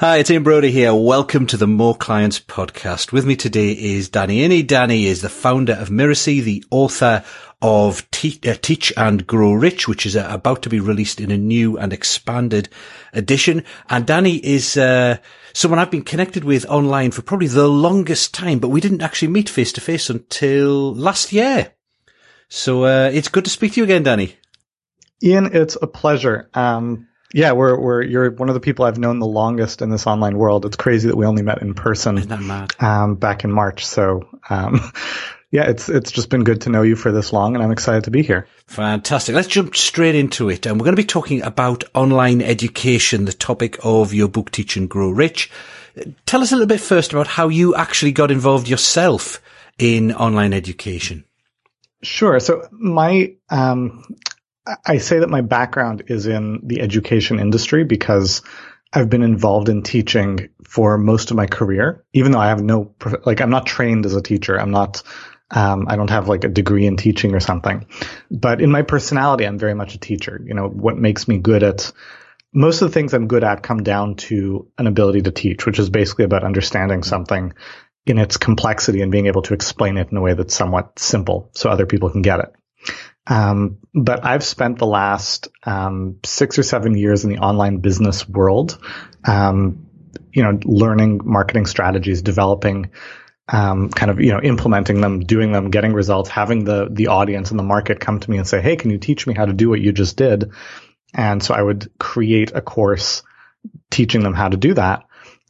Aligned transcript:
Hi, 0.00 0.16
it's 0.16 0.30
Ian 0.30 0.44
Brodie 0.44 0.70
here. 0.70 0.94
Welcome 0.94 1.46
to 1.48 1.58
the 1.58 1.66
More 1.66 1.94
Clients 1.94 2.40
podcast. 2.40 3.12
With 3.12 3.26
me 3.26 3.36
today 3.36 3.72
is 3.72 4.08
Danny 4.08 4.48
Iny. 4.48 4.66
Danny 4.66 5.04
is 5.04 5.20
the 5.20 5.28
founder 5.28 5.74
of 5.74 5.90
Mirasee, 5.90 6.42
the 6.42 6.64
author 6.70 7.22
of 7.60 8.10
Te- 8.10 8.40
uh, 8.48 8.54
Teach 8.62 8.94
and 8.96 9.26
Grow 9.26 9.52
Rich, 9.52 9.88
which 9.88 10.06
is 10.06 10.16
uh, 10.16 10.26
about 10.30 10.62
to 10.62 10.70
be 10.70 10.80
released 10.80 11.20
in 11.20 11.30
a 11.30 11.36
new 11.36 11.76
and 11.76 11.92
expanded 11.92 12.70
edition. 13.12 13.62
And 13.90 14.06
Danny 14.06 14.36
is 14.36 14.78
uh, 14.78 15.18
someone 15.52 15.78
I've 15.78 15.90
been 15.90 16.00
connected 16.00 16.44
with 16.44 16.64
online 16.64 17.10
for 17.10 17.20
probably 17.20 17.48
the 17.48 17.68
longest 17.68 18.32
time, 18.32 18.58
but 18.58 18.68
we 18.70 18.80
didn't 18.80 19.02
actually 19.02 19.28
meet 19.28 19.50
face 19.50 19.74
to 19.74 19.82
face 19.82 20.08
until 20.08 20.94
last 20.94 21.30
year. 21.30 21.74
So 22.48 22.84
uh, 22.84 23.10
it's 23.12 23.28
good 23.28 23.44
to 23.44 23.50
speak 23.50 23.74
to 23.74 23.80
you 23.80 23.84
again, 23.84 24.04
Danny. 24.04 24.38
Ian, 25.22 25.54
it's 25.54 25.76
a 25.82 25.86
pleasure. 25.86 26.48
Um, 26.54 27.08
yeah, 27.32 27.52
we're 27.52 27.78
we're 27.78 28.02
you're 28.02 28.30
one 28.30 28.48
of 28.48 28.54
the 28.54 28.60
people 28.60 28.84
I've 28.84 28.98
known 28.98 29.18
the 29.18 29.26
longest 29.26 29.82
in 29.82 29.90
this 29.90 30.06
online 30.06 30.36
world. 30.36 30.64
It's 30.66 30.76
crazy 30.76 31.08
that 31.08 31.16
we 31.16 31.26
only 31.26 31.42
met 31.42 31.62
in 31.62 31.74
person 31.74 32.18
Isn't 32.18 32.28
that 32.30 32.42
mad? 32.42 32.74
um, 32.80 33.14
back 33.16 33.44
in 33.44 33.52
March. 33.52 33.86
So 33.86 34.28
um, 34.48 34.92
yeah, 35.50 35.68
it's 35.68 35.88
it's 35.88 36.10
just 36.10 36.28
been 36.28 36.44
good 36.44 36.62
to 36.62 36.70
know 36.70 36.82
you 36.82 36.96
for 36.96 37.12
this 37.12 37.32
long, 37.32 37.54
and 37.54 37.62
I'm 37.62 37.70
excited 37.72 38.04
to 38.04 38.10
be 38.10 38.22
here. 38.22 38.46
Fantastic. 38.66 39.34
Let's 39.34 39.48
jump 39.48 39.74
straight 39.76 40.14
into 40.14 40.48
it. 40.50 40.66
And 40.66 40.78
we're 40.78 40.84
going 40.84 40.96
to 40.96 41.02
be 41.02 41.06
talking 41.06 41.42
about 41.42 41.84
online 41.94 42.40
education, 42.42 43.24
the 43.24 43.32
topic 43.32 43.78
of 43.82 44.12
your 44.14 44.28
book, 44.28 44.50
Teach 44.50 44.76
and 44.76 44.88
Grow 44.88 45.10
Rich. 45.10 45.50
Tell 46.24 46.40
us 46.40 46.52
a 46.52 46.54
little 46.54 46.68
bit 46.68 46.80
first 46.80 47.12
about 47.12 47.26
how 47.26 47.48
you 47.48 47.74
actually 47.74 48.12
got 48.12 48.30
involved 48.30 48.68
yourself 48.68 49.42
in 49.78 50.12
online 50.12 50.52
education. 50.52 51.24
Sure. 52.02 52.38
So 52.40 52.66
my 52.70 53.34
um, 53.50 54.04
I 54.86 54.98
say 54.98 55.20
that 55.20 55.30
my 55.30 55.40
background 55.40 56.04
is 56.08 56.26
in 56.26 56.60
the 56.64 56.80
education 56.80 57.38
industry 57.40 57.84
because 57.84 58.42
I've 58.92 59.10
been 59.10 59.22
involved 59.22 59.68
in 59.68 59.82
teaching 59.82 60.48
for 60.64 60.98
most 60.98 61.30
of 61.30 61.36
my 61.36 61.46
career, 61.46 62.04
even 62.12 62.32
though 62.32 62.40
I 62.40 62.48
have 62.48 62.62
no, 62.62 62.94
like, 63.24 63.40
I'm 63.40 63.50
not 63.50 63.66
trained 63.66 64.06
as 64.06 64.14
a 64.14 64.22
teacher. 64.22 64.58
I'm 64.58 64.70
not, 64.70 65.02
um, 65.50 65.86
I 65.88 65.96
don't 65.96 66.10
have 66.10 66.28
like 66.28 66.44
a 66.44 66.48
degree 66.48 66.86
in 66.86 66.96
teaching 66.96 67.34
or 67.34 67.40
something. 67.40 67.86
But 68.30 68.60
in 68.60 68.70
my 68.70 68.82
personality, 68.82 69.46
I'm 69.46 69.58
very 69.58 69.74
much 69.74 69.94
a 69.94 69.98
teacher. 69.98 70.40
You 70.44 70.54
know, 70.54 70.68
what 70.68 70.96
makes 70.96 71.28
me 71.28 71.38
good 71.38 71.62
at 71.62 71.92
most 72.52 72.82
of 72.82 72.88
the 72.88 72.94
things 72.94 73.14
I'm 73.14 73.28
good 73.28 73.44
at 73.44 73.62
come 73.62 73.82
down 73.82 74.16
to 74.16 74.68
an 74.76 74.86
ability 74.86 75.22
to 75.22 75.30
teach, 75.30 75.66
which 75.66 75.78
is 75.78 75.88
basically 75.88 76.24
about 76.24 76.44
understanding 76.44 77.04
something 77.04 77.52
in 78.06 78.18
its 78.18 78.36
complexity 78.36 79.02
and 79.02 79.12
being 79.12 79.26
able 79.26 79.42
to 79.42 79.54
explain 79.54 79.98
it 79.98 80.10
in 80.10 80.16
a 80.16 80.20
way 80.20 80.34
that's 80.34 80.54
somewhat 80.54 80.98
simple 80.98 81.50
so 81.54 81.70
other 81.70 81.86
people 81.86 82.10
can 82.10 82.22
get 82.22 82.40
it. 82.40 82.52
Um, 83.30 83.78
but 83.94 84.24
I've 84.26 84.42
spent 84.42 84.78
the 84.78 84.86
last 84.86 85.48
um, 85.62 86.18
six 86.24 86.58
or 86.58 86.64
seven 86.64 86.98
years 86.98 87.24
in 87.24 87.30
the 87.30 87.38
online 87.38 87.78
business 87.78 88.28
world, 88.28 88.78
um, 89.24 89.86
you 90.32 90.42
know, 90.42 90.58
learning 90.64 91.20
marketing 91.24 91.66
strategies, 91.66 92.22
developing, 92.22 92.90
um, 93.48 93.88
kind 93.88 94.10
of, 94.10 94.20
you 94.20 94.32
know, 94.32 94.40
implementing 94.40 95.00
them, 95.00 95.20
doing 95.20 95.52
them, 95.52 95.70
getting 95.70 95.92
results, 95.92 96.28
having 96.28 96.64
the 96.64 96.88
the 96.90 97.06
audience 97.06 97.50
and 97.50 97.58
the 97.58 97.64
market 97.64 98.00
come 98.00 98.18
to 98.18 98.30
me 98.30 98.36
and 98.36 98.46
say, 98.46 98.60
"Hey, 98.60 98.74
can 98.74 98.90
you 98.90 98.98
teach 98.98 99.28
me 99.28 99.34
how 99.34 99.46
to 99.46 99.52
do 99.52 99.70
what 99.70 99.80
you 99.80 99.92
just 99.92 100.16
did?" 100.16 100.50
And 101.14 101.42
so 101.42 101.54
I 101.54 101.62
would 101.62 101.90
create 101.98 102.52
a 102.54 102.60
course 102.60 103.22
teaching 103.90 104.22
them 104.22 104.34
how 104.34 104.48
to 104.48 104.56
do 104.56 104.74
that. 104.74 105.04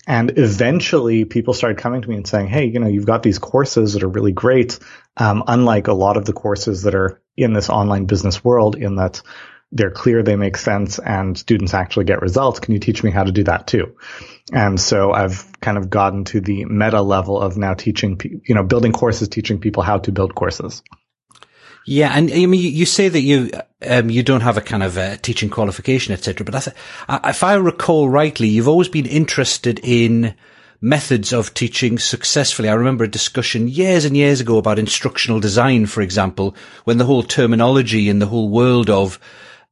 And 0.06 0.38
eventually 0.38 1.24
people 1.24 1.54
started 1.54 1.78
coming 1.78 2.02
to 2.02 2.08
me 2.08 2.16
and 2.16 2.26
saying, 2.26 2.48
Hey, 2.48 2.66
you 2.66 2.80
know, 2.80 2.88
you've 2.88 3.06
got 3.06 3.22
these 3.22 3.38
courses 3.38 3.94
that 3.94 4.02
are 4.02 4.08
really 4.08 4.32
great. 4.32 4.78
Um, 5.16 5.44
unlike 5.46 5.88
a 5.88 5.92
lot 5.92 6.16
of 6.16 6.24
the 6.24 6.32
courses 6.32 6.82
that 6.82 6.94
are 6.94 7.20
in 7.36 7.52
this 7.52 7.68
online 7.68 8.06
business 8.06 8.42
world 8.42 8.76
in 8.76 8.96
that 8.96 9.22
they're 9.72 9.90
clear, 9.90 10.22
they 10.22 10.36
make 10.36 10.56
sense 10.56 10.98
and 10.98 11.38
students 11.38 11.74
actually 11.74 12.04
get 12.04 12.22
results. 12.22 12.58
Can 12.58 12.74
you 12.74 12.80
teach 12.80 13.04
me 13.04 13.10
how 13.10 13.22
to 13.22 13.30
do 13.30 13.44
that 13.44 13.66
too? 13.66 13.96
And 14.52 14.80
so 14.80 15.12
I've 15.12 15.46
kind 15.60 15.78
of 15.78 15.90
gotten 15.90 16.24
to 16.24 16.40
the 16.40 16.64
meta 16.64 17.02
level 17.02 17.40
of 17.40 17.56
now 17.56 17.74
teaching, 17.74 18.20
you 18.44 18.54
know, 18.54 18.64
building 18.64 18.92
courses, 18.92 19.28
teaching 19.28 19.60
people 19.60 19.82
how 19.82 19.98
to 19.98 20.12
build 20.12 20.34
courses. 20.34 20.82
Yeah, 21.86 22.12
and 22.14 22.30
I 22.30 22.46
mean, 22.46 22.60
you 22.60 22.86
say 22.86 23.08
that 23.08 23.20
you 23.20 23.50
um, 23.88 24.10
you 24.10 24.22
don't 24.22 24.42
have 24.42 24.56
a 24.56 24.62
kind 24.62 24.82
of 24.82 24.96
a 24.96 25.16
teaching 25.16 25.48
qualification, 25.48 26.12
etc. 26.12 26.44
But 26.44 26.74
I 27.08 27.30
if 27.30 27.42
I 27.42 27.54
recall 27.54 28.08
rightly, 28.08 28.48
you've 28.48 28.68
always 28.68 28.88
been 28.88 29.06
interested 29.06 29.80
in 29.82 30.34
methods 30.80 31.32
of 31.32 31.52
teaching 31.54 31.98
successfully. 31.98 32.68
I 32.68 32.74
remember 32.74 33.04
a 33.04 33.08
discussion 33.08 33.68
years 33.68 34.04
and 34.04 34.16
years 34.16 34.40
ago 34.40 34.58
about 34.58 34.78
instructional 34.78 35.40
design, 35.40 35.86
for 35.86 36.00
example, 36.00 36.54
when 36.84 36.98
the 36.98 37.04
whole 37.04 37.22
terminology 37.22 38.08
and 38.08 38.20
the 38.20 38.26
whole 38.26 38.48
world 38.48 38.88
of 38.88 39.18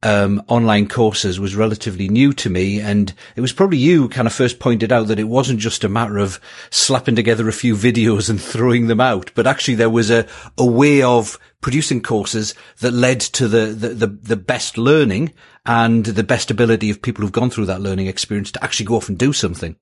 um, 0.01 0.43
online 0.47 0.87
courses 0.87 1.39
was 1.39 1.55
relatively 1.55 2.07
new 2.07 2.31
to 2.33 2.49
me. 2.49 2.79
And 2.79 3.13
it 3.35 3.41
was 3.41 3.53
probably 3.53 3.77
you 3.77 4.09
kind 4.09 4.27
of 4.27 4.33
first 4.33 4.59
pointed 4.59 4.91
out 4.91 5.07
that 5.07 5.19
it 5.19 5.25
wasn't 5.25 5.59
just 5.59 5.83
a 5.83 5.89
matter 5.89 6.17
of 6.17 6.39
slapping 6.69 7.15
together 7.15 7.47
a 7.47 7.53
few 7.53 7.75
videos 7.75 8.29
and 8.29 8.41
throwing 8.41 8.87
them 8.87 9.01
out, 9.01 9.31
but 9.35 9.47
actually 9.47 9.75
there 9.75 9.89
was 9.89 10.09
a, 10.09 10.25
a 10.57 10.65
way 10.65 11.01
of 11.01 11.37
producing 11.61 12.01
courses 12.01 12.55
that 12.79 12.91
led 12.91 13.19
to 13.19 13.47
the, 13.47 13.67
the, 13.67 13.89
the, 13.89 14.07
the 14.07 14.37
best 14.37 14.77
learning 14.77 15.33
and 15.65 16.05
the 16.05 16.23
best 16.23 16.49
ability 16.49 16.89
of 16.89 17.01
people 17.01 17.21
who've 17.21 17.31
gone 17.31 17.49
through 17.49 17.65
that 17.65 17.81
learning 17.81 18.07
experience 18.07 18.51
to 18.51 18.63
actually 18.63 18.85
go 18.85 18.95
off 18.95 19.09
and 19.09 19.17
do 19.17 19.33
something. 19.33 19.75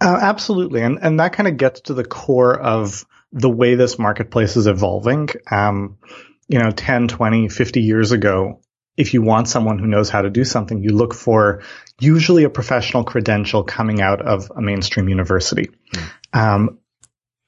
Uh, 0.00 0.16
absolutely. 0.20 0.82
And, 0.82 0.98
and 1.02 1.18
that 1.18 1.32
kind 1.32 1.48
of 1.48 1.56
gets 1.56 1.80
to 1.82 1.94
the 1.94 2.04
core 2.04 2.56
of 2.56 3.04
the 3.32 3.50
way 3.50 3.74
this 3.74 3.98
marketplace 3.98 4.56
is 4.56 4.68
evolving. 4.68 5.28
Um, 5.50 5.98
you 6.46 6.60
know, 6.60 6.70
10, 6.70 7.08
20, 7.08 7.48
50 7.48 7.80
years 7.82 8.12
ago, 8.12 8.60
if 8.98 9.14
you 9.14 9.22
want 9.22 9.48
someone 9.48 9.78
who 9.78 9.86
knows 9.86 10.10
how 10.10 10.22
to 10.22 10.28
do 10.28 10.44
something, 10.44 10.82
you 10.82 10.90
look 10.90 11.14
for 11.14 11.62
usually 12.00 12.42
a 12.42 12.50
professional 12.50 13.04
credential 13.04 13.62
coming 13.62 14.00
out 14.00 14.20
of 14.20 14.50
a 14.54 14.60
mainstream 14.60 15.08
university. 15.08 15.70
Mm. 15.94 16.10
Um, 16.32 16.78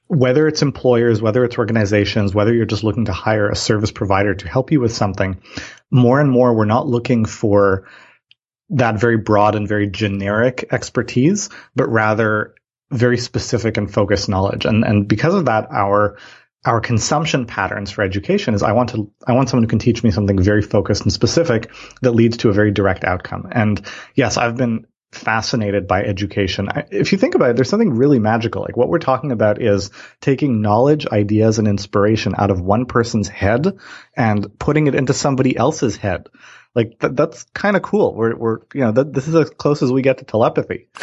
whether 0.07 0.47
it's 0.47 0.61
employers, 0.61 1.21
whether 1.21 1.43
it's 1.43 1.57
organizations, 1.57 2.33
whether 2.33 2.53
you're 2.53 2.65
just 2.65 2.85
looking 2.85 3.05
to 3.05 3.13
hire 3.13 3.49
a 3.49 3.55
service 3.55 3.91
provider 3.91 4.33
to 4.33 4.47
help 4.47 4.71
you 4.71 4.79
with 4.79 4.93
something, 4.93 5.41
more 5.91 6.21
and 6.21 6.31
more 6.31 6.53
we're 6.53 6.65
not 6.65 6.87
looking 6.87 7.25
for 7.25 7.87
that 8.69 8.99
very 8.99 9.17
broad 9.17 9.55
and 9.55 9.67
very 9.67 9.87
generic 9.87 10.67
expertise, 10.71 11.49
but 11.75 11.89
rather 11.89 12.55
very 12.91 13.17
specific 13.17 13.75
and 13.77 13.93
focused 13.93 14.29
knowledge. 14.29 14.65
And, 14.65 14.85
and 14.85 15.07
because 15.07 15.33
of 15.33 15.45
that, 15.45 15.67
our 15.71 16.17
our 16.65 16.79
consumption 16.79 17.45
patterns 17.45 17.89
for 17.89 18.03
education 18.03 18.53
is 18.53 18.61
I 18.61 18.73
want 18.73 18.89
to 18.89 19.11
I 19.25 19.33
want 19.33 19.49
someone 19.49 19.63
who 19.63 19.69
can 19.69 19.79
teach 19.79 20.03
me 20.03 20.11
something 20.11 20.41
very 20.41 20.61
focused 20.61 21.03
and 21.03 21.11
specific 21.11 21.71
that 22.01 22.11
leads 22.11 22.37
to 22.37 22.49
a 22.49 22.53
very 22.53 22.71
direct 22.71 23.03
outcome. 23.03 23.47
And 23.51 23.81
yes, 24.15 24.37
I've 24.37 24.57
been 24.57 24.85
fascinated 25.11 25.87
by 25.87 26.03
education. 26.03 26.69
If 26.89 27.11
you 27.11 27.17
think 27.17 27.35
about 27.35 27.49
it, 27.49 27.55
there's 27.55 27.69
something 27.69 27.95
really 27.95 28.19
magical. 28.19 28.61
Like 28.61 28.77
what 28.77 28.87
we're 28.87 28.99
talking 28.99 29.31
about 29.31 29.61
is 29.61 29.91
taking 30.21 30.61
knowledge, 30.61 31.05
ideas, 31.07 31.59
and 31.59 31.67
inspiration 31.67 32.33
out 32.37 32.51
of 32.51 32.61
one 32.61 32.85
person's 32.85 33.27
head 33.27 33.77
and 34.15 34.57
putting 34.57 34.87
it 34.87 34.95
into 34.95 35.13
somebody 35.13 35.57
else's 35.57 35.97
head. 35.97 36.27
Like 36.73 36.99
th- 36.99 37.13
that's 37.15 37.43
kind 37.53 37.75
of 37.75 37.81
cool. 37.81 38.13
We're, 38.13 38.35
we're, 38.35 38.59
you 38.73 38.81
know, 38.81 38.93
th- 38.93 39.07
this 39.11 39.27
is 39.27 39.35
as 39.35 39.49
close 39.49 39.81
as 39.83 39.91
we 39.91 40.01
get 40.01 40.19
to 40.19 40.25
telepathy. 40.25 40.87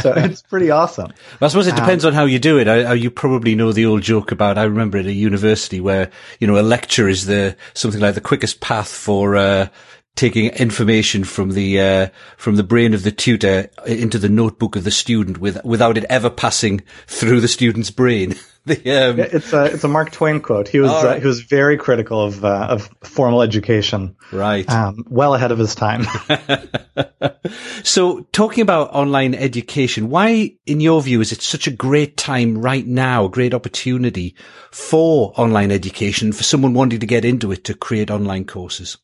so 0.00 0.12
it's 0.16 0.42
pretty 0.42 0.70
awesome. 0.70 1.12
Well, 1.40 1.46
I 1.46 1.48
suppose 1.48 1.68
it 1.68 1.76
depends 1.76 2.04
um, 2.04 2.08
on 2.08 2.14
how 2.14 2.24
you 2.24 2.40
do 2.40 2.58
it. 2.58 2.66
I, 2.66 2.82
I, 2.82 2.94
you 2.94 3.10
probably 3.10 3.54
know 3.54 3.72
the 3.72 3.86
old 3.86 4.02
joke 4.02 4.32
about, 4.32 4.58
I 4.58 4.64
remember 4.64 4.98
at 4.98 5.06
a 5.06 5.12
university 5.12 5.80
where, 5.80 6.10
you 6.40 6.48
know, 6.48 6.58
a 6.58 6.62
lecture 6.62 7.08
is 7.08 7.26
the, 7.26 7.56
something 7.74 8.00
like 8.00 8.14
the 8.16 8.20
quickest 8.20 8.60
path 8.60 8.88
for, 8.88 9.36
uh, 9.36 9.68
taking 10.16 10.46
information 10.50 11.24
from 11.24 11.50
the 11.50 11.80
uh, 11.80 12.08
from 12.36 12.54
the 12.54 12.62
brain 12.62 12.94
of 12.94 13.02
the 13.02 13.10
tutor 13.10 13.68
into 13.84 14.16
the 14.16 14.28
notebook 14.28 14.76
of 14.76 14.84
the 14.84 14.90
student 14.90 15.38
with, 15.38 15.62
without 15.64 15.98
it 15.98 16.04
ever 16.04 16.30
passing 16.30 16.82
through 17.06 17.40
the 17.40 17.48
student's 17.48 17.90
brain. 17.90 18.34
the, 18.66 19.10
um... 19.10 19.18
it's 19.20 19.52
a 19.52 19.64
it's 19.66 19.84
a 19.84 19.88
Mark 19.88 20.10
Twain 20.10 20.40
quote. 20.40 20.68
He 20.68 20.80
was 20.80 20.90
right. 20.90 21.16
uh, 21.16 21.20
he 21.20 21.26
was 21.26 21.42
very 21.42 21.76
critical 21.76 22.22
of 22.22 22.44
uh, 22.44 22.68
of 22.70 22.88
formal 23.02 23.42
education. 23.42 24.16
Right. 24.32 24.68
Um, 24.70 25.04
well 25.08 25.34
ahead 25.34 25.52
of 25.52 25.58
his 25.58 25.74
time. 25.74 26.06
so, 27.82 28.20
talking 28.32 28.62
about 28.62 28.94
online 28.94 29.34
education, 29.34 30.08
why, 30.08 30.56
in 30.66 30.80
your 30.80 31.02
view, 31.02 31.20
is 31.20 31.32
it 31.32 31.42
such 31.42 31.66
a 31.66 31.70
great 31.70 32.16
time 32.16 32.58
right 32.58 32.86
now, 32.86 33.26
a 33.26 33.30
great 33.30 33.54
opportunity 33.54 34.34
for 34.70 35.32
online 35.36 35.70
education 35.70 36.32
for 36.32 36.42
someone 36.42 36.74
wanting 36.74 37.00
to 37.00 37.06
get 37.06 37.24
into 37.24 37.52
it 37.52 37.64
to 37.64 37.74
create 37.74 38.10
online 38.10 38.44
courses? 38.44 38.98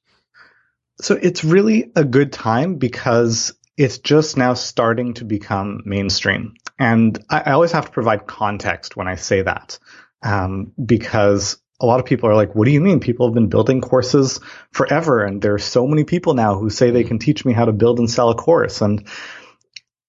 So 1.00 1.16
it's 1.16 1.44
really 1.44 1.92
a 1.96 2.04
good 2.04 2.32
time 2.32 2.76
because 2.76 3.54
it's 3.80 3.96
just 3.96 4.36
now 4.36 4.52
starting 4.52 5.14
to 5.14 5.24
become 5.24 5.80
mainstream. 5.86 6.52
And 6.78 7.18
I, 7.30 7.40
I 7.46 7.52
always 7.52 7.72
have 7.72 7.86
to 7.86 7.90
provide 7.90 8.26
context 8.26 8.94
when 8.94 9.08
I 9.08 9.14
say 9.14 9.40
that, 9.40 9.78
um, 10.22 10.72
because 10.84 11.56
a 11.80 11.86
lot 11.86 11.98
of 11.98 12.04
people 12.04 12.28
are 12.28 12.34
like, 12.34 12.54
what 12.54 12.66
do 12.66 12.72
you 12.72 12.80
mean? 12.82 13.00
People 13.00 13.26
have 13.26 13.34
been 13.34 13.48
building 13.48 13.80
courses 13.80 14.38
forever. 14.70 15.24
And 15.24 15.40
there 15.40 15.54
are 15.54 15.58
so 15.58 15.86
many 15.86 16.04
people 16.04 16.34
now 16.34 16.58
who 16.58 16.68
say 16.68 16.90
they 16.90 17.04
can 17.04 17.18
teach 17.18 17.46
me 17.46 17.54
how 17.54 17.64
to 17.64 17.72
build 17.72 17.98
and 17.98 18.10
sell 18.10 18.28
a 18.28 18.34
course. 18.34 18.82
And 18.82 19.08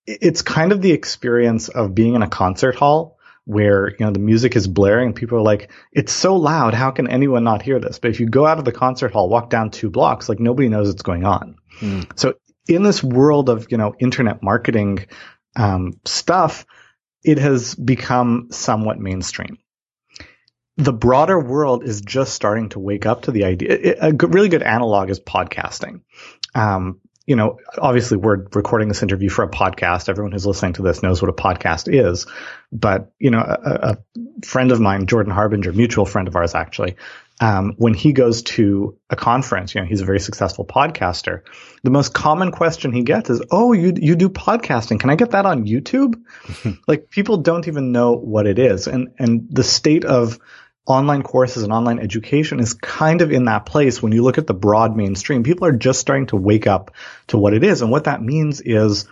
it's 0.05 0.41
kind 0.41 0.73
of 0.73 0.81
the 0.81 0.91
experience 0.91 1.69
of 1.69 1.95
being 1.95 2.15
in 2.15 2.23
a 2.23 2.29
concert 2.29 2.75
hall 2.75 3.19
where 3.45 3.89
you 3.91 4.05
know 4.05 4.11
the 4.11 4.19
music 4.19 4.57
is 4.57 4.67
blaring 4.67 5.07
and 5.07 5.15
people 5.15 5.37
are 5.37 5.43
like 5.43 5.71
it's 5.91 6.13
so 6.13 6.35
loud 6.35 6.75
how 6.75 6.91
can 6.91 7.07
anyone 7.07 7.43
not 7.43 7.63
hear 7.63 7.79
this 7.79 7.97
but 7.97 8.11
if 8.11 8.19
you 8.19 8.29
go 8.29 8.45
out 8.45 8.59
of 8.59 8.65
the 8.65 8.71
concert 8.71 9.11
hall 9.11 9.29
walk 9.29 9.49
down 9.49 9.71
two 9.71 9.89
blocks 9.89 10.29
like 10.29 10.39
nobody 10.39 10.69
knows 10.69 10.87
what's 10.87 11.01
going 11.01 11.25
on 11.25 11.55
mm. 11.79 12.07
so 12.15 12.35
in 12.67 12.83
this 12.83 13.03
world 13.03 13.49
of 13.49 13.71
you 13.71 13.77
know 13.77 13.95
internet 13.99 14.43
marketing 14.43 15.05
um, 15.55 15.99
stuff, 16.05 16.65
it 17.23 17.37
has 17.37 17.75
become 17.75 18.47
somewhat 18.51 18.99
mainstream. 18.99 19.57
The 20.77 20.93
broader 20.93 21.39
world 21.39 21.83
is 21.83 22.01
just 22.01 22.33
starting 22.33 22.69
to 22.69 22.79
wake 22.79 23.05
up 23.05 23.23
to 23.23 23.31
the 23.31 23.43
idea. 23.43 23.97
A 24.01 24.13
really 24.13 24.49
good 24.49 24.63
analog 24.63 25.09
is 25.09 25.19
podcasting. 25.19 26.01
Um, 26.55 27.01
you 27.27 27.35
know, 27.35 27.59
obviously 27.77 28.17
we're 28.17 28.47
recording 28.53 28.87
this 28.87 29.03
interview 29.03 29.29
for 29.29 29.43
a 29.43 29.49
podcast. 29.49 30.09
Everyone 30.09 30.31
who's 30.31 30.45
listening 30.45 30.73
to 30.73 30.81
this 30.81 31.03
knows 31.03 31.21
what 31.21 31.29
a 31.29 31.33
podcast 31.33 31.87
is. 31.87 32.25
But, 32.71 33.11
you 33.19 33.29
know, 33.29 33.39
a, 33.39 33.91
a 33.91 33.97
friend 34.45 34.71
of 34.71 34.79
mine, 34.79 35.05
Jordan 35.05 35.31
Harbinger, 35.31 35.71
mutual 35.71 36.05
friend 36.05 36.27
of 36.27 36.35
ours 36.35 36.55
actually, 36.55 36.95
um, 37.41 37.73
when 37.77 37.95
he 37.95 38.13
goes 38.13 38.43
to 38.43 38.97
a 39.09 39.15
conference, 39.15 39.73
you 39.73 39.81
know, 39.81 39.87
he's 39.87 40.01
a 40.01 40.05
very 40.05 40.19
successful 40.19 40.63
podcaster. 40.63 41.41
The 41.83 41.89
most 41.89 42.13
common 42.13 42.51
question 42.51 42.93
he 42.93 43.01
gets 43.01 43.29
is, 43.29 43.41
"Oh, 43.49 43.73
you 43.73 43.93
you 43.97 44.15
do 44.15 44.29
podcasting? 44.29 44.99
Can 44.99 45.09
I 45.09 45.15
get 45.15 45.31
that 45.31 45.47
on 45.47 45.65
YouTube?" 45.65 46.21
like 46.87 47.09
people 47.09 47.37
don't 47.37 47.67
even 47.67 47.91
know 47.91 48.13
what 48.13 48.45
it 48.45 48.59
is, 48.59 48.87
and 48.87 49.09
and 49.17 49.47
the 49.49 49.63
state 49.63 50.05
of 50.05 50.39
online 50.85 51.23
courses 51.23 51.63
and 51.63 51.73
online 51.73 51.99
education 51.99 52.59
is 52.59 52.73
kind 52.73 53.21
of 53.21 53.31
in 53.31 53.45
that 53.45 53.65
place 53.65 54.01
when 54.01 54.11
you 54.11 54.23
look 54.23 54.37
at 54.37 54.47
the 54.47 54.53
broad 54.53 54.95
mainstream. 54.95 55.43
People 55.43 55.67
are 55.67 55.71
just 55.71 55.99
starting 55.99 56.27
to 56.27 56.35
wake 56.35 56.67
up 56.67 56.93
to 57.27 57.37
what 57.37 57.53
it 57.53 57.63
is. 57.63 57.81
And 57.81 57.91
what 57.91 58.05
that 58.05 58.21
means 58.21 58.61
is 58.61 59.07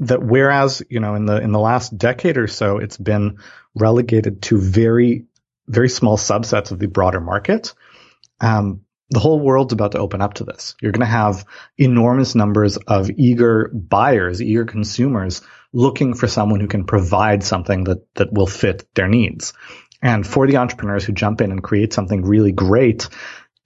that 0.00 0.22
whereas, 0.22 0.82
you 0.90 1.00
know, 1.00 1.14
in 1.14 1.24
the, 1.24 1.40
in 1.40 1.52
the 1.52 1.58
last 1.58 1.96
decade 1.96 2.36
or 2.36 2.46
so, 2.46 2.78
it's 2.78 2.98
been 2.98 3.38
relegated 3.74 4.42
to 4.42 4.58
very, 4.58 5.24
very 5.66 5.88
small 5.88 6.16
subsets 6.16 6.70
of 6.70 6.78
the 6.78 6.88
broader 6.88 7.20
market. 7.20 7.74
Um, 8.40 8.82
the 9.10 9.20
whole 9.20 9.40
world's 9.40 9.74
about 9.74 9.92
to 9.92 9.98
open 9.98 10.22
up 10.22 10.34
to 10.34 10.44
this. 10.44 10.74
You're 10.80 10.92
going 10.92 11.00
to 11.00 11.06
have 11.06 11.44
enormous 11.76 12.34
numbers 12.34 12.78
of 12.78 13.10
eager 13.10 13.70
buyers, 13.72 14.40
eager 14.40 14.64
consumers 14.64 15.42
looking 15.72 16.14
for 16.14 16.26
someone 16.26 16.60
who 16.60 16.66
can 16.66 16.84
provide 16.84 17.42
something 17.42 17.84
that, 17.84 18.14
that 18.14 18.32
will 18.32 18.46
fit 18.46 18.86
their 18.94 19.08
needs. 19.08 19.52
And 20.00 20.26
for 20.26 20.46
the 20.46 20.56
entrepreneurs 20.56 21.04
who 21.04 21.12
jump 21.12 21.40
in 21.40 21.52
and 21.52 21.62
create 21.62 21.92
something 21.92 22.22
really 22.22 22.52
great, 22.52 23.08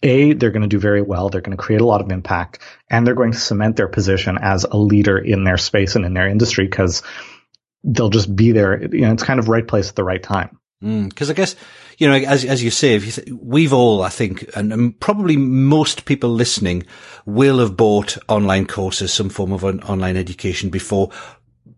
a, 0.02 0.34
they're 0.34 0.50
going 0.50 0.62
to 0.62 0.68
do 0.68 0.78
very 0.78 1.00
well. 1.00 1.28
They're 1.28 1.40
going 1.40 1.56
to 1.56 1.62
create 1.62 1.80
a 1.80 1.86
lot 1.86 2.02
of 2.02 2.10
impact 2.10 2.58
and 2.90 3.06
they're 3.06 3.14
going 3.14 3.32
to 3.32 3.38
cement 3.38 3.76
their 3.76 3.88
position 3.88 4.38
as 4.40 4.64
a 4.64 4.76
leader 4.76 5.16
in 5.16 5.44
their 5.44 5.56
space 5.56 5.96
and 5.96 6.04
in 6.04 6.12
their 6.12 6.28
industry 6.28 6.66
because 6.66 7.02
they'll 7.82 8.10
just 8.10 8.34
be 8.34 8.52
there. 8.52 8.82
You 8.82 9.02
know, 9.02 9.12
it's 9.12 9.22
kind 9.22 9.38
of 9.38 9.48
right 9.48 9.66
place 9.66 9.88
at 9.88 9.96
the 9.96 10.04
right 10.04 10.22
time. 10.22 10.58
Because 10.80 11.28
mm, 11.28 11.30
I 11.30 11.34
guess, 11.34 11.56
you 11.98 12.08
know, 12.08 12.14
as, 12.14 12.44
as 12.44 12.62
you 12.62 12.70
say, 12.70 12.94
you 12.94 13.10
th- 13.10 13.28
we've 13.40 13.72
all, 13.72 14.02
I 14.02 14.08
think, 14.08 14.48
and, 14.54 14.72
and, 14.72 15.00
probably 15.00 15.36
most 15.36 16.04
people 16.04 16.30
listening 16.30 16.84
will 17.24 17.58
have 17.58 17.76
bought 17.76 18.18
online 18.28 18.66
courses, 18.66 19.12
some 19.12 19.28
form 19.28 19.52
of 19.52 19.64
an 19.64 19.82
online 19.82 20.16
education 20.16 20.68
before, 20.68 21.10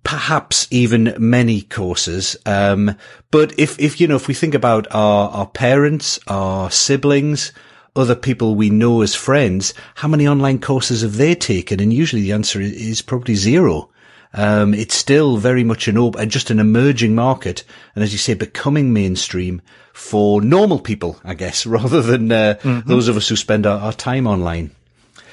perhaps 0.03 0.67
even 0.71 1.15
many 1.19 1.63
courses. 1.63 2.37
Um, 2.47 2.97
but 3.31 3.57
if, 3.59 3.79
if, 3.79 4.01
you 4.01 4.09
know, 4.09 4.17
if 4.17 4.29
we 4.29 4.35
think 4.35 4.55
about 4.55 4.87
our, 4.91 5.31
our 5.31 5.47
parents, 5.47 6.19
our 6.27 6.71
siblings, 6.71 7.53
other 7.95 8.17
people 8.17 8.55
we 8.55 8.71
know 8.71 9.03
as 9.03 9.15
friends, 9.15 9.75
how 9.95 10.09
many 10.09 10.27
online 10.27 10.61
courses 10.61 11.03
have 11.03 11.17
they 11.17 11.35
taken? 11.35 11.81
And 11.81 11.93
usually 11.93 12.23
the 12.23 12.33
answer 12.33 12.61
is 12.61 13.03
probably 13.03 13.35
zero. 13.35 13.91
Um, 14.35 14.75
it's 14.75 14.95
still 14.95 15.37
very 15.37 15.65
much 15.65 15.89
an 15.89 15.97
open, 15.97 16.21
and 16.21 16.31
just 16.31 16.51
an 16.51 16.59
emerging 16.59 17.15
market. 17.15 17.65
And 17.95 18.05
as 18.05 18.13
you 18.13 18.19
say, 18.19 18.35
becoming 18.35 18.93
mainstream 18.93 19.63
for 19.93 20.41
normal 20.41 20.79
people, 20.79 21.19
I 21.25 21.35
guess, 21.35 21.67
rather 21.67 22.03
than 22.03 22.31
uh, 22.31 22.59
mm-hmm. 22.61 22.89
those 22.89 23.09
of 23.09 23.17
us 23.17 23.29
who 23.29 23.37
spend 23.37 23.67
our, 23.67 23.81
our, 23.81 23.93
time 23.93 24.27
online. 24.27 24.71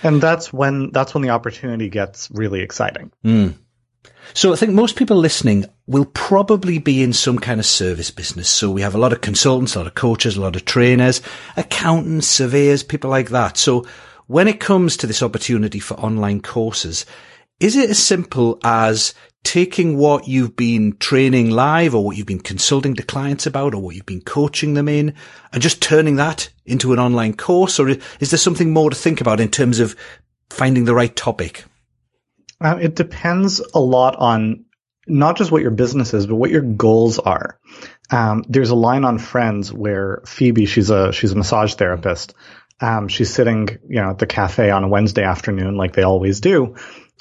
And 0.04 0.22
that's 0.22 0.54
when, 0.54 0.92
that's 0.92 1.14
when 1.14 1.24
the 1.24 1.30
opportunity 1.30 1.90
gets 1.90 2.30
really 2.32 2.62
exciting. 2.62 3.12
Mm. 3.24 3.56
So 4.34 4.54
I 4.54 4.56
think 4.56 4.74
most 4.74 4.96
people 4.96 5.18
listening 5.18 5.66
will 5.88 6.06
probably 6.06 6.80
be 6.80 7.04
in 7.04 7.14
some 7.14 7.40
kind 7.40 7.60
of 7.60 7.66
service 7.66 8.12
business. 8.12 8.50
So 8.50 8.72
we 8.72 8.82
have 8.82 8.96
a 8.96 9.00
lot 9.00 9.14
of 9.14 9.22
consultants, 9.22 9.76
a 9.76 9.80
lot 9.80 9.88
of 9.88 9.96
coaches, 9.96 10.36
a 10.36 10.42
lot 10.42 10.56
of 10.56 10.66
trainers, 10.66 11.22
accountants, 11.58 12.28
surveyors, 12.28 12.84
people 12.84 13.10
like 13.10 13.30
that. 13.30 13.58
So 13.58 13.86
when 14.28 14.48
it 14.48 14.60
comes 14.60 14.98
to 14.98 15.08
this 15.08 15.22
opportunity 15.22 15.80
for 15.80 15.94
online 15.96 16.42
courses, 16.42 17.06
is 17.60 17.76
it 17.76 17.90
as 17.90 18.00
simple 18.00 18.60
as 18.64 19.14
taking 19.44 19.96
what 19.98 20.28
you've 20.28 20.56
been 20.56 20.98
training 20.98 21.52
live 21.52 21.94
or 21.94 22.04
what 22.04 22.18
you've 22.18 22.26
been 22.26 22.40
consulting 22.40 22.96
to 22.96 23.04
clients 23.04 23.46
about 23.46 23.76
or 23.76 23.82
what 23.82 23.96
you've 23.96 24.06
been 24.06 24.22
coaching 24.22 24.74
them 24.74 24.90
in 24.90 25.14
and 25.54 25.62
just 25.62 25.82
turning 25.82 26.16
that 26.16 26.50
into 26.66 26.94
an 26.94 27.00
online 27.00 27.36
course? 27.36 27.80
Or 27.80 27.88
is 27.88 28.32
there 28.32 28.40
something 28.40 28.74
more 28.74 28.90
to 28.90 28.96
think 28.96 29.22
about 29.22 29.40
in 29.40 29.50
terms 29.50 29.80
of 29.80 29.96
finding 30.50 30.86
the 30.86 30.96
right 30.96 31.16
topic? 31.16 31.64
Uh, 32.60 32.78
it 32.82 32.96
depends 32.96 33.62
a 33.74 33.80
lot 33.80 34.16
on 34.16 34.66
not 35.08 35.38
just 35.38 35.52
what 35.52 35.62
your 35.62 35.72
business 35.72 36.14
is, 36.16 36.26
but 36.26 36.36
what 36.36 36.50
your 36.50 36.64
goals 36.64 37.20
are. 37.20 37.60
Um, 38.10 38.44
there's 38.50 38.72
a 38.72 38.76
line 38.76 39.06
on 39.06 39.20
Friends 39.20 39.72
where 39.72 40.24
Phoebe, 40.26 40.66
she's 40.66 40.90
a 40.90 41.12
she's 41.12 41.32
a 41.32 41.36
massage 41.36 41.76
therapist. 41.76 42.34
Um, 42.82 43.08
she's 43.08 43.34
sitting, 43.34 43.70
you 43.88 44.02
know, 44.02 44.12
at 44.12 44.20
the 44.20 44.28
cafe 44.28 44.70
on 44.70 44.84
a 44.84 44.88
Wednesday 44.88 45.24
afternoon, 45.24 45.78
like 45.78 45.94
they 45.94 46.04
always 46.04 46.40
do. 46.40 46.76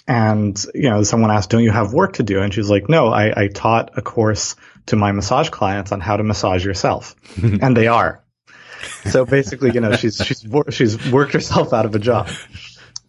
And, 0.06 0.62
you 0.74 0.90
know, 0.90 1.02
someone 1.02 1.30
asked, 1.30 1.50
don't 1.50 1.62
you 1.62 1.70
have 1.70 1.92
work 1.92 2.14
to 2.14 2.22
do? 2.22 2.42
And 2.42 2.52
she's 2.52 2.68
like, 2.68 2.88
no, 2.88 3.08
I, 3.08 3.44
I 3.44 3.48
taught 3.48 3.96
a 3.96 4.02
course 4.02 4.54
to 4.86 4.96
my 4.96 5.12
massage 5.12 5.48
clients 5.48 5.92
on 5.92 6.00
how 6.00 6.16
to 6.16 6.22
massage 6.22 6.64
yourself. 6.64 7.16
and 7.42 7.76
they 7.76 7.86
are. 7.86 8.22
So 9.06 9.24
basically, 9.24 9.72
you 9.72 9.80
know, 9.80 9.96
she's, 9.96 10.16
she's, 10.16 10.46
she's 10.70 11.10
worked 11.10 11.32
herself 11.32 11.72
out 11.72 11.86
of 11.86 11.94
a 11.94 11.98
job. 11.98 12.28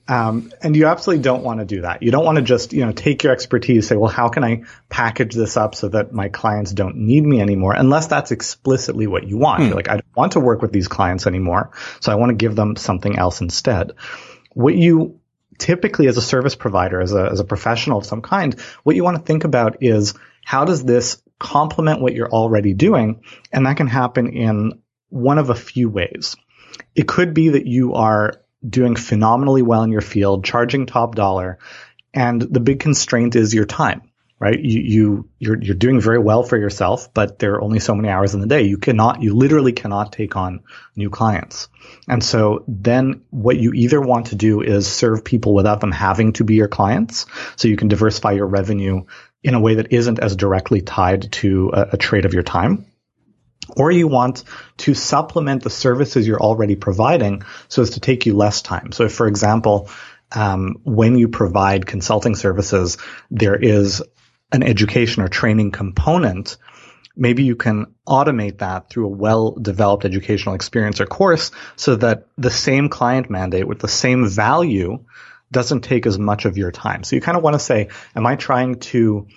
Um, 0.08 0.54
and 0.62 0.76
you 0.76 0.86
absolutely 0.86 1.24
don't 1.24 1.44
want 1.44 1.60
to 1.60 1.66
do 1.66 1.82
that. 1.82 2.04
You 2.04 2.12
don't 2.12 2.24
want 2.24 2.36
to 2.38 2.44
just, 2.44 2.74
you 2.74 2.86
know, 2.86 2.92
take 2.92 3.24
your 3.24 3.34
expertise, 3.34 3.88
say, 3.88 3.96
well, 3.96 4.12
how 4.12 4.30
can 4.30 4.44
I 4.44 4.64
package 4.88 5.34
this 5.34 5.58
up 5.58 5.74
so 5.74 5.90
that 5.90 6.14
my 6.14 6.30
clients 6.30 6.72
don't 6.72 6.98
need 6.98 7.26
me 7.26 7.42
anymore? 7.42 7.74
Unless 7.74 8.08
that's 8.08 8.32
explicitly 8.32 9.08
what 9.08 9.28
you 9.28 9.38
want. 9.38 9.64
Hmm. 9.64 9.68
You're 9.68 9.76
like, 9.76 9.90
I 9.90 9.96
don't 9.96 10.16
want 10.16 10.34
to 10.34 10.40
work 10.40 10.62
with 10.62 10.72
these 10.72 10.88
clients 10.88 11.26
anymore. 11.26 11.72
So 12.02 12.12
I 12.12 12.16
want 12.16 12.30
to 12.30 12.36
give 12.36 12.56
them 12.56 12.76
something 12.76 13.18
else 13.18 13.42
instead. 13.42 13.94
What 14.54 14.76
you 14.76 15.20
typically 15.58 16.08
as 16.08 16.18
a 16.18 16.22
service 16.22 16.56
provider, 16.56 17.02
as 17.02 17.14
a, 17.14 17.30
as 17.32 17.40
a 17.40 17.46
professional 17.46 17.98
of 17.98 18.06
some 18.06 18.22
kind, 18.22 18.60
what 18.84 18.96
you 18.96 19.04
want 19.04 19.18
to 19.18 19.24
think 19.24 19.44
about 19.44 19.78
is 19.82 20.14
how 20.44 20.66
does 20.66 20.84
this 20.84 21.22
complement 21.40 22.02
what 22.02 22.14
you're 22.14 22.32
already 22.32 22.74
doing? 22.74 23.22
And 23.52 23.66
that 23.66 23.78
can 23.78 23.88
happen 23.88 24.28
in 24.28 24.82
one 25.10 25.38
of 25.38 25.50
a 25.50 25.56
few 25.56 25.90
ways. 25.90 26.36
It 26.94 27.08
could 27.08 27.34
be 27.34 27.50
that 27.50 27.66
you 27.66 27.94
are 27.94 28.42
doing 28.68 28.96
phenomenally 28.96 29.62
well 29.62 29.84
in 29.84 29.92
your 29.92 30.02
field, 30.02 30.44
charging 30.44 30.86
top 30.86 31.16
dollar, 31.16 31.60
and 32.14 32.42
the 32.42 32.60
big 32.60 32.80
constraint 32.80 33.36
is 33.36 33.54
your 33.54 33.66
time, 33.66 34.02
right? 34.40 34.60
You, 34.60 34.82
you, 34.82 35.30
you're, 35.40 35.62
you're 35.62 35.76
doing 35.76 36.02
very 36.02 36.20
well 36.20 36.44
for 36.44 36.58
yourself, 36.58 37.14
but 37.14 37.40
there 37.40 37.54
are 37.54 37.62
only 37.62 37.80
so 37.80 37.96
many 37.96 38.10
hours 38.10 38.34
in 38.34 38.42
the 38.42 38.48
day. 38.48 38.64
You 38.64 38.78
cannot, 38.78 39.24
you 39.24 39.34
literally 39.34 39.72
cannot 39.72 40.12
take 40.12 40.36
on 40.36 40.64
new 40.96 41.10
clients. 41.10 41.70
And 42.08 42.24
so 42.24 42.64
then 42.68 43.24
what 43.30 43.58
you 43.58 43.74
either 43.74 44.02
want 44.02 44.28
to 44.28 44.36
do 44.36 44.62
is 44.62 44.92
serve 44.92 45.24
people 45.24 45.54
without 45.54 45.80
them 45.80 45.92
having 45.92 46.34
to 46.34 46.44
be 46.44 46.56
your 46.56 46.68
clients. 46.68 47.26
So 47.56 47.68
you 47.68 47.78
can 47.78 47.88
diversify 47.88 48.34
your 48.34 48.48
revenue 48.48 49.06
in 49.42 49.54
a 49.54 49.60
way 49.60 49.76
that 49.76 49.94
isn't 49.94 50.20
as 50.20 50.36
directly 50.36 50.82
tied 50.82 51.32
to 51.34 51.72
a, 51.74 51.82
a 51.94 51.98
trade 51.98 52.26
of 52.26 52.34
your 52.34 52.44
time 52.44 52.88
or 53.78 53.92
you 53.92 54.08
want 54.08 54.44
to 54.78 54.94
supplement 54.94 55.64
the 55.64 55.70
services 55.70 56.28
you're 56.28 56.42
already 56.42 56.76
providing 56.76 57.44
so 57.68 57.82
as 57.82 57.92
to 57.92 58.00
take 58.00 58.26
you 58.26 58.36
less 58.36 58.62
time. 58.62 58.92
So 58.92 59.06
if, 59.06 59.14
for 59.14 59.28
example, 59.28 59.90
um, 60.32 60.82
when 60.84 61.18
you 61.18 61.28
provide 61.28 61.86
consulting 61.86 62.36
services, 62.36 62.98
there 63.32 63.56
is 63.56 64.04
an 64.56 64.64
education 64.64 65.22
or 65.22 65.28
training 65.28 65.72
component, 65.72 66.58
maybe 67.16 67.44
you 67.44 67.56
can 67.56 67.94
automate 68.08 68.60
that 68.60 68.90
through 68.90 69.06
a 69.06 69.10
well-developed 69.10 70.06
educational 70.06 70.56
experience 70.56 71.00
or 71.00 71.06
course 71.06 71.52
so 71.76 71.96
that 71.96 72.28
the 72.38 72.50
same 72.50 72.90
client 72.90 73.30
mandate 73.30 73.68
with 73.68 73.80
the 73.80 73.88
same 73.88 74.28
value 74.28 75.04
doesn't 75.52 75.82
take 75.82 76.06
as 76.06 76.18
much 76.18 76.46
of 76.46 76.58
your 76.58 76.72
time. 76.72 77.04
So 77.04 77.16
you 77.16 77.22
kind 77.22 77.38
of 77.38 77.44
want 77.44 77.54
to 77.54 77.60
say, 77.60 77.90
am 78.16 78.26
I 78.26 78.36
trying 78.36 78.80
to 78.80 79.28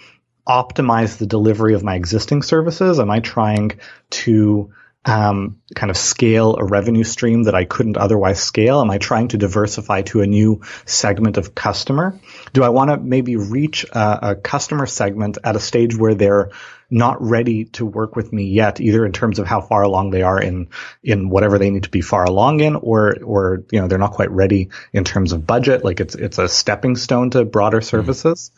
optimize 0.48 1.18
the 1.18 1.26
delivery 1.26 1.74
of 1.74 1.84
my 1.84 1.94
existing 1.94 2.42
services? 2.42 2.98
Am 2.98 3.10
I 3.10 3.20
trying 3.20 3.72
to 4.10 4.72
um, 5.08 5.62
kind 5.74 5.90
of 5.90 5.96
scale 5.96 6.56
a 6.56 6.64
revenue 6.64 7.02
stream 7.02 7.44
that 7.44 7.54
I 7.54 7.64
couldn't 7.64 7.96
otherwise 7.96 8.42
scale? 8.42 8.82
Am 8.82 8.90
I 8.90 8.98
trying 8.98 9.28
to 9.28 9.38
diversify 9.38 10.02
to 10.02 10.20
a 10.20 10.26
new 10.26 10.60
segment 10.84 11.38
of 11.38 11.54
customer? 11.54 12.20
Do 12.52 12.62
I 12.62 12.68
want 12.68 12.90
to 12.90 12.98
maybe 12.98 13.36
reach 13.36 13.84
a, 13.84 14.30
a, 14.30 14.36
customer 14.36 14.84
segment 14.84 15.38
at 15.42 15.56
a 15.56 15.60
stage 15.60 15.96
where 15.96 16.14
they're 16.14 16.50
not 16.90 17.22
ready 17.22 17.64
to 17.64 17.86
work 17.86 18.16
with 18.16 18.34
me 18.34 18.44
yet, 18.44 18.82
either 18.82 19.06
in 19.06 19.12
terms 19.12 19.38
of 19.38 19.46
how 19.46 19.62
far 19.62 19.82
along 19.82 20.10
they 20.10 20.22
are 20.22 20.40
in 20.40 20.68
in 21.02 21.30
whatever 21.30 21.58
they 21.58 21.70
need 21.70 21.84
to 21.84 21.90
be 21.90 22.02
far 22.02 22.24
along 22.24 22.60
in, 22.60 22.76
or 22.76 23.16
or 23.22 23.64
you 23.72 23.80
know 23.80 23.88
they're 23.88 23.98
not 23.98 24.12
quite 24.12 24.30
ready 24.30 24.68
in 24.92 25.04
terms 25.04 25.32
of 25.32 25.46
budget, 25.46 25.84
like 25.84 26.00
it's 26.00 26.14
it's 26.14 26.38
a 26.38 26.48
stepping 26.48 26.96
stone 26.96 27.30
to 27.30 27.46
broader 27.46 27.80
services. 27.80 28.50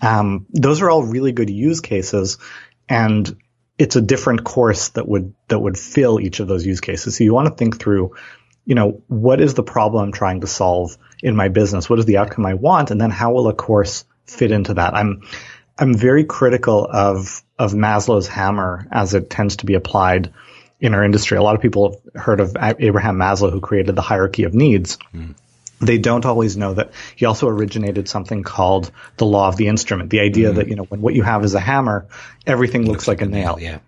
Mm-hmm. 0.00 0.06
Um, 0.06 0.46
those 0.50 0.80
are 0.80 0.90
all 0.90 1.04
really 1.04 1.32
good 1.32 1.50
use 1.50 1.80
cases, 1.80 2.38
and 2.88 3.36
it's 3.82 3.96
a 3.96 4.00
different 4.00 4.44
course 4.44 4.90
that 4.90 5.08
would 5.08 5.34
that 5.48 5.58
would 5.58 5.76
fill 5.76 6.20
each 6.20 6.38
of 6.38 6.46
those 6.46 6.64
use 6.64 6.80
cases. 6.80 7.16
So 7.16 7.24
you 7.24 7.34
want 7.34 7.48
to 7.48 7.54
think 7.54 7.80
through, 7.80 8.14
you 8.64 8.76
know, 8.76 9.02
what 9.08 9.40
is 9.40 9.54
the 9.54 9.64
problem 9.64 10.04
I'm 10.04 10.12
trying 10.12 10.42
to 10.42 10.46
solve 10.46 10.96
in 11.20 11.34
my 11.34 11.48
business? 11.48 11.90
What 11.90 11.98
is 11.98 12.04
the 12.04 12.18
outcome 12.18 12.46
I 12.46 12.54
want, 12.54 12.92
and 12.92 13.00
then 13.00 13.10
how 13.10 13.32
will 13.32 13.48
a 13.48 13.54
course 13.54 14.04
fit 14.24 14.52
into 14.52 14.74
that? 14.74 14.94
I'm 14.94 15.22
I'm 15.76 15.94
very 15.94 16.22
critical 16.22 16.86
of 16.88 17.42
of 17.58 17.72
Maslow's 17.72 18.28
hammer 18.28 18.86
as 18.92 19.14
it 19.14 19.28
tends 19.28 19.56
to 19.56 19.66
be 19.66 19.74
applied 19.74 20.32
in 20.78 20.94
our 20.94 21.02
industry. 21.02 21.36
A 21.36 21.42
lot 21.42 21.56
of 21.56 21.60
people 21.60 22.00
have 22.14 22.22
heard 22.22 22.38
of 22.38 22.56
Abraham 22.56 23.16
Maslow, 23.16 23.50
who 23.50 23.60
created 23.60 23.96
the 23.96 24.02
hierarchy 24.02 24.44
of 24.44 24.54
needs. 24.54 24.96
Mm. 25.12 25.34
They 25.82 25.98
don't 25.98 26.24
always 26.24 26.56
know 26.56 26.74
that 26.74 26.92
he 27.16 27.26
also 27.26 27.48
originated 27.48 28.08
something 28.08 28.42
called 28.42 28.90
the 29.16 29.26
law 29.26 29.48
of 29.48 29.56
the 29.56 29.68
instrument. 29.68 30.10
The 30.10 30.20
idea 30.20 30.52
mm. 30.52 30.56
that, 30.56 30.68
you 30.68 30.76
know, 30.76 30.84
when 30.84 31.00
what 31.00 31.14
you 31.14 31.22
have 31.22 31.44
is 31.44 31.54
a 31.54 31.60
hammer, 31.60 32.06
everything 32.46 32.82
looks, 32.82 33.06
looks, 33.06 33.08
like, 33.08 33.20
a 33.20 33.26
nail. 33.26 33.56
nail. 33.56 33.60
Yeah. 33.60 33.78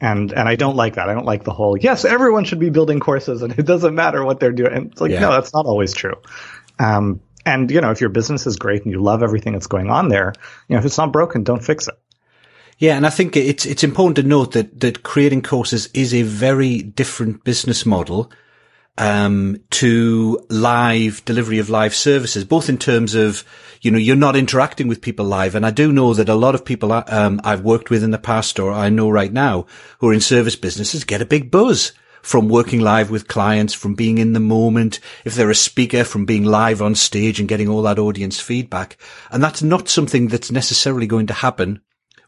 And, 0.00 0.32
and 0.32 0.48
I 0.48 0.54
don't 0.56 0.76
like 0.76 0.94
that. 0.94 1.08
I 1.08 1.14
don't 1.14 1.24
like 1.24 1.44
the 1.44 1.52
whole, 1.52 1.76
yes, 1.76 2.04
everyone 2.04 2.44
should 2.44 2.60
be 2.60 2.70
building 2.70 3.00
courses 3.00 3.42
and 3.42 3.52
it 3.58 3.64
doesn't 3.64 3.94
matter 3.94 4.24
what 4.24 4.40
they're 4.40 4.52
doing. 4.52 4.72
And 4.72 4.92
it's 4.92 5.00
like, 5.00 5.10
yeah. 5.10 5.20
no, 5.20 5.32
that's 5.32 5.52
not 5.54 5.66
always 5.66 5.92
true. 5.92 6.14
Um, 6.78 7.20
and, 7.44 7.70
you 7.70 7.80
know, 7.80 7.90
if 7.90 8.00
your 8.00 8.10
business 8.10 8.46
is 8.46 8.56
great 8.56 8.82
and 8.82 8.92
you 8.92 9.02
love 9.02 9.22
everything 9.22 9.54
that's 9.54 9.66
going 9.66 9.90
on 9.90 10.08
there, 10.08 10.34
you 10.68 10.74
know, 10.74 10.80
if 10.80 10.84
it's 10.84 10.98
not 10.98 11.12
broken, 11.12 11.44
don't 11.44 11.64
fix 11.64 11.88
it. 11.88 11.98
Yeah, 12.78 12.96
and 12.96 13.04
I 13.04 13.10
think 13.10 13.36
it's 13.36 13.66
it's 13.66 13.82
important 13.82 14.16
to 14.16 14.22
note 14.22 14.52
that 14.52 14.80
that 14.80 15.02
creating 15.02 15.42
courses 15.42 15.88
is 15.94 16.14
a 16.14 16.22
very 16.22 16.80
different 16.80 17.42
business 17.42 17.84
model 17.84 18.30
um, 18.98 19.62
to 19.70 20.44
live 20.50 21.24
delivery 21.24 21.60
of 21.60 21.70
live 21.70 21.94
services, 21.94 22.44
both 22.44 22.68
in 22.68 22.76
terms 22.76 23.14
of 23.14 23.44
you 23.80 23.90
know 23.90 23.98
you're 23.98 24.16
not 24.16 24.36
interacting 24.36 24.88
with 24.88 25.00
people 25.00 25.24
live, 25.24 25.54
and 25.54 25.64
I 25.64 25.70
do 25.70 25.92
know 25.92 26.12
that 26.14 26.28
a 26.28 26.34
lot 26.34 26.54
of 26.54 26.64
people 26.64 26.92
um, 26.92 27.40
I've 27.44 27.62
worked 27.62 27.90
with 27.90 28.02
in 28.02 28.10
the 28.10 28.18
past 28.18 28.58
or 28.58 28.72
I 28.72 28.90
know 28.90 29.08
right 29.08 29.32
now 29.32 29.66
who 30.00 30.10
are 30.10 30.14
in 30.14 30.20
service 30.20 30.56
businesses 30.56 31.04
get 31.04 31.22
a 31.22 31.26
big 31.26 31.50
buzz 31.50 31.92
from 32.22 32.48
working 32.48 32.80
live 32.80 33.10
with 33.10 33.28
clients, 33.28 33.72
from 33.72 33.94
being 33.94 34.18
in 34.18 34.32
the 34.32 34.40
moment, 34.40 34.98
if 35.24 35.36
they're 35.36 35.48
a 35.48 35.54
speaker, 35.54 36.02
from 36.02 36.26
being 36.26 36.44
live 36.44 36.82
on 36.82 36.96
stage 36.96 37.38
and 37.38 37.48
getting 37.48 37.68
all 37.68 37.82
that 37.82 37.98
audience 38.00 38.40
feedback. 38.40 38.98
And 39.30 39.42
that's 39.42 39.62
not 39.62 39.88
something 39.88 40.26
that's 40.26 40.50
necessarily 40.50 41.06
going 41.06 41.28
to 41.28 41.34
happen 41.34 41.80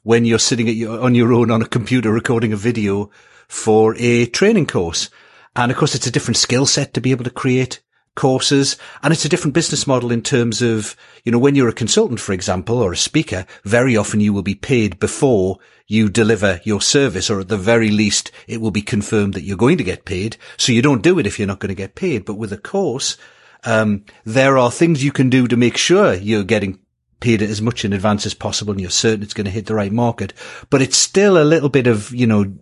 when 0.03 0.25
you're 0.25 0.39
sitting 0.39 0.69
your, 0.69 1.01
on 1.01 1.17
your 1.17 1.33
own 1.33 1.51
on 1.51 1.63
a 1.63 1.67
computer 1.67 2.13
recording 2.13 2.53
a 2.53 2.57
video 2.57 3.11
for 3.49 3.97
a 3.99 4.27
training 4.27 4.67
course. 4.67 5.11
And 5.57 5.71
of 5.71 5.79
course, 5.79 5.95
it's 5.95 6.07
a 6.07 6.13
different 6.13 6.37
skill 6.37 6.67
set 6.67 6.95
to 6.95 7.01
be 7.01 7.11
able 7.11 7.25
to 7.25 7.31
create 7.31 7.81
courses. 8.15 8.77
And 9.03 9.13
it's 9.13 9.25
a 9.25 9.29
different 9.29 9.55
business 9.55 9.87
model 9.87 10.13
in 10.13 10.23
terms 10.23 10.63
of, 10.63 10.97
you 11.25 11.33
know, 11.33 11.39
when 11.39 11.55
you're 11.55 11.69
a 11.69 11.73
consultant, 11.73 12.21
for 12.21 12.33
example, 12.33 12.79
or 12.79 12.93
a 12.93 12.97
speaker, 12.97 13.47
very 13.65 13.97
often 13.97 14.21
you 14.21 14.33
will 14.33 14.43
be 14.43 14.55
paid 14.55 14.99
before 14.99 15.59
you 15.87 16.09
deliver 16.09 16.61
your 16.65 16.81
service, 16.81 17.31
or 17.31 17.41
at 17.41 17.49
the 17.49 17.57
very 17.57 17.91
least, 17.91 18.31
it 18.47 18.61
will 18.61 18.71
be 18.71 18.83
confirmed 18.83 19.35
that 19.35 19.43
you're 19.43 19.57
going 19.57 19.79
to 19.79 19.85
get 19.85 20.05
paid. 20.05 20.37
So 20.57 20.73
you 20.73 20.83
don't 20.83 21.03
do 21.03 21.19
it 21.19 21.27
if 21.27 21.39
you're 21.39 21.49
not 21.49 21.59
going 21.59 21.71
to 21.71 21.75
get 21.75 21.95
paid. 21.95 22.25
But 22.25 22.35
with 22.37 22.53
a 22.53 22.59
course, 22.59 23.17
um, 23.65 24.05
there 24.25 24.57
are 24.57 24.71
things 24.71 25.03
you 25.03 25.13
can 25.13 25.31
do 25.31 25.49
to 25.49 25.57
make 25.57 25.77
sure 25.77 26.15
you're 26.15 26.45
getting 26.45 26.79
paid 27.19 27.43
as 27.43 27.61
much 27.61 27.85
in 27.85 27.93
advance 27.93 28.25
as 28.25 28.35
possible 28.35 28.73
and 28.73 28.81
you're 28.81 28.91
certain 28.91 29.23
it's 29.23 29.35
going 29.35 29.45
to 29.45 29.51
hit 29.51 29.67
the 29.67 29.75
right 29.75 29.93
market. 29.93 30.33
But 30.71 30.81
it's 30.81 30.97
still 30.97 31.37
a 31.37 31.45
little 31.45 31.69
bit 31.69 31.87
of, 31.87 32.15
you 32.15 32.27
know, 32.27 32.53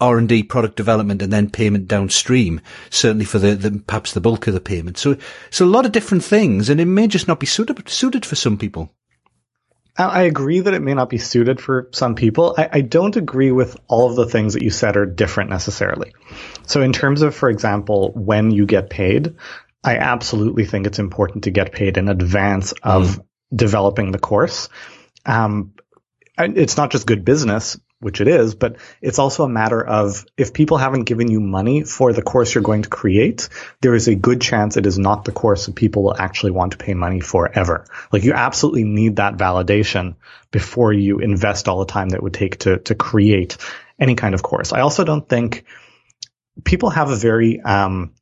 R&D 0.00 0.44
product 0.44 0.76
development 0.76 1.22
and 1.22 1.32
then 1.32 1.50
payment 1.50 1.88
downstream, 1.88 2.60
certainly 2.90 3.24
for 3.24 3.38
the, 3.38 3.54
the, 3.54 3.82
perhaps 3.86 4.12
the 4.12 4.20
bulk 4.20 4.46
of 4.46 4.54
the 4.54 4.60
payment. 4.60 4.98
So, 4.98 5.16
so 5.50 5.64
a 5.64 5.66
lot 5.66 5.86
of 5.86 5.92
different 5.92 6.24
things 6.24 6.68
and 6.68 6.80
it 6.80 6.86
may 6.86 7.06
just 7.06 7.28
not 7.28 7.40
be 7.40 7.46
suited, 7.46 7.88
suited 7.88 8.24
for 8.24 8.36
some 8.36 8.58
people. 8.58 8.92
I 9.98 10.22
agree 10.22 10.60
that 10.60 10.72
it 10.72 10.80
may 10.80 10.94
not 10.94 11.10
be 11.10 11.18
suited 11.18 11.60
for 11.60 11.88
some 11.92 12.14
people. 12.14 12.54
I, 12.56 12.68
I, 12.72 12.80
don't 12.80 13.14
agree 13.14 13.52
with 13.52 13.76
all 13.88 14.08
of 14.08 14.16
the 14.16 14.26
things 14.26 14.54
that 14.54 14.62
you 14.62 14.70
said 14.70 14.96
are 14.96 15.04
different 15.04 15.50
necessarily. 15.50 16.14
So 16.66 16.80
in 16.80 16.94
terms 16.94 17.20
of, 17.20 17.34
for 17.34 17.50
example, 17.50 18.10
when 18.14 18.50
you 18.50 18.64
get 18.64 18.88
paid, 18.88 19.36
I 19.84 19.98
absolutely 19.98 20.64
think 20.64 20.86
it's 20.86 20.98
important 20.98 21.44
to 21.44 21.50
get 21.50 21.72
paid 21.72 21.98
in 21.98 22.08
advance 22.08 22.72
of 22.82 23.18
mm 23.18 23.24
developing 23.54 24.12
the 24.12 24.18
course. 24.18 24.68
Um, 25.26 25.74
it's 26.38 26.76
not 26.76 26.90
just 26.90 27.06
good 27.06 27.24
business, 27.24 27.78
which 28.02 28.20
it 28.20 28.26
is, 28.26 28.54
but 28.54 28.76
it's 29.00 29.20
also 29.20 29.44
a 29.44 29.48
matter 29.48 29.84
of 29.84 30.26
if 30.36 30.52
people 30.52 30.76
haven't 30.76 31.04
given 31.04 31.30
you 31.30 31.40
money 31.40 31.84
for 31.84 32.12
the 32.12 32.20
course 32.20 32.52
you're 32.52 32.62
going 32.62 32.82
to 32.82 32.88
create, 32.88 33.48
there 33.80 33.94
is 33.94 34.08
a 34.08 34.14
good 34.14 34.40
chance 34.40 34.76
it 34.76 34.86
is 34.86 34.98
not 34.98 35.24
the 35.24 35.32
course 35.32 35.66
that 35.66 35.76
people 35.76 36.02
will 36.02 36.16
actually 36.16 36.50
want 36.50 36.72
to 36.72 36.78
pay 36.78 36.94
money 36.94 37.20
for 37.20 37.50
ever. 37.56 37.86
Like 38.12 38.24
you 38.24 38.32
absolutely 38.32 38.84
need 38.84 39.16
that 39.16 39.36
validation 39.36 40.16
before 40.50 40.92
you 40.92 41.20
invest 41.20 41.68
all 41.68 41.78
the 41.78 41.92
time 41.92 42.08
that 42.10 42.22
would 42.22 42.34
take 42.34 42.58
to, 42.58 42.78
to 42.78 42.96
create 42.96 43.56
any 44.00 44.16
kind 44.16 44.34
of 44.34 44.42
course. 44.42 44.72
I 44.72 44.80
also 44.80 45.04
don't 45.04 45.28
think 45.28 45.64
people 46.64 46.90
have 46.90 47.10
a 47.10 47.16
very, 47.16 47.60
um, 47.60 48.14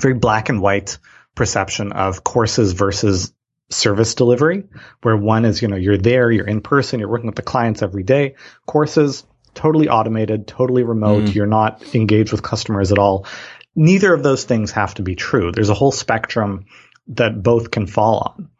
very 0.00 0.14
black 0.14 0.48
and 0.48 0.62
white 0.62 0.98
perception 1.34 1.92
of 1.92 2.24
courses 2.24 2.72
versus 2.72 3.34
service 3.70 4.14
delivery, 4.14 4.64
where 5.02 5.16
one 5.16 5.44
is, 5.44 5.62
you 5.62 5.68
know, 5.68 5.76
you're 5.76 5.98
there, 5.98 6.30
you're 6.30 6.46
in 6.46 6.60
person, 6.60 7.00
you're 7.00 7.08
working 7.08 7.26
with 7.26 7.36
the 7.36 7.42
clients 7.42 7.82
every 7.82 8.02
day. 8.02 8.34
Courses, 8.66 9.24
totally 9.54 9.88
automated, 9.88 10.46
totally 10.46 10.82
remote. 10.82 11.24
Mm. 11.24 11.34
You're 11.34 11.46
not 11.46 11.94
engaged 11.94 12.32
with 12.32 12.42
customers 12.42 12.92
at 12.92 12.98
all. 12.98 13.26
Neither 13.74 14.12
of 14.12 14.22
those 14.22 14.44
things 14.44 14.72
have 14.72 14.94
to 14.94 15.02
be 15.02 15.14
true. 15.14 15.50
There's 15.52 15.70
a 15.70 15.74
whole 15.74 15.92
spectrum 15.92 16.66
that 17.08 17.42
both 17.42 17.70
can 17.70 17.86
fall 17.86 18.34
on. 18.34 18.50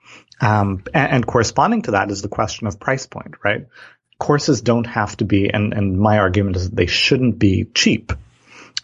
Um, 0.41 0.83
and, 0.93 1.13
and, 1.13 1.27
corresponding 1.27 1.83
to 1.83 1.93
that 1.93 2.11
is 2.11 2.21
the 2.21 2.29
question 2.29 2.67
of 2.67 2.81
price 2.81 3.07
point, 3.07 3.37
right? 3.45 3.67
Courses 4.19 4.63
don't 4.63 4.87
have 4.87 5.17
to 5.19 5.25
be, 5.25 5.49
and, 5.49 5.73
and 5.73 5.99
my 5.99 6.19
argument 6.19 6.57
is 6.57 6.69
that 6.71 6.77
they 6.77 6.87
shouldn't 6.87 7.39
be 7.39 7.67
cheap. 7.73 8.13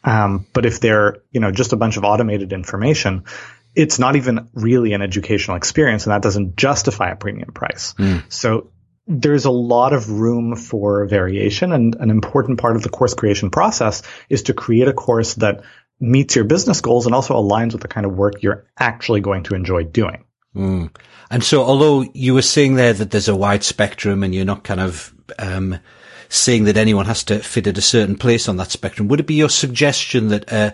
Um, 0.04 0.46
but 0.52 0.64
if 0.64 0.80
they're, 0.80 1.18
you 1.30 1.40
know, 1.40 1.50
just 1.50 1.72
a 1.72 1.76
bunch 1.76 1.96
of 1.96 2.04
automated 2.04 2.52
information, 2.52 3.24
it's 3.74 3.98
not 3.98 4.16
even 4.16 4.48
really 4.54 4.92
an 4.92 5.02
educational 5.02 5.56
experience 5.56 6.04
and 6.06 6.12
that 6.12 6.22
doesn't 6.22 6.56
justify 6.56 7.10
a 7.10 7.16
premium 7.16 7.52
price. 7.52 7.94
Mm. 7.94 8.24
So 8.32 8.72
there's 9.06 9.44
a 9.44 9.50
lot 9.50 9.92
of 9.92 10.10
room 10.10 10.56
for 10.56 11.06
variation 11.06 11.72
and 11.72 11.96
an 11.96 12.10
important 12.10 12.58
part 12.60 12.76
of 12.76 12.82
the 12.82 12.88
course 12.88 13.14
creation 13.14 13.50
process 13.50 14.02
is 14.28 14.44
to 14.44 14.54
create 14.54 14.88
a 14.88 14.92
course 14.92 15.34
that 15.34 15.62
meets 15.98 16.36
your 16.36 16.44
business 16.44 16.80
goals 16.80 17.06
and 17.06 17.14
also 17.14 17.34
aligns 17.34 17.72
with 17.72 17.82
the 17.82 17.88
kind 17.88 18.06
of 18.06 18.12
work 18.12 18.42
you're 18.42 18.66
actually 18.78 19.20
going 19.20 19.44
to 19.44 19.54
enjoy 19.54 19.84
doing. 19.84 20.24
Mm. 20.54 20.94
And 21.30 21.44
so 21.44 21.62
although 21.62 22.04
you 22.14 22.34
were 22.34 22.42
saying 22.42 22.74
there 22.74 22.92
that 22.92 23.10
there's 23.10 23.28
a 23.28 23.36
wide 23.36 23.62
spectrum 23.62 24.22
and 24.22 24.34
you're 24.34 24.44
not 24.44 24.64
kind 24.64 24.80
of, 24.80 25.14
um, 25.38 25.78
saying 26.28 26.64
that 26.64 26.76
anyone 26.76 27.06
has 27.06 27.24
to 27.24 27.40
fit 27.40 27.66
at 27.66 27.78
a 27.78 27.82
certain 27.82 28.16
place 28.16 28.48
on 28.48 28.56
that 28.56 28.70
spectrum, 28.70 29.08
would 29.08 29.20
it 29.20 29.26
be 29.26 29.34
your 29.34 29.48
suggestion 29.48 30.28
that, 30.28 30.52
uh, 30.52 30.70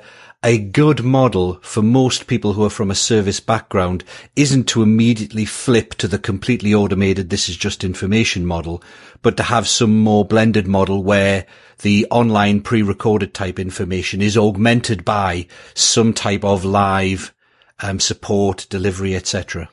a 0.46 0.58
good 0.58 1.02
model 1.02 1.58
for 1.60 1.82
most 1.82 2.28
people 2.28 2.52
who 2.52 2.64
are 2.64 2.70
from 2.70 2.88
a 2.88 2.94
service 2.94 3.40
background 3.40 4.04
isn't 4.36 4.68
to 4.68 4.80
immediately 4.80 5.44
flip 5.44 5.92
to 5.94 6.06
the 6.06 6.20
completely 6.20 6.72
automated, 6.72 7.28
this 7.28 7.48
is 7.48 7.56
just 7.56 7.82
information 7.82 8.46
model, 8.46 8.80
but 9.22 9.36
to 9.36 9.42
have 9.42 9.66
some 9.66 9.98
more 9.98 10.24
blended 10.24 10.68
model 10.68 11.02
where 11.02 11.46
the 11.82 12.06
online 12.12 12.60
pre-recorded 12.60 13.34
type 13.34 13.58
information 13.58 14.22
is 14.22 14.38
augmented 14.38 15.04
by 15.04 15.48
some 15.74 16.12
type 16.12 16.44
of 16.44 16.64
live 16.64 17.34
um, 17.80 17.98
support, 17.98 18.68
delivery, 18.70 19.16
etc. 19.16 19.68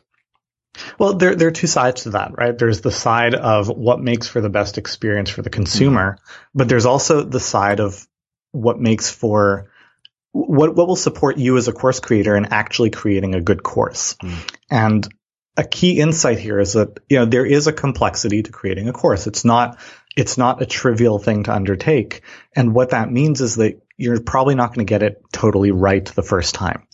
Well, 0.97 1.13
there, 1.13 1.35
there 1.35 1.49
are 1.49 1.51
two 1.51 1.67
sides 1.67 2.03
to 2.03 2.09
that, 2.11 2.35
right? 2.35 2.57
There's 2.57 2.81
the 2.81 2.91
side 2.91 3.35
of 3.35 3.69
what 3.69 4.01
makes 4.01 4.27
for 4.27 4.41
the 4.41 4.49
best 4.49 4.79
experience 4.79 5.29
for 5.29 5.43
the 5.43 5.51
consumer, 5.51 6.13
mm-hmm. 6.13 6.57
but 6.57 6.67
there's 6.67 6.87
also 6.87 7.21
the 7.21 7.39
side 7.39 7.79
of 7.79 8.07
what 8.53 8.79
makes 8.79 9.11
for 9.11 9.67
what 10.33 10.75
what 10.75 10.87
will 10.87 10.95
support 10.95 11.37
you 11.37 11.57
as 11.57 11.67
a 11.67 11.73
course 11.73 11.99
creator 11.99 12.35
in 12.35 12.47
actually 12.47 12.89
creating 12.89 13.35
a 13.35 13.41
good 13.41 13.63
course. 13.63 14.15
Mm. 14.15 14.55
And 14.69 15.07
a 15.55 15.63
key 15.63 15.99
insight 15.99 16.39
here 16.39 16.59
is 16.59 16.73
that 16.73 16.99
you 17.07 17.19
know 17.19 17.25
there 17.25 17.45
is 17.45 17.67
a 17.67 17.73
complexity 17.73 18.43
to 18.43 18.51
creating 18.51 18.89
a 18.89 18.93
course. 18.93 19.27
It's 19.27 19.45
not 19.45 19.79
it's 20.17 20.37
not 20.37 20.61
a 20.61 20.65
trivial 20.65 21.19
thing 21.19 21.43
to 21.43 21.53
undertake. 21.53 22.21
And 22.55 22.73
what 22.73 22.89
that 22.89 23.11
means 23.11 23.41
is 23.41 23.55
that 23.55 23.81
you're 23.95 24.21
probably 24.21 24.55
not 24.55 24.73
going 24.73 24.85
to 24.85 24.89
get 24.89 25.03
it 25.03 25.21
totally 25.31 25.71
right 25.71 26.05
the 26.05 26.23
first 26.23 26.55
time. 26.55 26.87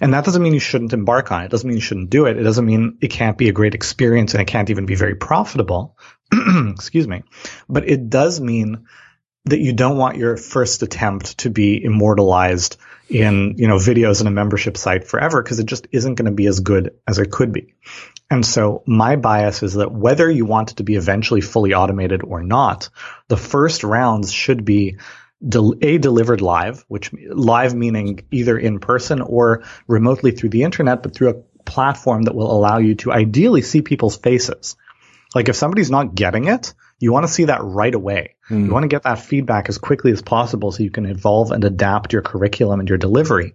And 0.00 0.12
that 0.12 0.24
doesn't 0.24 0.42
mean 0.42 0.52
you 0.52 0.60
shouldn't 0.60 0.92
embark 0.92 1.32
on 1.32 1.42
it. 1.42 1.46
It 1.46 1.50
doesn't 1.50 1.66
mean 1.66 1.76
you 1.76 1.82
shouldn't 1.82 2.10
do 2.10 2.26
it. 2.26 2.36
It 2.36 2.42
doesn't 2.42 2.64
mean 2.64 2.98
it 3.00 3.08
can't 3.08 3.38
be 3.38 3.48
a 3.48 3.52
great 3.52 3.74
experience 3.74 4.34
and 4.34 4.42
it 4.42 4.46
can't 4.46 4.68
even 4.68 4.84
be 4.84 4.94
very 4.94 5.14
profitable. 5.14 5.96
Excuse 6.32 7.08
me. 7.08 7.22
But 7.68 7.88
it 7.88 8.10
does 8.10 8.40
mean 8.40 8.86
that 9.46 9.60
you 9.60 9.72
don't 9.72 9.96
want 9.96 10.16
your 10.16 10.36
first 10.36 10.82
attempt 10.82 11.38
to 11.38 11.50
be 11.50 11.82
immortalized 11.82 12.76
in, 13.08 13.56
you 13.58 13.66
know, 13.66 13.76
videos 13.76 14.20
and 14.20 14.28
a 14.28 14.32
membership 14.32 14.76
site 14.76 15.04
forever 15.04 15.42
because 15.42 15.58
it 15.58 15.66
just 15.66 15.88
isn't 15.90 16.14
going 16.14 16.26
to 16.26 16.32
be 16.32 16.46
as 16.46 16.60
good 16.60 16.94
as 17.06 17.18
it 17.18 17.30
could 17.30 17.52
be. 17.52 17.74
And 18.30 18.46
so 18.46 18.82
my 18.86 19.16
bias 19.16 19.62
is 19.62 19.74
that 19.74 19.92
whether 19.92 20.30
you 20.30 20.46
want 20.46 20.70
it 20.70 20.76
to 20.78 20.84
be 20.84 20.94
eventually 20.94 21.40
fully 21.40 21.74
automated 21.74 22.22
or 22.22 22.42
not, 22.42 22.88
the 23.28 23.36
first 23.36 23.84
rounds 23.84 24.32
should 24.32 24.64
be 24.64 24.96
a 25.42 25.98
delivered 25.98 26.40
live, 26.40 26.84
which 26.88 27.12
live 27.12 27.74
meaning 27.74 28.24
either 28.30 28.56
in 28.56 28.78
person 28.78 29.20
or 29.20 29.64
remotely 29.88 30.30
through 30.30 30.50
the 30.50 30.62
internet, 30.62 31.02
but 31.02 31.14
through 31.14 31.30
a 31.30 31.42
platform 31.64 32.22
that 32.22 32.34
will 32.34 32.50
allow 32.50 32.78
you 32.78 32.94
to 32.94 33.12
ideally 33.12 33.60
see 33.62 33.82
people's 33.82 34.16
faces. 34.16 34.76
Like 35.34 35.48
if 35.48 35.56
somebody's 35.56 35.90
not 35.90 36.14
getting 36.14 36.46
it, 36.46 36.74
you 37.02 37.12
want 37.12 37.26
to 37.26 37.32
see 37.32 37.46
that 37.46 37.64
right 37.64 37.94
away. 37.94 38.36
Mm. 38.48 38.66
You 38.66 38.72
want 38.72 38.84
to 38.84 38.88
get 38.88 39.02
that 39.02 39.18
feedback 39.18 39.68
as 39.68 39.76
quickly 39.76 40.12
as 40.12 40.22
possible 40.22 40.70
so 40.70 40.84
you 40.84 40.90
can 40.90 41.04
evolve 41.04 41.50
and 41.50 41.64
adapt 41.64 42.12
your 42.12 42.22
curriculum 42.22 42.78
and 42.78 42.88
your 42.88 42.96
delivery. 42.96 43.54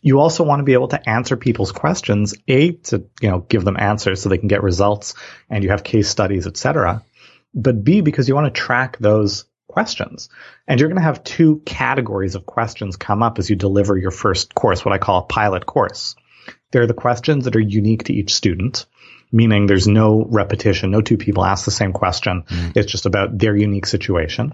You 0.00 0.20
also 0.20 0.42
want 0.42 0.60
to 0.60 0.64
be 0.64 0.72
able 0.72 0.88
to 0.88 1.08
answer 1.08 1.36
people's 1.36 1.70
questions, 1.70 2.34
A, 2.48 2.72
to, 2.72 3.04
you 3.20 3.28
know, 3.28 3.40
give 3.40 3.64
them 3.64 3.76
answers 3.78 4.22
so 4.22 4.28
they 4.28 4.38
can 4.38 4.48
get 4.48 4.62
results 4.62 5.14
and 5.50 5.62
you 5.62 5.70
have 5.70 5.84
case 5.84 6.08
studies, 6.08 6.46
etc. 6.46 7.04
but 7.52 7.84
B, 7.84 8.00
because 8.00 8.26
you 8.26 8.34
want 8.34 8.52
to 8.52 8.58
track 8.58 8.96
those 8.98 9.44
questions. 9.66 10.30
And 10.66 10.80
you're 10.80 10.88
going 10.88 11.00
to 11.00 11.02
have 11.02 11.22
two 11.22 11.60
categories 11.66 12.36
of 12.36 12.46
questions 12.46 12.96
come 12.96 13.22
up 13.22 13.38
as 13.38 13.50
you 13.50 13.56
deliver 13.56 13.98
your 13.98 14.10
first 14.10 14.54
course, 14.54 14.82
what 14.82 14.94
I 14.94 14.98
call 14.98 15.18
a 15.18 15.26
pilot 15.26 15.66
course. 15.66 16.16
There 16.70 16.82
are 16.82 16.86
the 16.86 16.94
questions 16.94 17.44
that 17.44 17.56
are 17.56 17.60
unique 17.60 18.04
to 18.04 18.14
each 18.14 18.34
student, 18.34 18.86
meaning 19.30 19.66
there's 19.66 19.86
no 19.86 20.24
repetition, 20.28 20.90
no 20.90 21.00
two 21.00 21.16
people 21.16 21.44
ask 21.44 21.64
the 21.64 21.70
same 21.70 21.92
question. 21.92 22.44
Mm. 22.48 22.76
It's 22.76 22.90
just 22.90 23.06
about 23.06 23.36
their 23.38 23.56
unique 23.56 23.86
situation. 23.86 24.52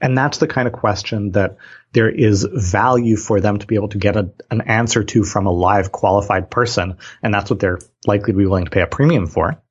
And 0.00 0.16
that's 0.16 0.38
the 0.38 0.46
kind 0.46 0.66
of 0.66 0.74
question 0.74 1.32
that 1.32 1.56
there 1.92 2.08
is 2.08 2.46
value 2.50 3.16
for 3.16 3.40
them 3.40 3.58
to 3.58 3.66
be 3.66 3.74
able 3.74 3.88
to 3.88 3.98
get 3.98 4.16
a, 4.16 4.30
an 4.50 4.62
answer 4.62 5.04
to 5.04 5.24
from 5.24 5.46
a 5.46 5.52
live 5.52 5.92
qualified 5.92 6.50
person. 6.50 6.96
And 7.22 7.32
that's 7.32 7.50
what 7.50 7.60
they're 7.60 7.78
likely 8.06 8.32
to 8.32 8.38
be 8.38 8.46
willing 8.46 8.64
to 8.64 8.70
pay 8.70 8.82
a 8.82 8.86
premium 8.86 9.26
for. 9.26 9.62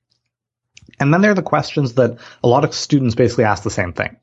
And 1.00 1.14
then 1.14 1.22
there 1.22 1.32
are 1.32 1.36
the 1.36 1.42
questions 1.42 1.94
that 1.96 2.18
a 2.44 2.48
lot 2.48 2.64
of 2.64 2.74
students 2.74 3.16
basically 3.16 3.44
ask 3.44 3.64
the 3.64 3.70
same 3.70 3.94
thing. 3.94 4.18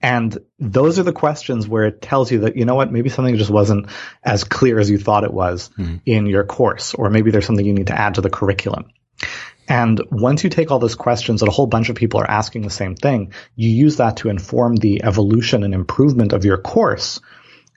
And 0.00 0.36
those 0.58 0.98
are 0.98 1.04
the 1.04 1.12
questions 1.12 1.68
where 1.68 1.84
it 1.84 2.02
tells 2.02 2.32
you 2.32 2.40
that, 2.40 2.56
you 2.56 2.64
know 2.64 2.74
what, 2.74 2.90
maybe 2.90 3.08
something 3.08 3.36
just 3.36 3.50
wasn't 3.50 3.86
as 4.24 4.42
clear 4.42 4.80
as 4.80 4.90
you 4.90 4.98
thought 4.98 5.22
it 5.22 5.32
was 5.32 5.70
mm. 5.78 6.00
in 6.04 6.26
your 6.26 6.44
course, 6.44 6.94
or 6.94 7.08
maybe 7.08 7.30
there's 7.30 7.46
something 7.46 7.64
you 7.64 7.72
need 7.72 7.86
to 7.86 7.98
add 7.98 8.14
to 8.14 8.20
the 8.20 8.30
curriculum. 8.30 8.90
And 9.68 10.00
once 10.10 10.44
you 10.44 10.50
take 10.50 10.70
all 10.70 10.78
those 10.78 10.96
questions 10.96 11.40
that 11.40 11.48
a 11.48 11.52
whole 11.52 11.66
bunch 11.66 11.88
of 11.88 11.96
people 11.96 12.20
are 12.20 12.30
asking 12.30 12.62
the 12.62 12.70
same 12.70 12.94
thing, 12.94 13.32
you 13.56 13.70
use 13.70 13.96
that 13.96 14.18
to 14.18 14.28
inform 14.28 14.76
the 14.76 15.04
evolution 15.04 15.62
and 15.62 15.72
improvement 15.72 16.32
of 16.32 16.44
your 16.44 16.58
course. 16.58 17.20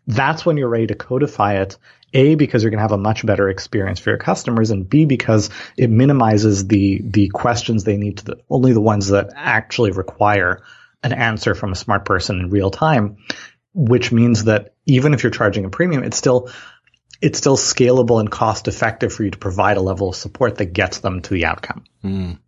That's 0.08 0.46
when 0.46 0.58
you're 0.58 0.70
ready 0.70 0.88
to 0.88 0.96
codify 0.96 1.62
it. 1.62 1.78
A, 2.14 2.36
because 2.36 2.64
you're 2.64 2.70
going 2.70 2.78
to 2.78 2.84
have 2.84 2.94
a 2.94 2.98
much 2.98 3.26
better 3.26 3.50
experience 3.50 4.00
for 4.00 4.10
your 4.10 4.18
customers, 4.18 4.72
and 4.72 4.90
B, 4.90 5.06
because 5.06 5.50
it 5.76 5.90
minimizes 5.90 6.66
the 6.66 7.02
the 7.04 7.28
questions 7.28 7.84
they 7.84 7.98
need 7.98 8.20
to 8.20 8.26
the, 8.26 8.38
only 8.50 8.72
the 8.72 8.80
ones 8.80 9.10
that 9.10 9.32
actually 9.36 9.92
require 9.92 10.64
an 11.04 11.12
answer 11.12 11.56
from 11.56 11.74
a 11.74 11.76
smart 11.76 12.06
person 12.06 12.40
in 12.40 12.50
real 12.50 12.72
time, 12.72 13.18
which 13.74 14.14
means 14.14 14.46
that 14.46 14.74
even 14.86 15.14
if 15.14 15.24
you're 15.24 15.32
charging 15.32 15.66
a 15.66 15.70
premium, 15.70 16.04
it's 16.04 16.18
still 16.18 16.50
it's 17.22 17.38
still 17.38 17.58
scalable 17.58 18.20
and 18.20 18.30
cost 18.30 18.68
effective 18.68 19.14
for 19.14 19.24
you 19.24 19.32
to 19.32 19.38
provide 19.38 19.78
a 19.78 19.82
level 19.82 20.10
of 20.10 20.16
support 20.16 20.58
that 20.58 20.74
gets 20.74 21.00
them 21.00 21.22
to 21.22 21.34
the 21.34 21.46
outcome. 21.46 21.84
Mm. 22.04 22.40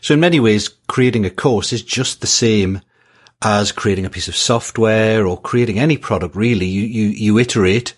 So 0.00 0.14
in 0.14 0.20
many 0.20 0.40
ways, 0.40 0.68
creating 0.88 1.26
a 1.26 1.30
course 1.30 1.72
is 1.72 1.82
just 1.82 2.20
the 2.20 2.26
same 2.26 2.80
as 3.42 3.72
creating 3.72 4.06
a 4.06 4.10
piece 4.10 4.28
of 4.28 4.36
software 4.36 5.26
or 5.26 5.40
creating 5.40 5.78
any 5.78 5.96
product 5.96 6.36
really. 6.36 6.66
You, 6.66 6.82
you, 6.82 7.08
you 7.08 7.38
iterate 7.38 7.94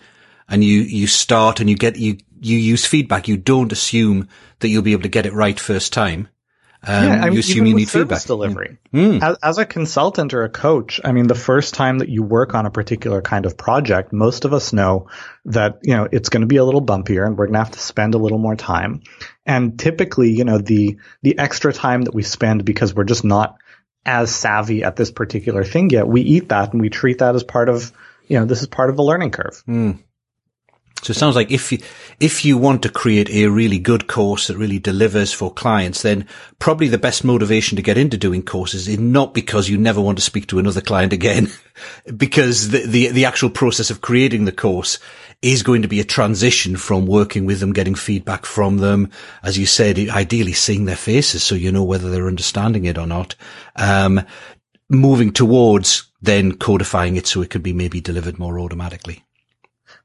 and 0.48 0.62
you, 0.62 0.80
you 0.82 1.06
start 1.06 1.60
and 1.60 1.68
you 1.68 1.76
get, 1.76 1.96
you, 1.96 2.18
you 2.40 2.56
use 2.58 2.84
feedback. 2.84 3.28
You 3.28 3.36
don't 3.36 3.72
assume 3.72 4.28
that 4.60 4.68
you'll 4.68 4.82
be 4.82 4.92
able 4.92 5.02
to 5.02 5.08
get 5.08 5.26
it 5.26 5.32
right 5.32 5.58
first 5.58 5.92
time. 5.92 6.28
Um, 6.84 7.04
yeah, 7.04 7.12
I 7.12 7.24
mean, 7.26 7.34
you 7.34 7.38
assume 7.38 7.66
you 7.66 7.74
need 7.74 7.88
feedback. 7.88 8.24
Delivery. 8.24 8.78
Mm. 8.92 9.22
As, 9.22 9.36
as, 9.40 9.58
a 9.58 9.64
consultant 9.64 10.34
or 10.34 10.42
a 10.42 10.48
coach, 10.48 11.00
I 11.04 11.12
mean, 11.12 11.28
the 11.28 11.34
first 11.36 11.74
time 11.74 11.98
that 11.98 12.08
you 12.08 12.24
work 12.24 12.54
on 12.54 12.66
a 12.66 12.72
particular 12.72 13.22
kind 13.22 13.46
of 13.46 13.56
project, 13.56 14.12
most 14.12 14.44
of 14.44 14.52
us 14.52 14.72
know 14.72 15.08
that, 15.44 15.78
you 15.84 15.94
know, 15.94 16.08
it's 16.10 16.28
going 16.28 16.40
to 16.40 16.48
be 16.48 16.56
a 16.56 16.64
little 16.64 16.82
bumpier 16.82 17.24
and 17.24 17.38
we're 17.38 17.46
going 17.46 17.54
to 17.54 17.60
have 17.60 17.70
to 17.72 17.78
spend 17.78 18.14
a 18.14 18.18
little 18.18 18.38
more 18.38 18.56
time. 18.56 19.02
And 19.46 19.78
typically, 19.78 20.32
you 20.32 20.44
know, 20.44 20.58
the, 20.58 20.98
the 21.22 21.38
extra 21.38 21.72
time 21.72 22.02
that 22.02 22.14
we 22.14 22.24
spend 22.24 22.64
because 22.64 22.92
we're 22.92 23.04
just 23.04 23.24
not 23.24 23.56
as 24.04 24.34
savvy 24.34 24.82
at 24.82 24.96
this 24.96 25.12
particular 25.12 25.62
thing 25.62 25.90
yet, 25.90 26.08
we 26.08 26.22
eat 26.22 26.48
that 26.48 26.72
and 26.72 26.82
we 26.82 26.90
treat 26.90 27.18
that 27.18 27.36
as 27.36 27.44
part 27.44 27.68
of, 27.68 27.92
you 28.26 28.40
know, 28.40 28.44
this 28.44 28.60
is 28.60 28.66
part 28.66 28.90
of 28.90 28.96
the 28.96 29.04
learning 29.04 29.30
curve. 29.30 29.62
Mm. 29.68 30.02
So 31.02 31.10
it 31.10 31.16
sounds 31.16 31.34
like 31.34 31.50
if 31.50 31.72
you, 31.72 31.78
if 32.20 32.44
you 32.44 32.56
want 32.56 32.82
to 32.82 32.88
create 32.88 33.28
a 33.30 33.48
really 33.48 33.80
good 33.80 34.06
course 34.06 34.46
that 34.46 34.56
really 34.56 34.78
delivers 34.78 35.32
for 35.32 35.52
clients, 35.52 36.02
then 36.02 36.28
probably 36.60 36.86
the 36.86 36.96
best 36.96 37.24
motivation 37.24 37.74
to 37.74 37.82
get 37.82 37.98
into 37.98 38.16
doing 38.16 38.42
courses 38.42 38.86
is 38.86 39.00
not 39.00 39.34
because 39.34 39.68
you 39.68 39.76
never 39.76 40.00
want 40.00 40.18
to 40.18 40.24
speak 40.24 40.46
to 40.46 40.60
another 40.60 40.80
client 40.80 41.12
again, 41.12 41.48
because 42.16 42.68
the, 42.68 42.86
the, 42.86 43.08
the 43.08 43.24
actual 43.24 43.50
process 43.50 43.90
of 43.90 44.00
creating 44.00 44.44
the 44.44 44.52
course 44.52 45.00
is 45.42 45.64
going 45.64 45.82
to 45.82 45.88
be 45.88 45.98
a 45.98 46.04
transition 46.04 46.76
from 46.76 47.04
working 47.06 47.46
with 47.46 47.58
them, 47.58 47.72
getting 47.72 47.96
feedback 47.96 48.46
from 48.46 48.76
them. 48.76 49.10
As 49.42 49.58
you 49.58 49.66
said, 49.66 49.98
ideally 49.98 50.52
seeing 50.52 50.84
their 50.84 50.94
faces 50.94 51.42
so 51.42 51.56
you 51.56 51.72
know 51.72 51.82
whether 51.82 52.10
they're 52.10 52.28
understanding 52.28 52.84
it 52.84 52.96
or 52.96 53.08
not. 53.08 53.34
Um, 53.74 54.24
moving 54.88 55.32
towards 55.32 56.12
then 56.20 56.52
codifying 56.52 57.16
it 57.16 57.26
so 57.26 57.42
it 57.42 57.50
can 57.50 57.62
be 57.62 57.72
maybe 57.72 58.00
delivered 58.00 58.38
more 58.38 58.60
automatically. 58.60 59.24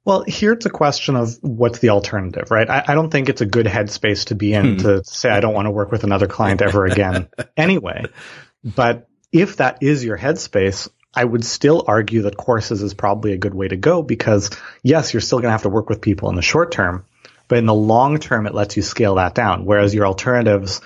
Well, 0.08 0.24
here 0.26 0.54
it's 0.54 0.66
a 0.66 0.70
question 0.70 1.18
of 1.18 1.38
what's 1.42 1.80
the 1.80 1.90
alternative, 1.90 2.50
right? 2.50 2.70
I, 2.70 2.82
I 2.88 2.96
don't 2.96 3.10
think 3.10 3.28
it's 3.28 3.42
a 3.42 3.46
good 3.46 3.66
headspace 3.66 4.28
to 4.28 4.36
be 4.36 4.54
in 4.54 4.76
hmm. 4.76 4.84
to 4.84 5.04
say 5.04 5.30
I 5.30 5.42
don't 5.42 5.54
want 5.54 5.66
to 5.66 5.72
work 5.72 5.92
with 5.92 6.06
another 6.06 6.28
client 6.28 6.62
ever 6.62 6.86
again 6.86 7.28
anyway. 7.58 8.06
But 8.64 9.10
if 9.34 9.58
that 9.58 9.80
is 9.82 10.06
your 10.06 10.18
headspace, 10.18 10.88
I 11.14 11.26
would 11.26 11.44
still 11.44 11.84
argue 11.88 12.22
that 12.22 12.38
courses 12.38 12.82
is 12.84 12.94
probably 12.94 13.34
a 13.34 13.38
good 13.38 13.54
way 13.54 13.68
to 13.68 13.76
go 13.76 14.02
because 14.02 14.50
yes, 14.82 15.14
you're 15.14 15.20
still 15.20 15.40
going 15.40 15.50
to 15.50 15.52
have 15.52 15.64
to 15.64 15.70
work 15.70 15.90
with 15.90 16.00
people 16.00 16.30
in 16.30 16.38
the 16.38 16.42
short 16.42 16.72
term, 16.72 17.04
but 17.50 17.58
in 17.58 17.66
the 17.66 17.74
long 17.74 18.18
term, 18.18 18.48
it 18.48 18.54
lets 18.54 18.78
you 18.78 18.84
scale 18.84 19.16
that 19.16 19.36
down. 19.36 19.66
Whereas 19.66 19.94
your 19.94 20.06
alternatives, 20.06 20.80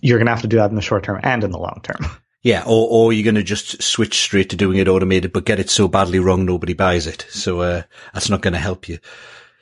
you're 0.00 0.18
going 0.18 0.26
to 0.26 0.32
have 0.34 0.42
to 0.42 0.46
do 0.46 0.58
that 0.58 0.70
in 0.70 0.76
the 0.76 0.82
short 0.82 1.02
term 1.02 1.18
and 1.20 1.42
in 1.42 1.50
the 1.50 1.58
long 1.58 1.80
term. 1.82 2.08
Yeah, 2.42 2.64
or, 2.66 2.88
or 2.90 3.12
you're 3.12 3.24
going 3.24 3.36
to 3.36 3.42
just 3.42 3.82
switch 3.82 4.20
straight 4.20 4.50
to 4.50 4.56
doing 4.56 4.78
it 4.78 4.88
automated, 4.88 5.32
but 5.32 5.44
get 5.44 5.60
it 5.60 5.70
so 5.70 5.86
badly 5.86 6.18
wrong 6.18 6.44
nobody 6.44 6.72
buys 6.72 7.06
it. 7.06 7.24
So 7.30 7.60
uh, 7.60 7.82
that's 8.12 8.30
not 8.30 8.40
going 8.40 8.54
to 8.54 8.58
help 8.58 8.88
you. 8.88 8.98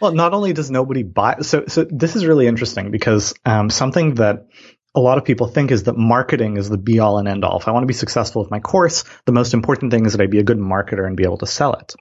Well, 0.01 0.12
not 0.12 0.33
only 0.33 0.55
does 0.55 0.71
nobody 0.71 1.03
buy, 1.03 1.40
so 1.43 1.64
so 1.69 1.85
this 1.85 2.16
is 2.16 2.25
really 2.25 2.47
interesting 2.47 2.90
because 2.90 3.35
um, 3.45 3.69
something 3.69 4.14
that 4.14 4.47
a 4.95 5.01
lot 5.01 5.19
of 5.19 5.25
people 5.25 5.47
think 5.47 5.71
is 5.71 5.85
that 5.85 5.97
marketing 5.97 6.57
is 6.57 6.69
the 6.69 6.79
be 6.79 6.99
all 6.99 7.19
and 7.19 7.29
end 7.29 7.45
all. 7.45 7.59
If 7.59 7.69
I 7.69 7.71
want 7.73 7.83
to 7.83 7.87
be 7.88 7.93
successful 7.93 8.43
with 8.43 8.51
my 8.51 8.61
course, 8.61 9.05
the 9.27 9.33
most 9.33 9.53
important 9.53 9.93
thing 9.93 10.07
is 10.07 10.12
that 10.12 10.23
I 10.23 10.27
be 10.27 10.38
a 10.38 10.45
good 10.45 10.59
marketer 10.59 11.07
and 11.07 11.16
be 11.16 11.25
able 11.25 11.38
to 11.38 11.47
sell 11.47 11.75
it. 11.75 11.95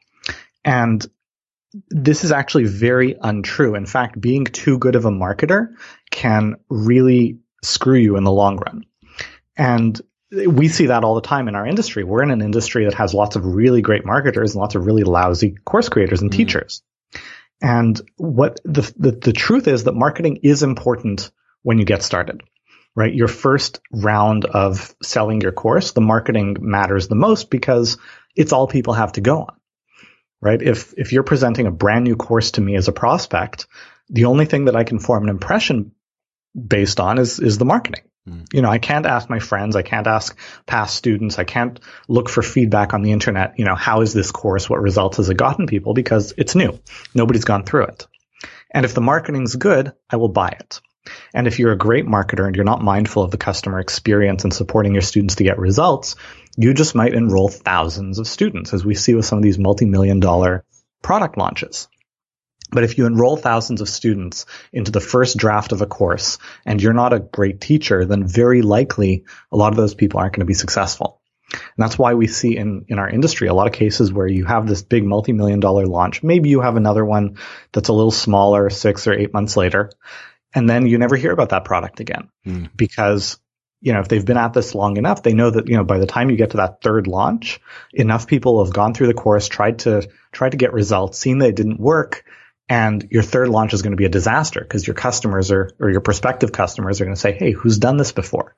And 0.63 1.06
this 1.89 2.24
is 2.24 2.32
actually 2.32 2.65
very 2.65 3.15
untrue. 3.22 3.76
In 3.76 3.86
fact, 3.86 4.20
being 4.20 4.46
too 4.46 4.80
good 4.80 4.96
of 4.96 5.06
a 5.06 5.12
marketer 5.12 5.74
can 6.10 6.56
really 6.70 7.39
screw 7.63 7.98
you 7.98 8.15
in 8.15 8.24
the 8.24 8.32
long 8.32 8.58
run. 8.58 8.86
And 9.56 10.02
we 10.32 10.68
see 10.68 10.88
that 10.88 11.04
all 11.04 11.15
the 11.15 11.22
time 11.22 11.48
in 11.48 11.56
our 11.56 11.65
industry. 11.65 12.04
We're 12.04 12.24
in 12.24 12.32
an 12.32 12.42
industry 12.42 12.86
that 12.86 12.94
has 12.94 13.13
lots 13.13 13.36
of 13.36 13.46
really 13.46 13.82
great 13.82 14.06
marketers 14.06 14.54
and 14.54 14.62
lots 14.62 14.76
of 14.76 14.86
really 14.86 15.04
lousy 15.04 15.56
course 15.65 15.89
creators 15.89 16.22
and 16.22 16.32
mm. 16.32 16.36
teachers. 16.36 16.84
And 17.62 18.00
what 18.18 18.60
the, 18.63 18.82
the, 18.98 19.12
the 19.12 19.34
truth 19.34 19.68
is 19.68 19.84
that 19.84 19.94
marketing 19.94 20.39
is 20.44 20.63
important 20.63 21.32
when 21.63 21.78
you 21.78 21.86
get 21.86 22.04
started, 22.04 22.42
right? 22.96 23.13
Your 23.13 23.28
first 23.28 23.82
round 23.92 24.46
of 24.46 24.96
selling 25.04 25.42
your 25.42 25.52
course, 25.52 25.92
the 25.92 26.02
marketing 26.02 26.58
matters 26.62 27.08
the 27.08 27.15
most 27.15 27.50
because 27.50 27.98
it's 28.36 28.54
all 28.54 28.68
people 28.68 28.94
have 28.94 29.13
to 29.13 29.22
go 29.22 29.42
on, 29.42 29.56
right? 30.42 30.62
If, 30.62 30.94
if 30.96 31.12
you're 31.12 31.24
presenting 31.24 31.68
a 31.68 31.72
brand 31.72 32.06
new 32.06 32.15
course 32.15 32.52
to 32.52 32.62
me 32.62 32.76
as 32.76 32.88
a 32.88 32.94
prospect, 32.94 33.68
the 34.10 34.26
only 34.26 34.46
thing 34.46 34.65
that 34.65 34.76
I 34.76 34.86
can 34.86 35.00
form 35.00 35.24
an 35.24 35.30
impression 35.30 35.92
based 36.56 37.00
on 37.00 37.18
is, 37.18 37.39
is 37.39 37.58
the 37.58 37.65
marketing. 37.65 38.04
You 38.54 38.62
know, 38.62 38.70
I 38.70 38.80
can't 38.80 39.06
ask 39.06 39.30
my 39.30 39.39
friends. 39.39 39.76
I 39.76 39.82
can't 39.82 40.08
ask 40.08 40.38
past 40.65 40.96
students. 40.96 41.39
I 41.39 41.44
can't 41.44 41.80
look 42.08 42.30
for 42.30 42.42
feedback 42.42 42.94
on 42.94 43.02
the 43.02 43.12
internet. 43.12 43.58
You 43.58 43.65
know, 43.65 43.76
how 43.76 44.02
is 44.02 44.13
this 44.13 44.32
course? 44.32 44.70
What 44.70 44.82
results 44.82 45.18
has 45.18 45.30
it 45.30 45.38
gotten 45.38 45.68
people? 45.68 45.94
Because 45.94 46.34
it's 46.38 46.56
new. 46.56 46.80
Nobody's 47.13 47.46
gone 47.46 47.63
through 47.63 47.86
it. 47.86 48.08
And 48.72 48.86
if 48.86 48.94
the 48.94 49.02
marketing's 49.02 49.56
good, 49.56 49.94
I 50.10 50.18
will 50.18 50.30
buy 50.30 50.50
it. 50.50 50.82
And 51.34 51.48
if 51.48 51.60
you're 51.60 51.72
a 51.72 51.78
great 51.78 52.06
marketer 52.06 52.46
and 52.46 52.56
you're 52.56 52.65
not 52.65 52.84
mindful 52.84 53.24
of 53.24 53.32
the 53.32 53.38
customer 53.38 53.80
experience 53.80 54.44
and 54.44 54.54
supporting 54.54 54.94
your 54.94 55.02
students 55.02 55.36
to 55.36 55.44
get 55.44 55.58
results, 55.58 56.15
you 56.58 56.74
just 56.74 56.96
might 56.96 57.13
enroll 57.13 57.50
thousands 57.50 58.20
of 58.20 58.28
students, 58.28 58.74
as 58.74 58.86
we 58.86 58.96
see 58.96 59.15
with 59.15 59.26
some 59.26 59.38
of 59.38 59.44
these 59.44 59.58
multi-million 59.58 60.20
dollar 60.20 60.65
product 61.02 61.38
launches. 61.38 61.88
But 62.71 62.84
if 62.84 62.97
you 62.97 63.05
enroll 63.05 63.38
thousands 63.38 63.82
of 63.82 63.89
students 63.89 64.45
into 64.71 64.91
the 64.91 64.99
first 64.99 65.38
draft 65.38 65.71
of 65.71 65.82
a 65.82 65.88
course 65.88 66.38
and 66.65 66.82
you're 66.82 66.93
not 66.93 67.13
a 67.13 67.19
great 67.19 67.62
teacher, 67.62 68.05
then 68.05 68.27
very 68.27 68.62
likely 68.62 69.25
a 69.51 69.58
lot 69.58 69.73
of 69.73 69.77
those 69.77 69.95
people 69.95 70.19
aren't 70.19 70.34
going 70.34 70.41
to 70.41 70.45
be 70.45 70.53
successful. 70.53 71.21
And 71.51 71.62
that's 71.77 71.97
why 71.97 72.13
we 72.13 72.27
see 72.27 72.55
in, 72.55 72.86
in 72.89 72.99
our 72.99 73.10
industry 73.10 73.47
a 73.47 73.53
lot 73.53 73.67
of 73.67 73.73
cases 73.73 74.13
where 74.13 74.27
you 74.27 74.45
have 74.45 74.67
this 74.67 74.84
big 74.84 75.03
multi-million 75.03 75.60
dollar 75.60 75.88
launch. 75.88 76.21
Maybe 76.21 76.49
you 76.49 76.62
have 76.62 76.75
another 76.75 77.03
one 77.03 77.38
that's 77.71 77.89
a 77.89 77.93
little 77.93 78.12
smaller 78.12 78.69
six 78.69 79.08
or 79.08 79.13
eight 79.13 79.34
months 79.34 79.58
later. 79.58 79.89
And 80.53 80.69
then 80.69 80.86
you 80.86 80.97
never 80.97 81.15
hear 81.15 81.32
about 81.32 81.49
that 81.49 81.65
product 81.65 81.99
again 81.99 82.29
mm. 82.45 82.69
because 82.75 83.39
you 83.82 83.93
know, 83.93 84.01
if 84.01 84.10
they've 84.10 84.25
been 84.25 84.38
at 84.38 84.53
this 84.53 84.75
long 84.75 84.97
enough, 84.97 85.23
they 85.23 85.34
know 85.34 85.49
that, 85.49 85.69
you 85.69 85.77
know, 85.77 85.86
by 85.86 85.99
the 85.99 86.05
time 86.05 86.29
you 86.29 86.36
get 86.36 86.51
to 86.51 86.58
that 86.58 86.82
third 86.82 87.08
launch, 87.08 87.62
enough 87.93 88.27
people 88.27 88.63
have 88.63 88.73
gone 88.73 88.93
through 88.93 89.08
the 89.08 89.13
course, 89.13 89.47
tried 89.47 89.79
to, 89.79 90.08
tried 90.34 90.51
to 90.51 90.58
get 90.58 90.73
results, 90.73 91.17
seen 91.17 91.38
they 91.38 91.53
didn't 91.53 91.79
work, 91.79 92.25
and 92.69 93.08
your 93.10 93.23
third 93.23 93.49
launch 93.49 93.73
is 93.73 93.82
going 93.82 93.91
to 93.91 93.97
be 93.97 94.05
a 94.05 94.10
disaster 94.10 94.62
because 94.62 94.86
your 94.86 94.93
customers 94.93 95.49
are, 95.51 95.71
or 95.79 95.89
your 95.89 96.01
prospective 96.01 96.51
customers 96.51 97.01
are 97.01 97.05
going 97.05 97.15
to 97.15 97.19
say, 97.19 97.34
Hey, 97.34 97.51
who's 97.51 97.79
done 97.79 97.97
this 97.97 98.12
before? 98.12 98.55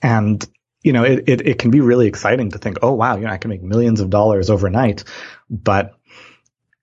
And, 0.00 0.46
you 0.82 0.92
know, 0.92 1.02
it, 1.02 1.24
it, 1.28 1.46
it 1.46 1.58
can 1.58 1.72
be 1.72 1.80
really 1.80 2.06
exciting 2.06 2.52
to 2.52 2.58
think, 2.58 2.78
Oh, 2.80 2.92
wow, 2.92 3.16
you 3.16 3.24
know, 3.24 3.32
I 3.32 3.38
can 3.38 3.50
make 3.50 3.62
millions 3.62 4.00
of 4.00 4.08
dollars 4.08 4.50
overnight, 4.50 5.02
but 5.50 5.94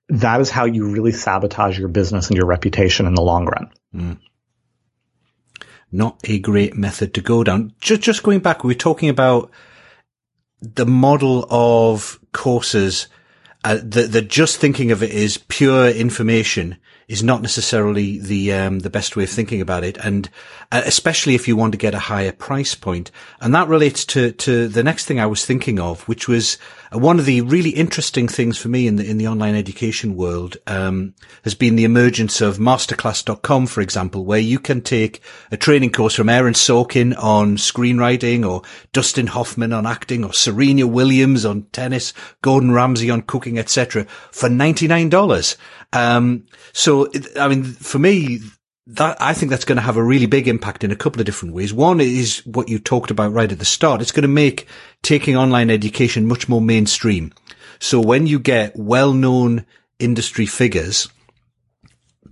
that 0.10 0.42
is 0.42 0.50
how 0.50 0.66
you 0.66 0.90
really 0.90 1.14
sabotage 1.14 1.80
your 1.80 1.88
business 1.88 2.28
and 2.28 2.38
your 2.38 2.46
reputation 2.46 3.08
in 3.08 3.16
the 3.16 3.24
long 3.24 3.46
run. 3.46 3.72
Mm. 3.96 4.20
not 5.90 6.20
a 6.26 6.38
great 6.40 6.76
method 6.76 7.14
to 7.14 7.22
go 7.22 7.46
down. 7.46 7.74
Just, 7.80 8.02
just 8.02 8.24
going 8.24 8.42
back, 8.42 8.64
we 8.64 8.72
were 8.74 8.78
talking 8.78 9.08
about 9.08 9.52
the 10.60 10.86
model 10.86 11.48
of 11.50 12.20
courses 12.34 13.08
uh, 13.66 13.80
that, 13.82 14.28
just 14.30 14.58
thinking 14.58 14.92
of 14.92 15.02
it 15.02 15.12
as 15.12 15.38
pure 15.38 15.90
information 15.90 16.78
is 17.08 17.24
not 17.24 17.42
necessarily 17.42 18.20
the 18.20 18.54
um, 18.54 18.80
the 18.80 18.92
best 18.92 19.16
way 19.16 19.24
of 19.24 19.30
thinking 19.30 19.60
about 19.60 19.84
it, 19.84 19.98
and 19.98 20.30
uh, 20.72 20.84
especially 20.86 21.34
if 21.34 21.48
you 21.48 21.56
want 21.56 21.72
to 21.72 21.78
get 21.78 21.96
a 21.96 22.00
higher 22.00 22.32
price 22.32 22.76
point. 22.76 23.10
And 23.42 23.56
that 23.56 23.68
relates 23.68 24.06
to 24.06 24.32
to 24.34 24.68
the 24.68 24.84
next 24.84 25.06
thing 25.06 25.20
I 25.20 25.26
was 25.26 25.46
thinking 25.46 25.80
of, 25.80 26.08
which 26.08 26.28
was 26.28 26.60
one 26.98 27.20
of 27.20 27.26
the 27.26 27.42
really 27.42 27.72
interesting 27.72 28.28
things 28.28 28.58
for 28.58 28.70
me 28.70 28.88
in 28.88 28.96
the 28.96 29.10
in 29.10 29.18
the 29.18 29.28
online 29.28 29.56
education 29.56 30.16
world 30.16 30.58
um, 30.68 31.14
has 31.44 31.56
been 31.56 31.76
the 31.76 31.84
emergence 31.84 32.42
of 32.42 32.58
masterclass.com, 32.58 33.68
for 33.68 33.82
example, 33.82 34.26
where 34.26 34.40
you 34.40 34.60
can 34.60 34.82
take 34.82 35.22
a 35.52 35.58
training 35.58 35.92
course 35.92 36.16
from 36.16 36.30
Aaron 36.30 36.54
Sorkin 36.54 37.16
on 37.18 37.58
screenwriting, 37.58 38.48
or 38.48 38.62
Dustin 38.94 39.28
Hoffman 39.28 39.74
on 39.74 39.86
acting, 39.86 40.24
or 40.24 40.34
Serena 40.34 40.88
Williams 40.88 41.46
on 41.46 41.64
tennis, 41.72 42.14
Gordon 42.42 42.72
Ramsay 42.72 43.10
on 43.10 43.22
cooking, 43.22 43.58
etc., 43.60 44.06
for 44.32 44.50
ninety 44.50 44.88
nine 44.88 45.10
dollars. 45.10 45.58
Um, 45.94 46.46
so, 46.74 47.10
I 47.40 47.48
mean, 47.48 47.64
for 47.64 48.00
me, 48.00 48.40
that 48.88 49.18
I 49.20 49.34
think 49.34 49.50
that's 49.50 49.66
going 49.66 49.78
to 49.78 49.82
have 49.82 49.98
a 49.98 50.04
really 50.04 50.28
big 50.28 50.48
impact 50.48 50.84
in 50.84 50.92
a 50.92 50.96
couple 50.96 51.20
of 51.20 51.26
different 51.26 51.56
ways. 51.56 51.74
One 51.74 52.00
is 52.00 52.46
what 52.46 52.70
you 52.70 52.78
talked 52.78 53.10
about 53.10 53.34
right 53.34 53.52
at 53.52 53.60
the 53.60 53.66
start. 53.66 54.02
It's 54.02 54.12
going 54.12 54.22
to 54.24 54.28
make 54.28 54.68
taking 55.02 55.36
online 55.36 55.72
education 55.72 56.28
much 56.28 56.48
more 56.48 56.62
mainstream. 56.62 57.34
So 57.80 58.00
when 58.00 58.28
you 58.28 58.40
get 58.40 58.76
well-known 58.76 59.66
industry 59.98 60.46
figures 60.46 61.08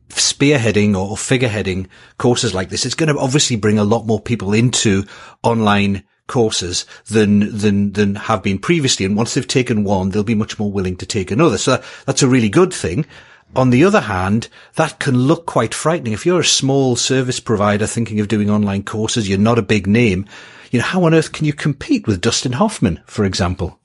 spearheading 0.09 0.95
or 0.95 1.17
figureheading 1.17 1.87
courses 2.19 2.53
like 2.53 2.69
this, 2.69 2.85
it's 2.85 2.95
going 2.95 3.13
to 3.13 3.19
obviously 3.19 3.55
bring 3.55 3.79
a 3.79 3.83
lot 3.83 4.05
more 4.05 4.19
people 4.19 4.53
into 4.53 5.05
online 5.41 6.03
courses 6.27 6.85
than 7.07 7.57
than 7.57 7.91
than 7.93 8.15
have 8.15 8.43
been 8.43 8.59
previously. 8.59 9.05
And 9.05 9.17
once 9.17 9.33
they've 9.33 9.47
taken 9.47 9.83
one, 9.83 10.09
they'll 10.09 10.23
be 10.23 10.35
much 10.35 10.59
more 10.59 10.71
willing 10.71 10.95
to 10.97 11.05
take 11.05 11.31
another. 11.31 11.57
So 11.57 11.83
that's 12.05 12.23
a 12.23 12.27
really 12.27 12.49
good 12.49 12.73
thing. 12.73 13.05
On 13.55 13.69
the 13.69 13.83
other 13.85 14.01
hand, 14.01 14.49
that 14.75 14.99
can 14.99 15.15
look 15.15 15.45
quite 15.45 15.75
frightening. 15.75 16.13
If 16.13 16.25
you're 16.25 16.39
a 16.39 16.45
small 16.45 16.95
service 16.95 17.39
provider 17.39 17.85
thinking 17.85 18.19
of 18.19 18.27
doing 18.27 18.49
online 18.49 18.83
courses, 18.83 19.29
you're 19.29 19.37
not 19.37 19.59
a 19.59 19.63
big 19.63 19.85
name. 19.85 20.25
You 20.71 20.79
know, 20.79 20.85
how 20.85 21.03
on 21.03 21.13
earth 21.13 21.31
can 21.31 21.45
you 21.45 21.53
compete 21.53 22.07
with 22.07 22.19
Dustin 22.19 22.53
Hoffman, 22.53 23.01
for 23.05 23.25
example? 23.25 23.79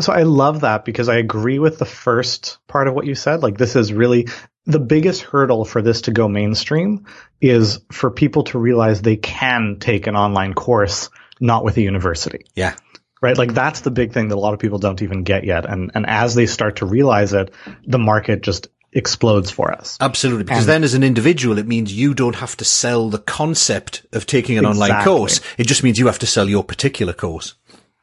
So 0.00 0.12
I 0.12 0.24
love 0.24 0.62
that 0.62 0.84
because 0.84 1.08
I 1.08 1.16
agree 1.16 1.60
with 1.60 1.78
the 1.78 1.86
first 1.86 2.58
part 2.66 2.88
of 2.88 2.94
what 2.94 3.06
you 3.06 3.14
said. 3.14 3.42
Like 3.42 3.56
this 3.56 3.76
is 3.76 3.92
really 3.92 4.26
the 4.66 4.80
biggest 4.80 5.22
hurdle 5.22 5.64
for 5.64 5.80
this 5.80 6.02
to 6.02 6.10
go 6.10 6.26
mainstream 6.28 7.06
is 7.40 7.80
for 7.92 8.10
people 8.10 8.42
to 8.44 8.58
realize 8.58 9.00
they 9.00 9.16
can 9.16 9.76
take 9.78 10.08
an 10.08 10.16
online 10.16 10.54
course, 10.54 11.08
not 11.40 11.64
with 11.64 11.76
a 11.76 11.82
university. 11.82 12.44
Yeah 12.56 12.74
right? 13.20 13.36
Like 13.36 13.54
that's 13.54 13.80
the 13.80 13.90
big 13.90 14.12
thing 14.12 14.28
that 14.28 14.36
a 14.36 14.40
lot 14.40 14.54
of 14.54 14.60
people 14.60 14.78
don't 14.78 15.02
even 15.02 15.22
get 15.22 15.44
yet. 15.44 15.66
And, 15.66 15.90
and 15.94 16.06
as 16.06 16.34
they 16.34 16.46
start 16.46 16.76
to 16.76 16.86
realize 16.86 17.32
it, 17.32 17.52
the 17.86 17.98
market 17.98 18.42
just 18.42 18.68
explodes 18.92 19.50
for 19.50 19.72
us. 19.72 19.98
Absolutely. 20.00 20.44
Because 20.44 20.60
and 20.60 20.68
then 20.68 20.84
as 20.84 20.94
an 20.94 21.02
individual, 21.02 21.58
it 21.58 21.66
means 21.66 21.92
you 21.92 22.14
don't 22.14 22.36
have 22.36 22.56
to 22.56 22.64
sell 22.64 23.10
the 23.10 23.18
concept 23.18 24.06
of 24.12 24.26
taking 24.26 24.58
an 24.58 24.64
exactly. 24.64 24.90
online 24.90 25.04
course. 25.04 25.40
It 25.58 25.66
just 25.66 25.82
means 25.82 25.98
you 25.98 26.06
have 26.06 26.20
to 26.20 26.26
sell 26.26 26.48
your 26.48 26.64
particular 26.64 27.12
course. 27.12 27.54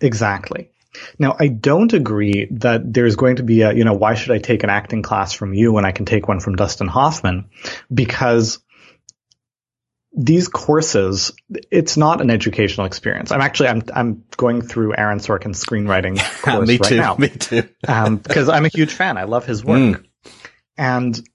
Exactly. 0.02 0.70
Now, 1.20 1.36
I 1.40 1.48
don't 1.48 1.92
agree 1.92 2.48
that 2.52 2.94
there's 2.94 3.16
going 3.16 3.38
to 3.38 3.44
be 3.44 3.62
a, 3.62 3.74
you 3.74 3.84
know, 3.84 3.94
why 3.94 4.14
should 4.14 4.32
I 4.32 4.38
take 4.38 4.64
an 4.64 4.70
acting 4.70 5.02
class 5.02 5.34
from 5.34 5.54
you 5.54 5.74
when 5.74 5.86
I 5.86 5.92
can 5.92 6.06
take 6.06 6.28
one 6.28 6.40
from 6.40 6.56
Dustin 6.56 6.88
Hoffman? 6.88 7.50
Because 7.94 8.60
these 10.16 10.48
courses, 10.48 11.34
it's 11.72 11.98
not 11.98 12.22
an 12.22 12.30
educational 12.30 12.88
experience. 12.88 13.32
I'm 13.32 13.42
actually, 13.42 13.70
I'm, 13.70 13.84
I'm 13.94 14.24
going 14.38 14.62
through 14.62 14.96
Aaron 14.96 15.20
Sorkin's 15.20 15.64
screenwriting 15.64 16.18
course 16.42 16.68
me 16.68 16.78
right 16.78 16.90
too, 16.90 16.98
now. 16.98 17.16
Me 17.18 17.28
too. 17.28 17.68
um, 17.88 18.18
because 18.18 18.48
I'm 18.48 18.66
a 18.66 18.70
huge 18.70 18.94
fan. 18.94 19.18
I 19.18 19.26
love 19.26 19.46
his 19.46 19.64
work. 19.64 19.78
Mm. 19.78 20.06
And 20.78 21.30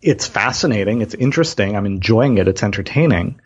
it's 0.00 0.28
fascinating. 0.28 1.00
It's 1.02 1.14
interesting. 1.14 1.76
I'm 1.76 1.86
enjoying 1.86 2.38
it. 2.38 2.46
It's 2.46 2.62
entertaining, 2.62 3.40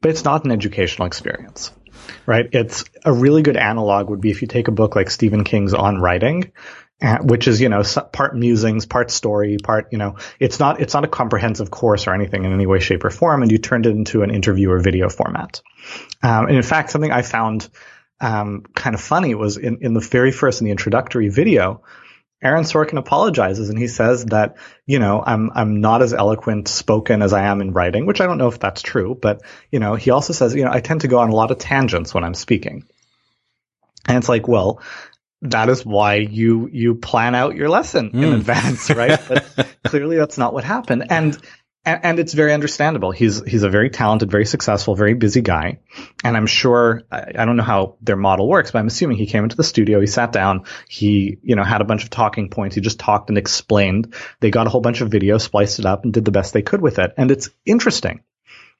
but 0.00 0.10
it's 0.10 0.24
not 0.24 0.44
an 0.44 0.52
educational 0.52 1.06
experience, 1.06 1.72
right? 2.24 2.48
It's 2.52 2.84
a 3.04 3.12
really 3.12 3.42
good 3.42 3.56
analog 3.56 4.10
would 4.10 4.20
be 4.20 4.30
if 4.30 4.42
you 4.42 4.48
take 4.48 4.68
a 4.68 4.72
book 4.72 4.94
like 4.94 5.10
Stephen 5.10 5.42
King's 5.42 5.74
On 5.74 6.00
Writing 6.00 6.52
which 7.22 7.48
is 7.48 7.60
you 7.60 7.68
know 7.68 7.82
part 8.12 8.36
musings, 8.36 8.86
part 8.86 9.10
story, 9.10 9.58
part 9.62 9.88
you 9.92 9.98
know 9.98 10.16
it's 10.38 10.58
not 10.58 10.80
it's 10.80 10.94
not 10.94 11.04
a 11.04 11.08
comprehensive 11.08 11.70
course 11.70 12.06
or 12.06 12.14
anything 12.14 12.44
in 12.44 12.52
any 12.52 12.66
way, 12.66 12.80
shape, 12.80 13.04
or 13.04 13.10
form, 13.10 13.42
and 13.42 13.50
you 13.50 13.58
turned 13.58 13.86
it 13.86 13.90
into 13.90 14.22
an 14.22 14.30
interview 14.30 14.70
or 14.70 14.78
video 14.78 15.08
format. 15.08 15.62
Um, 16.22 16.46
and 16.46 16.56
in 16.56 16.62
fact, 16.62 16.90
something 16.90 17.10
I 17.10 17.22
found 17.22 17.68
um, 18.20 18.64
kind 18.74 18.94
of 18.94 19.00
funny 19.00 19.34
was 19.34 19.56
in 19.56 19.78
in 19.82 19.94
the 19.94 20.00
very 20.00 20.32
first 20.32 20.60
in 20.60 20.66
the 20.66 20.70
introductory 20.70 21.28
video. 21.28 21.82
Aaron 22.44 22.64
Sorkin 22.64 22.98
apologizes 22.98 23.70
and 23.70 23.78
he 23.78 23.86
says 23.86 24.24
that, 24.24 24.56
you 24.84 24.98
know, 24.98 25.22
I'm, 25.24 25.52
I'm 25.54 25.80
not 25.80 26.02
as 26.02 26.12
eloquent 26.12 26.66
spoken 26.66 27.22
as 27.22 27.32
I 27.32 27.44
am 27.44 27.60
in 27.60 27.72
writing, 27.72 28.04
which 28.04 28.20
I 28.20 28.26
don't 28.26 28.38
know 28.38 28.48
if 28.48 28.58
that's 28.58 28.82
true, 28.82 29.16
but, 29.22 29.42
you 29.70 29.78
know, 29.78 29.94
he 29.94 30.10
also 30.10 30.32
says, 30.32 30.52
you 30.52 30.64
know, 30.64 30.72
I 30.72 30.80
tend 30.80 31.02
to 31.02 31.08
go 31.08 31.20
on 31.20 31.30
a 31.30 31.36
lot 31.36 31.52
of 31.52 31.58
tangents 31.58 32.12
when 32.12 32.24
I'm 32.24 32.34
speaking. 32.34 32.82
And 34.08 34.18
it's 34.18 34.28
like, 34.28 34.48
well, 34.48 34.82
that 35.42 35.68
is 35.68 35.84
why 35.84 36.14
you 36.14 36.68
you 36.72 36.94
plan 36.94 37.34
out 37.34 37.56
your 37.56 37.68
lesson 37.68 38.10
mm. 38.10 38.14
in 38.14 38.28
hmm. 38.28 38.34
advance, 38.34 38.90
right? 38.90 39.20
but 39.28 39.68
clearly 39.84 40.16
that's 40.16 40.38
not 40.38 40.54
what 40.54 40.64
happened. 40.64 41.06
And 41.10 41.36
and 41.84 42.20
it's 42.20 42.32
very 42.32 42.52
understandable. 42.52 43.10
He's 43.10 43.44
he's 43.44 43.64
a 43.64 43.68
very 43.68 43.90
talented, 43.90 44.30
very 44.30 44.44
successful, 44.46 44.94
very 44.94 45.14
busy 45.14 45.40
guy, 45.40 45.80
and 46.22 46.36
I'm 46.36 46.46
sure 46.46 47.02
I, 47.10 47.32
I, 47.36 47.44
don't 47.44 47.56
know 47.56 47.64
how 47.64 47.96
their 48.00 48.14
model 48.14 48.48
works, 48.48 48.70
but 48.70 48.78
I'm 48.78 48.86
assuming 48.86 49.16
he 49.16 49.26
came 49.26 49.42
into 49.42 49.56
the 49.56 49.64
studio, 49.64 50.00
he 50.00 50.06
sat 50.06 50.30
down, 50.30 50.64
he 50.88 51.38
you 51.42 51.56
know 51.56 51.64
had 51.64 51.80
a 51.80 51.84
bunch 51.84 52.04
of 52.04 52.10
talking 52.10 52.50
points, 52.50 52.76
he 52.76 52.80
just 52.80 53.00
talked 53.00 53.30
and 53.30 53.38
explained. 53.38 54.14
They 54.38 54.52
got 54.52 54.68
a 54.68 54.70
whole 54.70 54.80
bunch 54.80 55.00
of 55.00 55.10
video, 55.10 55.38
spliced 55.38 55.80
it 55.80 55.86
up, 55.86 56.04
and 56.04 56.12
did 56.12 56.24
the 56.24 56.30
best 56.30 56.52
they 56.52 56.62
could 56.62 56.80
with 56.80 57.00
it, 57.00 57.14
and 57.16 57.32
it's 57.32 57.50
interesting, 57.66 58.22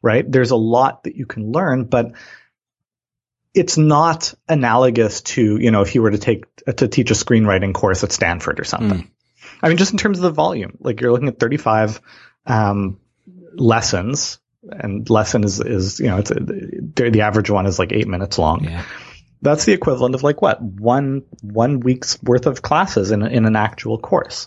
right? 0.00 0.24
There's 0.30 0.52
a 0.52 0.56
lot 0.56 1.02
that 1.02 1.16
you 1.16 1.26
can 1.26 1.50
learn, 1.50 1.86
but 1.86 2.12
it's 3.54 3.76
not 3.76 4.34
analogous 4.48 5.20
to, 5.22 5.58
you 5.58 5.70
know, 5.70 5.82
if 5.82 5.94
you 5.94 6.02
were 6.02 6.10
to 6.10 6.18
take, 6.18 6.44
to 6.64 6.88
teach 6.88 7.10
a 7.10 7.14
screenwriting 7.14 7.74
course 7.74 8.02
at 8.02 8.12
Stanford 8.12 8.60
or 8.60 8.64
something. 8.64 9.02
Mm. 9.02 9.10
I 9.62 9.68
mean, 9.68 9.76
just 9.76 9.92
in 9.92 9.98
terms 9.98 10.18
of 10.18 10.22
the 10.22 10.30
volume, 10.30 10.78
like 10.80 11.00
you're 11.00 11.12
looking 11.12 11.28
at 11.28 11.38
35, 11.38 12.00
um, 12.46 12.98
lessons 13.54 14.38
and 14.62 15.08
lesson 15.10 15.44
is, 15.44 15.60
is, 15.60 16.00
you 16.00 16.06
know, 16.06 16.18
it's, 16.18 16.30
a, 16.30 16.34
the 16.40 17.20
average 17.22 17.50
one 17.50 17.66
is 17.66 17.78
like 17.78 17.92
eight 17.92 18.08
minutes 18.08 18.38
long. 18.38 18.64
Yeah. 18.64 18.84
That's 19.42 19.64
the 19.64 19.72
equivalent 19.72 20.14
of 20.14 20.22
like 20.22 20.40
what? 20.40 20.62
One, 20.62 21.24
one 21.42 21.80
week's 21.80 22.22
worth 22.22 22.46
of 22.46 22.62
classes 22.62 23.10
in, 23.10 23.22
in 23.22 23.44
an 23.44 23.56
actual 23.56 23.98
course. 23.98 24.46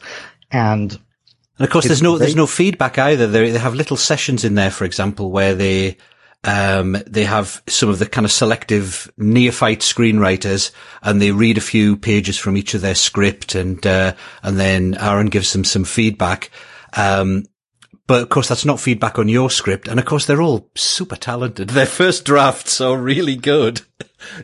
And, 0.49 0.91
and 1.57 1.65
of 1.65 1.69
course, 1.69 1.85
there's 1.85 2.01
no, 2.01 2.11
great. 2.11 2.19
there's 2.19 2.35
no 2.35 2.47
feedback 2.47 2.97
either. 2.97 3.27
They, 3.27 3.51
they 3.51 3.59
have 3.59 3.75
little 3.75 3.97
sessions 3.97 4.45
in 4.45 4.55
there, 4.55 4.71
for 4.71 4.85
example, 4.85 5.31
where 5.31 5.53
they, 5.53 5.97
um, 6.45 6.95
they 7.07 7.23
have 7.23 7.61
some 7.67 7.89
of 7.89 7.97
the 7.97 8.05
kind 8.05 8.23
of 8.23 8.31
selective 8.31 9.11
neophyte 9.17 9.79
screenwriters 9.79 10.71
and 11.01 11.19
they 11.19 11.31
read 11.31 11.57
a 11.57 11.61
few 11.61 11.97
pages 11.97 12.37
from 12.37 12.55
each 12.55 12.75
of 12.75 12.81
their 12.81 12.95
script 12.95 13.55
and, 13.55 13.85
uh, 13.85 14.13
and 14.43 14.59
then 14.59 14.95
Aaron 14.99 15.27
gives 15.27 15.51
them 15.53 15.63
some 15.63 15.83
feedback. 15.83 16.51
Um, 16.95 17.45
but 18.07 18.21
of 18.21 18.29
course, 18.29 18.47
that's 18.47 18.65
not 18.65 18.79
feedback 18.79 19.17
on 19.17 19.27
your 19.27 19.49
script. 19.49 19.87
And 19.87 19.99
of 19.99 20.05
course, 20.05 20.27
they're 20.27 20.41
all 20.41 20.69
super 20.75 21.15
talented. 21.15 21.69
Their 21.71 21.87
first 21.87 22.25
drafts 22.25 22.79
are 22.79 22.97
really 22.97 23.35
good. 23.35 23.81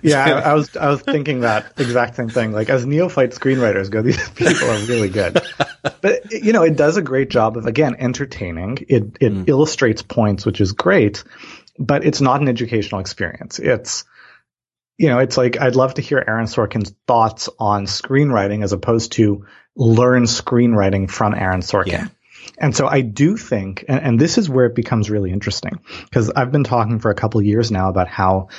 Yeah, 0.04 0.24
I, 0.24 0.52
I, 0.52 0.54
was 0.54 0.78
I 0.78 0.90
was 0.90 1.02
thinking 1.02 1.40
that 1.40 1.74
exact 1.78 2.16
same 2.16 2.30
thing. 2.30 2.52
Like 2.52 2.70
as 2.70 2.86
neophyte 2.86 3.32
screenwriters 3.32 3.90
go, 3.90 4.04
these 4.04 4.30
people 4.36 4.70
are 4.70 4.86
really 4.86 5.10
good. 5.10 5.42
but 6.02 6.32
you 6.32 6.54
know, 6.54 6.62
it 6.62 6.76
does 6.76 6.98
a 6.98 7.02
great 7.02 7.32
job 7.32 7.58
of 7.58 7.66
again 7.66 7.96
entertaining. 7.98 8.78
It 8.88 9.18
it 9.20 9.34
mm. 9.34 9.50
illustrates 9.50 10.04
points, 10.04 10.46
which 10.46 10.62
is 10.62 10.74
great 10.74 11.24
but 11.82 12.06
it's 12.06 12.22
not 12.22 12.42
an 12.42 12.48
educational 12.48 13.02
experience. 13.02 13.60
It's, 13.60 14.06
you 14.98 15.10
know, 15.10 15.20
it's 15.20 15.38
like 15.38 15.60
I'd 15.60 15.76
love 15.76 15.96
to 15.96 16.02
hear 16.02 16.24
Aaron 16.26 16.46
Sorkin's 16.46 16.94
thoughts 17.08 17.50
on 17.60 17.86
screenwriting 17.86 18.64
as 18.64 18.72
opposed 18.72 19.14
to 19.14 19.46
learn 19.76 20.24
screenwriting 20.24 21.10
from 21.10 21.34
Aaron 21.34 21.62
Sorkin. 21.62 21.92
Yeah. 21.92 22.08
And 22.58 22.76
so 22.76 22.88
I 22.88 23.02
do 23.02 23.38
think, 23.38 23.86
and, 23.88 24.00
and 24.02 24.20
this 24.20 24.38
is 24.38 24.50
where 24.50 24.66
it 24.66 24.76
becomes 24.76 25.10
really 25.10 25.32
interesting 25.32 25.80
because 26.06 26.30
I've 26.30 26.52
been 26.52 26.64
talking 26.64 27.00
for 27.00 27.10
a 27.10 27.16
couple 27.16 27.42
years 27.42 27.72
now 27.72 27.90
about 27.90 28.08
how 28.08 28.50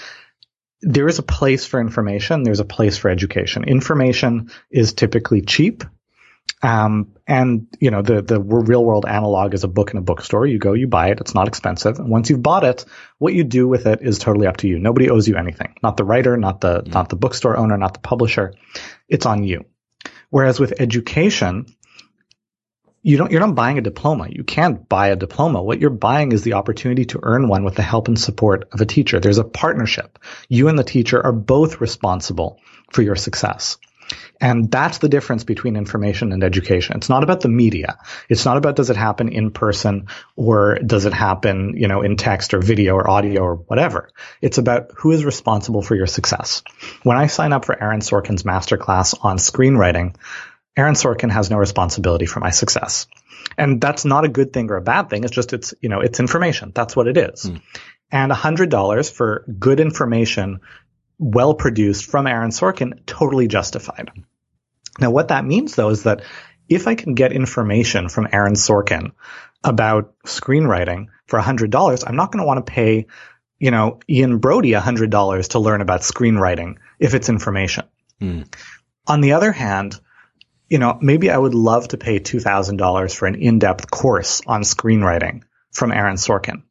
there 0.81 1.07
is 1.07 1.19
a 1.19 1.23
place 1.23 1.65
for 1.65 1.81
information. 1.81 2.43
There's 2.43 2.61
a 2.61 2.65
place 2.65 2.97
for 2.97 3.09
education. 3.09 3.65
Information 3.65 4.51
is 4.71 4.95
typically 4.95 5.43
cheap 5.43 5.85
um, 6.63 7.17
and 7.27 7.67
you 7.81 7.91
know, 7.91 8.03
the, 8.03 8.23
the 8.23 8.41
real 8.41 8.85
world 8.85 9.05
analog 9.07 9.53
is 9.53 9.65
a 9.65 9.69
book 9.69 9.91
in 9.91 9.99
a 9.99 10.03
bookstore. 10.03 10.47
You 10.47 10.59
go, 10.59 10.75
you 10.75 10.87
buy 10.87 11.09
it. 11.09 11.21
It's 11.21 11.35
not 11.35 11.49
expensive. 11.49 11.99
And 11.99 12.09
once 12.09 12.31
you've 12.31 12.43
bought 12.43 12.63
it, 12.63 12.85
what 13.19 13.35
you 13.35 13.43
do 13.43 13.67
with 13.67 13.87
it 13.87 14.01
is 14.03 14.19
totally 14.19 14.47
up 14.47 14.59
to 14.59 14.69
you. 14.69 14.79
Nobody 14.79 15.11
owes 15.11 15.27
you 15.27 15.37
anything. 15.37 15.75
Not 15.83 15.97
the 15.97 16.05
writer, 16.05 16.37
not 16.37 16.61
the, 16.61 16.83
not 16.87 17.09
the 17.09 17.17
bookstore 17.17 17.57
owner, 17.57 17.77
not 17.77 17.95
the 17.95 18.01
publisher. 18.01 18.55
It's 19.09 19.27
on 19.27 19.43
you. 19.43 19.65
Whereas 20.31 20.61
with 20.61 20.81
education, 20.81 21.67
you 23.03 23.17
don't, 23.17 23.33
you're 23.33 23.41
not 23.41 23.57
buying 23.57 23.79
a 23.79 23.83
diploma. 23.83 24.29
You 24.31 24.45
can't 24.45 24.89
buy 24.89 25.09
a 25.09 25.17
diploma. 25.17 25.61
What 25.61 25.81
you're 25.81 25.91
buying 25.91 26.31
is 26.31 26.43
the 26.43 26.53
opportunity 26.53 27.07
to 27.07 27.21
earn 27.23 27.49
one 27.49 27.65
with 27.65 27.75
the 27.75 27.83
help 27.83 28.07
and 28.07 28.19
support 28.19 28.69
of 28.73 28.81
a 28.81 28.87
teacher. 28.87 29.19
There's 29.19 29.39
a 29.39 29.45
partnership. 29.45 30.21
You 30.49 30.69
and 30.69 30.79
the 30.79 30.85
teacher 30.85 31.21
are 31.21 31.33
both 31.33 31.81
responsible 31.81 32.61
for 32.93 33.03
your 33.03 33.17
success. 33.17 33.79
And 34.41 34.71
that's 34.71 34.99
the 34.99 35.09
difference 35.09 35.45
between 35.45 35.77
information 35.77 36.33
and 36.33 36.43
education. 36.43 36.97
It's 36.97 37.09
not 37.09 37.23
about 37.23 37.41
the 37.41 37.49
media. 37.49 37.99
It's 38.29 38.45
not 38.45 38.57
about 38.57 38.77
does 38.77 38.91
it 38.91 38.97
happen 38.97 39.29
in 39.29 39.51
person 39.51 40.09
or 40.37 40.79
does 40.85 41.07
it 41.07 41.13
happen, 41.13 41.75
you 41.77 41.89
know, 41.89 42.03
in 42.03 42.17
text 42.17 42.55
or 42.55 42.61
video 42.61 42.95
or 42.95 43.09
audio 43.09 43.43
or 43.43 43.55
whatever. 43.57 44.11
It's 44.41 44.59
about 44.59 44.91
who 44.97 45.13
is 45.13 45.25
responsible 45.25 45.83
for 45.83 45.95
your 45.95 46.07
success. 46.07 46.63
When 47.03 47.17
I 47.17 47.27
sign 47.27 47.53
up 47.53 47.65
for 47.65 47.81
Aaron 47.81 48.01
Sorkin's 48.01 48.43
masterclass 48.43 49.15
on 49.25 49.37
screenwriting, 49.37 50.17
Aaron 50.77 50.95
Sorkin 50.95 51.31
has 51.31 51.51
no 51.51 51.59
responsibility 51.59 52.27
for 52.27 52.41
my 52.41 52.51
success. 52.51 53.07
And 53.59 53.81
that's 53.81 54.05
not 54.05 54.25
a 54.25 54.29
good 54.29 54.53
thing 54.53 54.71
or 54.71 54.77
a 54.77 54.83
bad 54.83 55.11
thing. 55.11 55.25
It's 55.25 55.35
just, 55.35 55.53
it's, 55.53 55.75
you 55.81 55.89
know, 55.89 56.01
it's 56.01 56.21
information. 56.21 56.73
That's 56.75 56.97
what 56.97 57.07
it 57.07 57.17
is. 57.17 57.45
Hmm. 57.45 57.57
And 58.11 58.31
$100 58.31 59.13
for 59.13 59.45
good 59.59 59.81
information, 59.81 60.61
well 61.23 61.55
produced 61.55 62.07
from 62.07 62.27
Aaron 62.27 62.51
Sorkin, 62.51 63.07
totally 63.07 63.47
justified. 63.47 64.11
Now, 64.99 65.11
what 65.11 65.29
that 65.29 65.45
means 65.45 65.75
though 65.75 65.91
is 65.91 66.03
that 66.03 66.23
if 66.69 66.89
I 66.89 66.95
can 66.95 67.15
get 67.15 67.33
information 67.33 68.09
from 68.09 68.29
Aaron 68.33 68.55
Sorkin 68.55 69.13
about 69.63 70.15
screenwriting 70.27 71.07
for 71.27 71.39
$100, 71.39 72.05
I'm 72.07 72.17
not 72.17 72.33
going 72.33 72.43
to 72.43 72.47
want 72.47 72.65
to 72.65 72.73
pay, 72.73 73.07
you 73.59 73.71
know, 73.71 74.01
Ian 74.09 74.39
Brodie 74.39 74.73
$100 74.73 75.49
to 75.49 75.59
learn 75.59 75.81
about 75.81 76.01
screenwriting 76.01 76.77
if 76.99 77.15
it's 77.15 77.29
information. 77.29 77.85
Mm. 78.21 78.53
On 79.07 79.21
the 79.21 79.33
other 79.33 79.53
hand, 79.53 80.01
you 80.69 80.79
know, 80.79 80.99
maybe 81.01 81.31
I 81.31 81.37
would 81.37 81.55
love 81.55 81.89
to 81.89 81.99
pay 81.99 82.19
$2,000 82.19 83.15
for 83.15 83.27
an 83.27 83.35
in-depth 83.37 83.91
course 83.91 84.41
on 84.47 84.63
screenwriting 84.63 85.43
from 85.71 85.93
Aaron 85.93 86.17
Sorkin. 86.17 86.63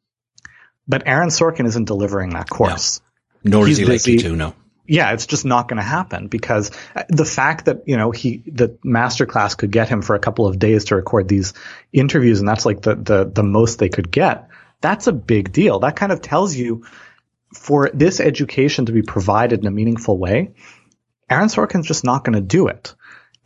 But 0.88 1.06
Aaron 1.06 1.28
Sorkin 1.28 1.66
isn't 1.66 1.84
delivering 1.84 2.30
that 2.30 2.50
course. 2.50 3.00
No. 3.00 3.06
Nor 3.44 3.68
is 3.68 3.78
he 3.78 3.84
likely 3.84 4.18
to, 4.18 4.36
no 4.36 4.54
yeah, 4.86 5.12
it's 5.12 5.26
just 5.26 5.44
not 5.44 5.68
going 5.68 5.78
to 5.78 5.82
happen 5.82 6.26
because 6.26 6.70
uh, 6.94 7.04
the 7.08 7.24
fact 7.24 7.66
that, 7.66 7.86
you 7.86 7.96
know, 7.96 8.10
he, 8.10 8.42
the 8.46 8.68
masterclass 8.84 9.56
could 9.56 9.70
get 9.70 9.88
him 9.88 10.02
for 10.02 10.14
a 10.14 10.18
couple 10.18 10.46
of 10.46 10.58
days 10.58 10.86
to 10.86 10.96
record 10.96 11.28
these 11.28 11.54
interviews 11.92 12.40
and 12.40 12.48
that's 12.48 12.66
like 12.66 12.82
the, 12.82 12.96
the, 12.96 13.24
the 13.24 13.42
most 13.42 13.78
they 13.78 13.88
could 13.88 14.10
get. 14.10 14.48
That's 14.80 15.06
a 15.06 15.12
big 15.12 15.52
deal. 15.52 15.78
That 15.80 15.94
kind 15.94 16.10
of 16.10 16.20
tells 16.20 16.54
you 16.56 16.84
for 17.54 17.90
this 17.94 18.18
education 18.18 18.86
to 18.86 18.92
be 18.92 19.02
provided 19.02 19.60
in 19.60 19.66
a 19.66 19.70
meaningful 19.70 20.18
way, 20.18 20.54
Aaron 21.30 21.48
Sorkin's 21.48 21.86
just 21.86 22.04
not 22.04 22.24
going 22.24 22.34
to 22.34 22.40
do 22.40 22.66
it. 22.66 22.94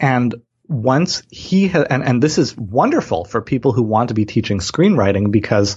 And 0.00 0.34
once 0.68 1.22
he 1.30 1.68
has, 1.68 1.84
and, 1.84 2.02
and 2.02 2.22
this 2.22 2.38
is 2.38 2.56
wonderful 2.56 3.24
for 3.24 3.42
people 3.42 3.72
who 3.72 3.82
want 3.82 4.08
to 4.08 4.14
be 4.14 4.24
teaching 4.24 4.58
screenwriting 4.58 5.30
because 5.30 5.76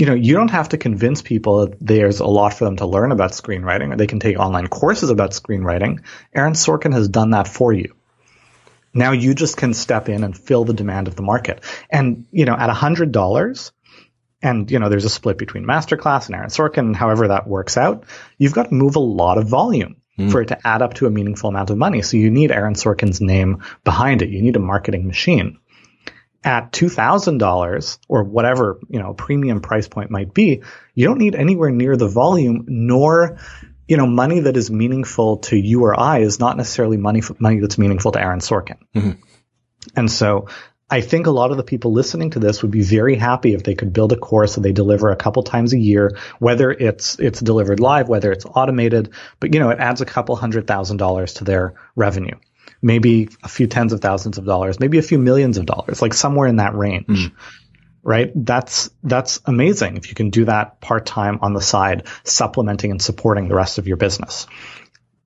you 0.00 0.06
know, 0.06 0.14
you 0.14 0.32
don't 0.34 0.50
have 0.50 0.70
to 0.70 0.78
convince 0.78 1.20
people 1.20 1.66
that 1.66 1.76
there's 1.78 2.20
a 2.20 2.26
lot 2.26 2.54
for 2.54 2.64
them 2.64 2.76
to 2.76 2.86
learn 2.86 3.12
about 3.12 3.32
screenwriting 3.32 3.92
or 3.92 3.96
they 3.96 4.06
can 4.06 4.18
take 4.18 4.38
online 4.38 4.66
courses 4.66 5.10
about 5.10 5.32
screenwriting. 5.32 6.02
Aaron 6.34 6.54
Sorkin 6.54 6.94
has 6.94 7.08
done 7.08 7.30
that 7.30 7.46
for 7.46 7.70
you. 7.70 7.94
Now 8.94 9.12
you 9.12 9.34
just 9.34 9.58
can 9.58 9.74
step 9.74 10.08
in 10.08 10.24
and 10.24 10.36
fill 10.36 10.64
the 10.64 10.72
demand 10.72 11.06
of 11.06 11.16
the 11.16 11.22
market. 11.22 11.62
And, 11.90 12.24
you 12.32 12.46
know, 12.46 12.54
at 12.54 12.70
a 12.70 12.72
hundred 12.72 13.12
dollars, 13.12 13.72
and, 14.42 14.70
you 14.70 14.78
know, 14.78 14.88
there's 14.88 15.04
a 15.04 15.10
split 15.10 15.36
between 15.36 15.66
Masterclass 15.66 16.26
and 16.26 16.34
Aaron 16.34 16.48
Sorkin, 16.48 16.96
however 16.96 17.28
that 17.28 17.46
works 17.46 17.76
out, 17.76 18.04
you've 18.38 18.54
got 18.54 18.70
to 18.70 18.74
move 18.74 18.96
a 18.96 19.00
lot 19.00 19.36
of 19.36 19.48
volume 19.48 19.96
mm. 20.18 20.32
for 20.32 20.40
it 20.40 20.46
to 20.46 20.66
add 20.66 20.80
up 20.80 20.94
to 20.94 21.06
a 21.06 21.10
meaningful 21.10 21.50
amount 21.50 21.68
of 21.68 21.76
money. 21.76 22.00
So 22.00 22.16
you 22.16 22.30
need 22.30 22.50
Aaron 22.50 22.72
Sorkin's 22.72 23.20
name 23.20 23.62
behind 23.84 24.22
it. 24.22 24.30
You 24.30 24.40
need 24.40 24.56
a 24.56 24.60
marketing 24.60 25.06
machine 25.06 25.58
at 26.42 26.72
$2,000 26.72 27.98
or 28.08 28.24
whatever, 28.24 28.80
you 28.88 28.98
know, 28.98 29.12
premium 29.12 29.60
price 29.60 29.88
point 29.88 30.10
might 30.10 30.32
be, 30.32 30.62
you 30.94 31.06
don't 31.06 31.18
need 31.18 31.34
anywhere 31.34 31.70
near 31.70 31.96
the 31.96 32.08
volume 32.08 32.64
nor, 32.68 33.38
you 33.86 33.96
know, 33.96 34.06
money 34.06 34.40
that 34.40 34.56
is 34.56 34.70
meaningful 34.70 35.38
to 35.38 35.56
you 35.56 35.84
or 35.84 35.98
I 35.98 36.20
is 36.20 36.40
not 36.40 36.56
necessarily 36.56 36.96
money, 36.96 37.22
money 37.38 37.60
that's 37.60 37.76
meaningful 37.76 38.12
to 38.12 38.20
Aaron 38.20 38.40
Sorkin. 38.40 38.78
Mm-hmm. 38.94 39.20
And 39.96 40.10
so 40.10 40.48
I 40.88 41.02
think 41.02 41.26
a 41.26 41.30
lot 41.30 41.50
of 41.50 41.56
the 41.56 41.62
people 41.62 41.92
listening 41.92 42.30
to 42.30 42.38
this 42.38 42.62
would 42.62 42.70
be 42.70 42.82
very 42.82 43.16
happy 43.16 43.54
if 43.54 43.62
they 43.62 43.74
could 43.74 43.92
build 43.92 44.12
a 44.12 44.16
course 44.16 44.54
that 44.54 44.62
they 44.62 44.72
deliver 44.72 45.10
a 45.10 45.16
couple 45.16 45.42
times 45.42 45.72
a 45.72 45.78
year, 45.78 46.16
whether 46.38 46.70
it's, 46.70 47.18
it's 47.18 47.40
delivered 47.40 47.80
live, 47.80 48.08
whether 48.08 48.32
it's 48.32 48.46
automated, 48.46 49.10
but 49.40 49.52
you 49.52 49.60
know, 49.60 49.70
it 49.70 49.78
adds 49.78 50.00
a 50.00 50.06
couple 50.06 50.36
hundred 50.36 50.66
thousand 50.66 50.96
dollars 50.96 51.34
to 51.34 51.44
their 51.44 51.74
revenue 51.94 52.36
maybe 52.82 53.28
a 53.42 53.48
few 53.48 53.66
tens 53.66 53.92
of 53.92 54.00
thousands 54.00 54.38
of 54.38 54.44
dollars, 54.44 54.80
maybe 54.80 54.98
a 54.98 55.02
few 55.02 55.18
millions 55.18 55.58
of 55.58 55.66
dollars, 55.66 56.00
like 56.00 56.14
somewhere 56.14 56.48
in 56.48 56.56
that 56.56 56.74
range. 56.74 57.06
Mm. 57.06 57.32
Right? 58.02 58.32
That's, 58.34 58.88
that's 59.02 59.40
amazing 59.44 59.98
if 59.98 60.08
you 60.08 60.14
can 60.14 60.30
do 60.30 60.46
that 60.46 60.80
part 60.80 61.04
time 61.04 61.40
on 61.42 61.52
the 61.52 61.60
side, 61.60 62.06
supplementing 62.24 62.90
and 62.92 63.02
supporting 63.02 63.48
the 63.48 63.54
rest 63.54 63.76
of 63.76 63.86
your 63.86 63.98
business. 63.98 64.46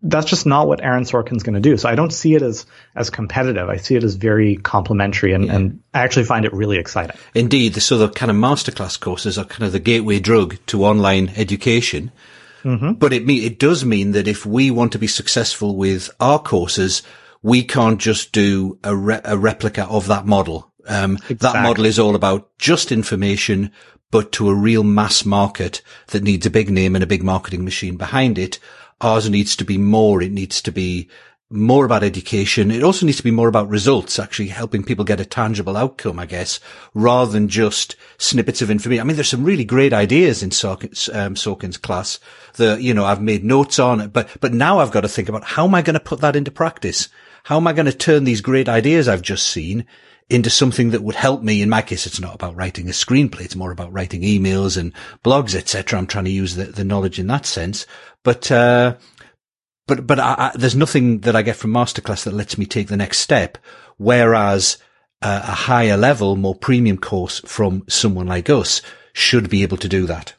That's 0.03 0.27
just 0.27 0.45
not 0.45 0.67
what 0.67 0.83
Aaron 0.83 1.05
Sorkin's 1.05 1.45
going 1.45 1.55
to 1.55 1.61
do. 1.61 1.77
So 1.77 1.89
I 1.89 1.95
don't 1.95 2.13
see 2.13 2.35
it 2.35 2.43
as, 2.43 2.67
as 2.97 3.11
competitive. 3.11 3.69
I 3.69 3.77
see 3.77 3.95
it 3.95 4.03
as 4.03 4.17
very 4.17 4.57
complementary 4.57 5.35
and, 5.35 5.45
yeah. 5.45 5.55
and 5.55 5.83
I 5.95 6.01
actually 6.01 6.25
find 6.25 6.45
it 6.45 6.53
really 6.53 6.79
exciting. 6.79 7.17
Indeed. 7.33 7.81
So 7.81 7.97
the 7.97 8.09
kind 8.09 8.29
of 8.29 8.37
masterclass 8.37 8.99
courses 8.99 9.39
are 9.39 9.45
kind 9.45 9.63
of 9.63 9.71
the 9.71 9.79
gateway 9.79 10.19
drug 10.19 10.59
to 10.67 10.85
online 10.85 11.29
education. 11.37 12.11
Mm-hmm. 12.65 12.95
But 12.95 13.13
it, 13.13 13.31
it 13.31 13.61
does 13.61 13.85
mean 13.85 14.13
that 14.13 14.27
if 14.27 14.45
we 14.45 14.73
want 14.73 14.93
to 14.93 14.99
be 14.99 15.07
successful 15.07 15.77
with 15.77 16.11
our 16.19 16.41
courses, 16.41 17.05
we 17.45 17.63
can't 17.63 18.01
just 18.01 18.33
do 18.33 18.79
a, 18.83 18.97
re- 18.97 19.21
a 19.23 19.37
replica 19.37 19.85
of 19.85 20.07
that 20.07 20.25
model. 20.25 20.73
Um, 20.89 21.17
exactly. 21.17 21.37
that 21.37 21.63
model 21.63 21.85
is 21.85 21.99
all 21.99 22.15
about 22.15 22.57
just 22.59 22.91
information, 22.91 23.71
but 24.11 24.33
to 24.33 24.49
a 24.49 24.55
real 24.55 24.83
mass 24.83 25.27
market 25.27 25.83
that 26.09 26.23
needs 26.23 26.47
a 26.47 26.51
big 26.51 26.71
name 26.71 26.97
and 26.97 27.05
a 27.05 27.07
big 27.07 27.23
marketing 27.23 27.63
machine 27.63 27.99
behind 27.99 28.39
it. 28.39 28.59
Ours 29.03 29.29
needs 29.29 29.57
to 29.57 29.65
be 29.65 29.77
more. 29.77 30.23
It 30.23 30.33
needs 30.33 30.63
to 30.63 30.73
be 30.73 31.11
more 31.51 31.85
about 31.85 32.03
education. 32.03 32.71
It 32.71 32.83
also 32.83 33.05
needs 33.05 33.19
to 33.19 33.25
be 33.25 33.31
more 33.31 33.49
about 33.49 33.69
results, 33.69 34.19
actually 34.19 34.49
helping 34.49 34.83
people 34.83 35.05
get 35.05 35.21
a 35.21 35.27
tangible 35.27 35.77
outcome, 35.77 36.19
I 36.19 36.25
guess, 36.25 36.61
rather 36.95 37.31
than 37.31 37.49
just 37.49 37.95
snippets 38.17 38.63
of 38.63 38.71
information. 38.71 39.03
I 39.03 39.05
mean, 39.05 39.17
there's 39.17 39.29
some 39.29 39.45
really 39.45 39.67
great 39.67 39.93
ideas 39.93 40.43
in 40.43 40.49
Sorkin's, 40.49 41.11
um, 41.11 41.35
Sorkin's 41.35 41.77
class 41.77 42.21
that, 42.55 42.81
you 42.81 42.95
know, 42.95 43.05
I've 43.05 43.21
made 43.21 43.45
notes 43.45 43.79
on, 43.79 44.09
but, 44.09 44.31
but 44.41 44.55
now 44.55 44.79
I've 44.79 44.93
got 44.93 45.03
to 45.03 45.09
think 45.09 45.29
about 45.29 45.45
how 45.45 45.67
am 45.67 45.75
I 45.75 45.83
going 45.83 45.93
to 45.95 46.01
put 46.01 46.23
that 46.23 46.37
into 46.37 46.51
practice? 46.51 47.11
How 47.45 47.59
am 47.59 47.67
I 47.67 47.75
going 47.75 47.85
to 47.87 47.93
turn 47.93 48.25
these 48.25 48.41
great 48.41 48.71
ideas 48.71 49.07
I've 49.07 49.21
just 49.21 49.47
seen 49.47 49.85
into 50.31 50.49
something 50.49 50.91
that 50.91 51.03
would 51.03 51.15
help 51.15 51.43
me? 51.43 51.61
In 51.61 51.69
my 51.69 51.83
case, 51.83 52.07
it's 52.07 52.19
not 52.19 52.35
about 52.35 52.57
writing 52.57 52.89
a 52.89 52.93
screenplay. 52.93 53.43
It's 53.43 53.55
more 53.55 53.71
about 53.71 53.93
writing 53.93 54.23
emails 54.23 54.79
and 54.79 54.95
blogs, 55.23 55.55
etc. 55.55 55.99
I'm 55.99 56.07
trying 56.07 56.25
to 56.25 56.31
use 56.31 56.55
the, 56.55 56.65
the 56.65 56.85
knowledge 56.85 57.19
in 57.19 57.27
that 57.27 57.45
sense. 57.45 57.87
But, 58.23 58.51
uh, 58.51 58.97
but, 59.87 60.07
but 60.07 60.19
I, 60.19 60.35
I, 60.39 60.53
there's 60.55 60.75
nothing 60.75 61.21
that 61.21 61.37
I 61.37 61.43
get 61.43 61.57
from 61.57 61.75
masterclass 61.75 62.25
that 62.25 62.33
lets 62.33 62.57
me 62.57 62.65
take 62.65 62.89
the 62.89 62.97
next 62.97 63.19
step. 63.19 63.59
Whereas 63.99 64.79
uh, 65.21 65.43
a 65.45 65.53
higher 65.53 65.99
level, 65.99 66.37
more 66.37 66.55
premium 66.55 66.97
course 66.97 67.41
from 67.41 67.85
someone 67.91 68.27
like 68.27 68.49
us 68.49 68.81
should 69.13 69.51
be 69.51 69.63
able 69.63 69.77
to 69.77 69.89
do 69.89 70.07
that. 70.07 70.33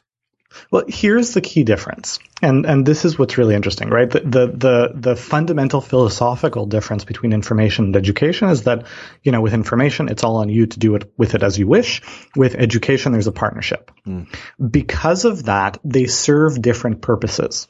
Well, 0.70 0.84
here's 0.88 1.34
the 1.34 1.40
key 1.40 1.64
difference. 1.64 2.18
And 2.42 2.66
and 2.66 2.84
this 2.84 3.04
is 3.04 3.18
what's 3.18 3.38
really 3.38 3.54
interesting, 3.54 3.88
right? 3.88 4.10
The, 4.10 4.20
the 4.20 4.46
the 4.46 4.92
the 4.94 5.16
fundamental 5.16 5.80
philosophical 5.80 6.66
difference 6.66 7.04
between 7.04 7.32
information 7.32 7.86
and 7.86 7.96
education 7.96 8.48
is 8.48 8.64
that, 8.64 8.86
you 9.22 9.32
know, 9.32 9.40
with 9.40 9.54
information, 9.54 10.08
it's 10.08 10.24
all 10.24 10.36
on 10.36 10.48
you 10.48 10.66
to 10.66 10.78
do 10.78 10.94
it 10.96 11.12
with 11.16 11.34
it 11.34 11.42
as 11.42 11.58
you 11.58 11.66
wish. 11.66 12.02
With 12.34 12.54
education, 12.54 13.12
there's 13.12 13.26
a 13.26 13.32
partnership. 13.32 13.90
Mm. 14.06 14.26
Because 14.70 15.24
of 15.24 15.44
that, 15.44 15.78
they 15.84 16.06
serve 16.06 16.60
different 16.60 17.00
purposes. 17.00 17.68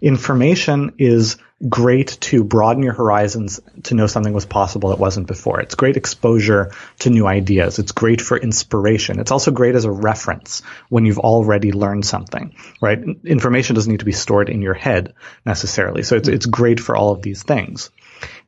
Information 0.00 0.94
is 0.98 1.36
great 1.66 2.18
to 2.20 2.44
broaden 2.44 2.84
your 2.84 2.92
horizons 2.92 3.60
to 3.84 3.94
know 3.94 4.06
something 4.06 4.32
was 4.32 4.46
possible 4.46 4.90
that 4.90 4.98
wasn't 4.98 5.26
before. 5.26 5.60
It's 5.60 5.74
great 5.74 5.96
exposure 5.96 6.72
to 7.00 7.10
new 7.10 7.26
ideas. 7.26 7.80
It's 7.80 7.90
great 7.90 8.20
for 8.20 8.36
inspiration. 8.36 9.18
It's 9.18 9.32
also 9.32 9.50
great 9.50 9.74
as 9.74 9.84
a 9.84 9.90
reference 9.90 10.62
when 10.88 11.04
you've 11.04 11.18
already 11.18 11.72
learned 11.72 12.06
something, 12.06 12.54
right? 12.80 13.00
Information 13.24 13.74
doesn't 13.74 13.90
need 13.90 14.00
to 14.00 14.06
be 14.06 14.12
stored 14.12 14.50
in 14.50 14.62
your 14.62 14.74
head 14.74 15.14
necessarily. 15.44 16.04
So 16.04 16.16
it's, 16.16 16.28
it's 16.28 16.46
great 16.46 16.78
for 16.78 16.94
all 16.94 17.10
of 17.10 17.22
these 17.22 17.42
things. 17.42 17.90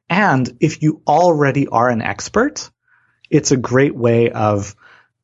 And 0.08 0.56
if 0.60 0.82
you 0.82 1.02
already 1.06 1.66
are 1.66 1.88
an 1.88 2.02
expert, 2.02 2.70
it's 3.28 3.50
a 3.50 3.56
great 3.56 3.94
way 3.94 4.30
of 4.30 4.76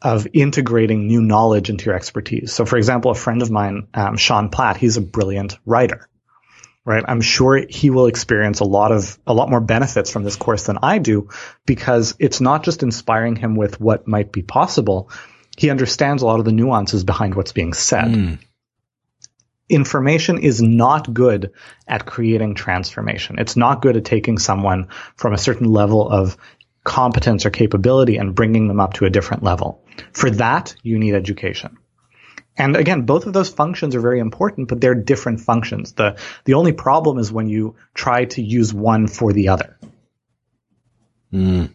of 0.02 0.26
integrating 0.34 1.06
new 1.06 1.22
knowledge 1.22 1.70
into 1.70 1.86
your 1.86 1.94
expertise. 1.94 2.52
So, 2.52 2.66
for 2.66 2.76
example, 2.76 3.10
a 3.10 3.14
friend 3.14 3.40
of 3.40 3.50
mine, 3.50 3.88
um, 3.94 4.18
Sean 4.18 4.50
Platt, 4.50 4.76
he's 4.76 4.98
a 4.98 5.00
brilliant 5.00 5.58
writer, 5.64 6.06
right? 6.86 7.04
I'm 7.06 7.20
sure 7.20 7.66
he 7.68 7.90
will 7.90 8.06
experience 8.06 8.60
a 8.60 8.64
lot 8.64 8.92
of 8.92 9.18
a 9.26 9.34
lot 9.34 9.50
more 9.50 9.60
benefits 9.60 10.10
from 10.10 10.22
this 10.22 10.36
course 10.36 10.62
than 10.62 10.78
I 10.82 10.98
do 10.98 11.28
because 11.66 12.14
it's 12.18 12.40
not 12.40 12.62
just 12.62 12.82
inspiring 12.82 13.36
him 13.36 13.56
with 13.56 13.78
what 13.78 14.08
might 14.08 14.32
be 14.32 14.42
possible. 14.42 15.10
He 15.58 15.68
understands 15.68 16.22
a 16.22 16.26
lot 16.26 16.38
of 16.38 16.44
the 16.46 16.52
nuances 16.52 17.02
behind 17.04 17.34
what's 17.34 17.52
being 17.52 17.74
said. 17.74 18.06
Mm. 18.06 18.38
Information 19.68 20.38
is 20.38 20.62
not 20.62 21.12
good 21.12 21.52
at 21.88 22.06
creating 22.06 22.54
transformation. 22.54 23.40
It's 23.40 23.56
not 23.56 23.82
good 23.82 23.96
at 23.96 24.04
taking 24.04 24.38
someone 24.38 24.88
from 25.16 25.34
a 25.34 25.38
certain 25.38 25.66
level 25.66 26.08
of 26.08 26.36
competence 26.84 27.44
or 27.44 27.50
capability 27.50 28.16
and 28.16 28.32
bringing 28.32 28.68
them 28.68 28.78
up 28.78 28.94
to 28.94 29.06
a 29.06 29.10
different 29.10 29.42
level. 29.42 29.84
For 30.12 30.30
that, 30.30 30.76
you 30.84 31.00
need 31.00 31.14
education. 31.14 31.78
And 32.58 32.76
again, 32.76 33.02
both 33.02 33.26
of 33.26 33.32
those 33.32 33.50
functions 33.50 33.94
are 33.94 34.00
very 34.00 34.18
important, 34.18 34.68
but 34.68 34.80
they're 34.80 34.94
different 34.94 35.40
functions. 35.40 35.92
The, 35.92 36.16
the 36.44 36.54
only 36.54 36.72
problem 36.72 37.18
is 37.18 37.30
when 37.30 37.48
you 37.48 37.76
try 37.94 38.24
to 38.26 38.42
use 38.42 38.72
one 38.72 39.08
for 39.08 39.32
the 39.32 39.48
other. 39.48 39.78
Mm. 41.32 41.70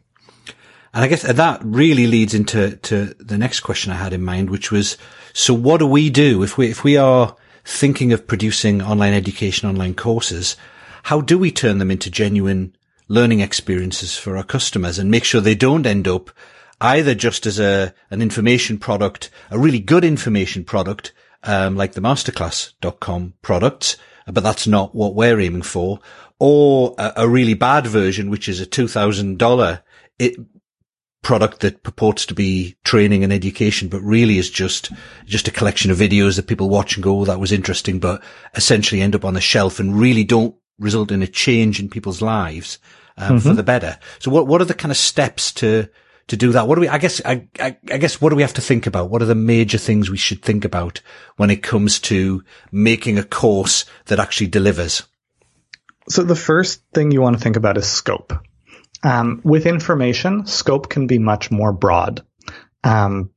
And 0.93 1.03
I 1.03 1.07
guess 1.07 1.21
that 1.21 1.61
really 1.63 2.07
leads 2.07 2.33
into 2.33 2.75
to 2.77 3.13
the 3.19 3.37
next 3.37 3.61
question 3.61 3.91
I 3.91 3.95
had 3.95 4.13
in 4.13 4.23
mind, 4.23 4.49
which 4.49 4.71
was, 4.71 4.97
so 5.33 5.53
what 5.53 5.77
do 5.77 5.87
we 5.87 6.09
do 6.09 6.43
if 6.43 6.57
we, 6.57 6.69
if 6.69 6.83
we 6.83 6.97
are 6.97 7.35
thinking 7.63 8.11
of 8.11 8.27
producing 8.27 8.81
online 8.81 9.13
education, 9.13 9.69
online 9.69 9.93
courses? 9.93 10.57
How 11.03 11.21
do 11.21 11.37
we 11.37 11.51
turn 11.51 11.77
them 11.77 11.91
into 11.91 12.09
genuine 12.09 12.75
learning 13.07 13.41
experiences 13.41 14.17
for 14.17 14.35
our 14.35 14.43
customers 14.43 14.97
and 14.97 15.11
make 15.11 15.23
sure 15.23 15.41
they 15.41 15.55
don't 15.55 15.85
end 15.85 16.07
up 16.07 16.31
either 16.81 17.15
just 17.15 17.45
as 17.45 17.59
a, 17.59 17.93
an 18.09 18.21
information 18.21 18.77
product, 18.77 19.29
a 19.51 19.59
really 19.59 19.79
good 19.79 20.03
information 20.03 20.65
product, 20.65 21.13
um, 21.43 21.77
like 21.77 21.93
the 21.93 22.01
masterclass.com 22.01 23.33
products, 23.41 23.97
but 24.25 24.43
that's 24.43 24.67
not 24.67 24.93
what 24.93 25.15
we're 25.15 25.39
aiming 25.39 25.61
for, 25.61 25.99
or 26.39 26.95
a, 26.97 27.13
a 27.17 27.29
really 27.29 27.53
bad 27.53 27.85
version, 27.87 28.29
which 28.29 28.49
is 28.49 28.59
a 28.59 28.65
$2,000 28.65 29.81
product 31.21 31.59
that 31.59 31.83
purports 31.83 32.25
to 32.25 32.33
be 32.33 32.75
training 32.83 33.23
and 33.23 33.31
education, 33.31 33.87
but 33.87 34.01
really 34.01 34.39
is 34.39 34.49
just, 34.49 34.91
just 35.25 35.47
a 35.47 35.51
collection 35.51 35.91
of 35.91 35.97
videos 35.97 36.35
that 36.35 36.47
people 36.47 36.67
watch 36.67 36.95
and 36.95 37.03
go, 37.03 37.21
oh, 37.21 37.25
that 37.25 37.39
was 37.39 37.51
interesting, 37.51 37.99
but 37.99 38.23
essentially 38.55 39.01
end 39.01 39.15
up 39.15 39.23
on 39.23 39.35
the 39.35 39.41
shelf 39.41 39.79
and 39.79 39.99
really 39.99 40.23
don't 40.23 40.55
result 40.79 41.11
in 41.11 41.21
a 41.21 41.27
change 41.27 41.79
in 41.79 41.89
people's 41.89 42.23
lives 42.23 42.79
um, 43.17 43.37
mm-hmm. 43.37 43.49
for 43.49 43.53
the 43.53 43.61
better. 43.61 43.99
So 44.17 44.31
what, 44.31 44.47
what 44.47 44.61
are 44.61 44.65
the 44.65 44.73
kind 44.73 44.91
of 44.91 44.97
steps 44.97 45.51
to, 45.53 45.89
to 46.31 46.37
do 46.37 46.53
that? 46.53 46.67
What 46.67 46.75
do 46.75 46.81
we, 46.81 46.87
I 46.87 46.97
guess, 46.97 47.21
I, 47.23 47.47
I, 47.59 47.77
I, 47.91 47.97
guess, 47.97 48.19
what 48.19 48.29
do 48.29 48.37
we 48.37 48.41
have 48.41 48.53
to 48.53 48.61
think 48.61 48.87
about? 48.87 49.09
What 49.09 49.21
are 49.21 49.25
the 49.25 49.35
major 49.35 49.77
things 49.77 50.09
we 50.09 50.17
should 50.17 50.41
think 50.41 50.65
about 50.65 51.01
when 51.35 51.49
it 51.49 51.61
comes 51.61 51.99
to 52.01 52.43
making 52.71 53.19
a 53.19 53.23
course 53.23 53.85
that 54.05 54.19
actually 54.19 54.47
delivers? 54.47 55.03
So 56.09 56.23
the 56.23 56.35
first 56.35 56.83
thing 56.93 57.11
you 57.11 57.21
want 57.21 57.37
to 57.37 57.43
think 57.43 57.57
about 57.57 57.77
is 57.77 57.85
scope. 57.85 58.33
Um, 59.03 59.41
with 59.43 59.65
information, 59.65 60.45
scope 60.45 60.89
can 60.89 61.05
be 61.05 61.19
much 61.19 61.51
more 61.51 61.73
broad. 61.73 62.25
Um, 62.83 63.31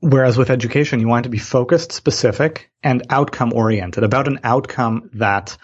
whereas 0.00 0.36
with 0.36 0.50
education, 0.50 0.98
you 0.98 1.08
want 1.08 1.24
to 1.24 1.30
be 1.30 1.38
focused, 1.38 1.92
specific, 1.92 2.70
and 2.82 3.06
outcome 3.08 3.52
oriented 3.52 4.02
about 4.02 4.26
an 4.26 4.40
outcome 4.42 5.10
that 5.14 5.56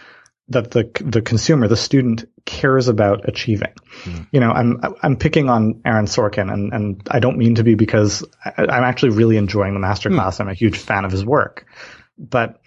that 0.51 0.71
the 0.71 0.91
the 1.05 1.23
consumer, 1.23 1.69
the 1.69 1.77
student, 1.77 2.25
cares 2.45 2.89
about 2.89 3.29
achieving. 3.29 3.73
Mm. 4.05 4.29
You 4.33 4.41
know, 4.41 4.51
I'm 4.51 4.81
I'm 5.03 5.17
picking 5.17 5.51
on 5.51 5.83
Aaron 5.85 6.07
Sorkin, 6.07 6.53
and 6.53 6.73
and 6.73 7.09
I 7.11 7.21
don't 7.21 7.37
mean 7.37 7.57
to 7.57 7.65
be 7.65 7.75
because 7.75 8.25
I, 8.45 8.63
am 8.63 8.85
actually 8.85 9.11
really 9.11 9.37
enjoying 9.37 9.75
the 9.75 9.81
masterclass. 9.81 10.37
Mm. 10.37 10.41
I'm 10.41 10.49
a 10.49 10.55
huge 10.55 10.79
fan 10.79 11.05
of 11.05 11.13
his 11.13 11.25
work, 11.25 11.67
but 12.19 12.61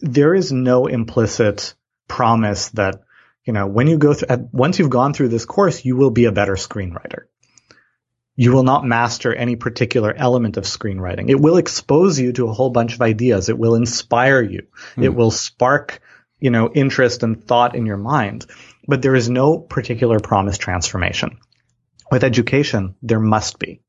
there 0.00 0.34
is 0.34 0.50
no 0.52 0.86
implicit 0.86 1.74
promise 2.08 2.70
that 2.70 3.02
you 3.44 3.52
know 3.52 3.66
when 3.66 3.86
you 3.86 3.98
go 3.98 4.14
through 4.14 4.48
once 4.52 4.78
you've 4.78 4.90
gone 4.90 5.14
through 5.14 5.28
this 5.28 5.44
course, 5.44 5.84
you 5.84 5.96
will 5.96 6.10
be 6.10 6.24
a 6.24 6.32
better 6.32 6.54
screenwriter. 6.54 7.26
You 8.34 8.52
will 8.52 8.64
not 8.64 8.84
master 8.84 9.32
any 9.32 9.56
particular 9.56 10.12
element 10.12 10.56
of 10.56 10.64
screenwriting. 10.64 11.28
It 11.28 11.38
will 11.38 11.58
expose 11.58 12.18
you 12.18 12.32
to 12.32 12.48
a 12.48 12.52
whole 12.52 12.70
bunch 12.70 12.94
of 12.94 13.02
ideas. 13.02 13.50
It 13.50 13.58
will 13.58 13.74
inspire 13.74 14.42
you. 14.42 14.66
Mm. 14.96 15.04
It 15.04 15.14
will 15.14 15.30
spark 15.30 16.00
you 16.42 16.50
know, 16.50 16.68
interest 16.72 17.22
and 17.22 17.46
thought 17.46 17.76
in 17.76 17.86
your 17.86 17.96
mind, 17.96 18.44
but 18.88 19.00
there 19.00 19.14
is 19.14 19.30
no 19.30 19.58
particular 19.58 20.18
promised 20.18 20.60
transformation. 20.60 21.38
With 22.10 22.24
education, 22.24 22.96
there 23.00 23.20
must 23.20 23.60
be. 23.60 23.80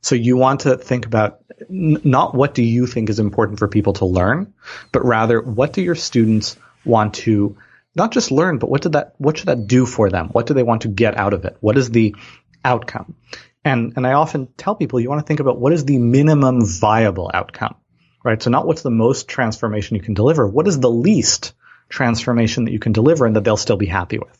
So 0.00 0.16
you 0.16 0.36
want 0.36 0.60
to 0.60 0.76
think 0.76 1.06
about 1.06 1.38
n- 1.70 2.00
not 2.02 2.34
what 2.34 2.54
do 2.54 2.64
you 2.64 2.88
think 2.88 3.08
is 3.08 3.20
important 3.20 3.60
for 3.60 3.68
people 3.68 3.92
to 3.94 4.04
learn, 4.04 4.52
but 4.90 5.04
rather 5.04 5.40
what 5.40 5.72
do 5.72 5.80
your 5.80 5.94
students 5.94 6.56
want 6.84 7.14
to 7.14 7.56
not 7.94 8.10
just 8.10 8.32
learn, 8.32 8.58
but 8.58 8.68
what 8.68 8.82
did 8.82 8.92
that, 8.92 9.14
what 9.18 9.38
should 9.38 9.46
that 9.46 9.68
do 9.68 9.86
for 9.86 10.10
them? 10.10 10.30
What 10.30 10.46
do 10.46 10.54
they 10.54 10.64
want 10.64 10.82
to 10.82 10.88
get 10.88 11.16
out 11.16 11.34
of 11.34 11.44
it? 11.44 11.56
What 11.60 11.78
is 11.78 11.88
the 11.88 12.16
outcome? 12.64 13.14
And, 13.64 13.92
and 13.96 14.04
I 14.04 14.14
often 14.14 14.48
tell 14.56 14.74
people 14.74 14.98
you 14.98 15.08
want 15.08 15.20
to 15.20 15.26
think 15.26 15.38
about 15.38 15.60
what 15.60 15.72
is 15.72 15.84
the 15.84 15.98
minimum 15.98 16.66
viable 16.66 17.30
outcome, 17.32 17.76
right? 18.24 18.42
So 18.42 18.50
not 18.50 18.66
what's 18.66 18.82
the 18.82 18.90
most 18.90 19.28
transformation 19.28 19.96
you 19.96 20.02
can 20.02 20.14
deliver. 20.14 20.48
What 20.48 20.66
is 20.66 20.80
the 20.80 20.90
least 20.90 21.52
transformation 21.92 22.64
that 22.64 22.72
you 22.72 22.78
can 22.78 22.92
deliver 22.92 23.26
and 23.26 23.36
that 23.36 23.44
they'll 23.44 23.56
still 23.56 23.76
be 23.76 23.86
happy 23.86 24.18
with. 24.18 24.38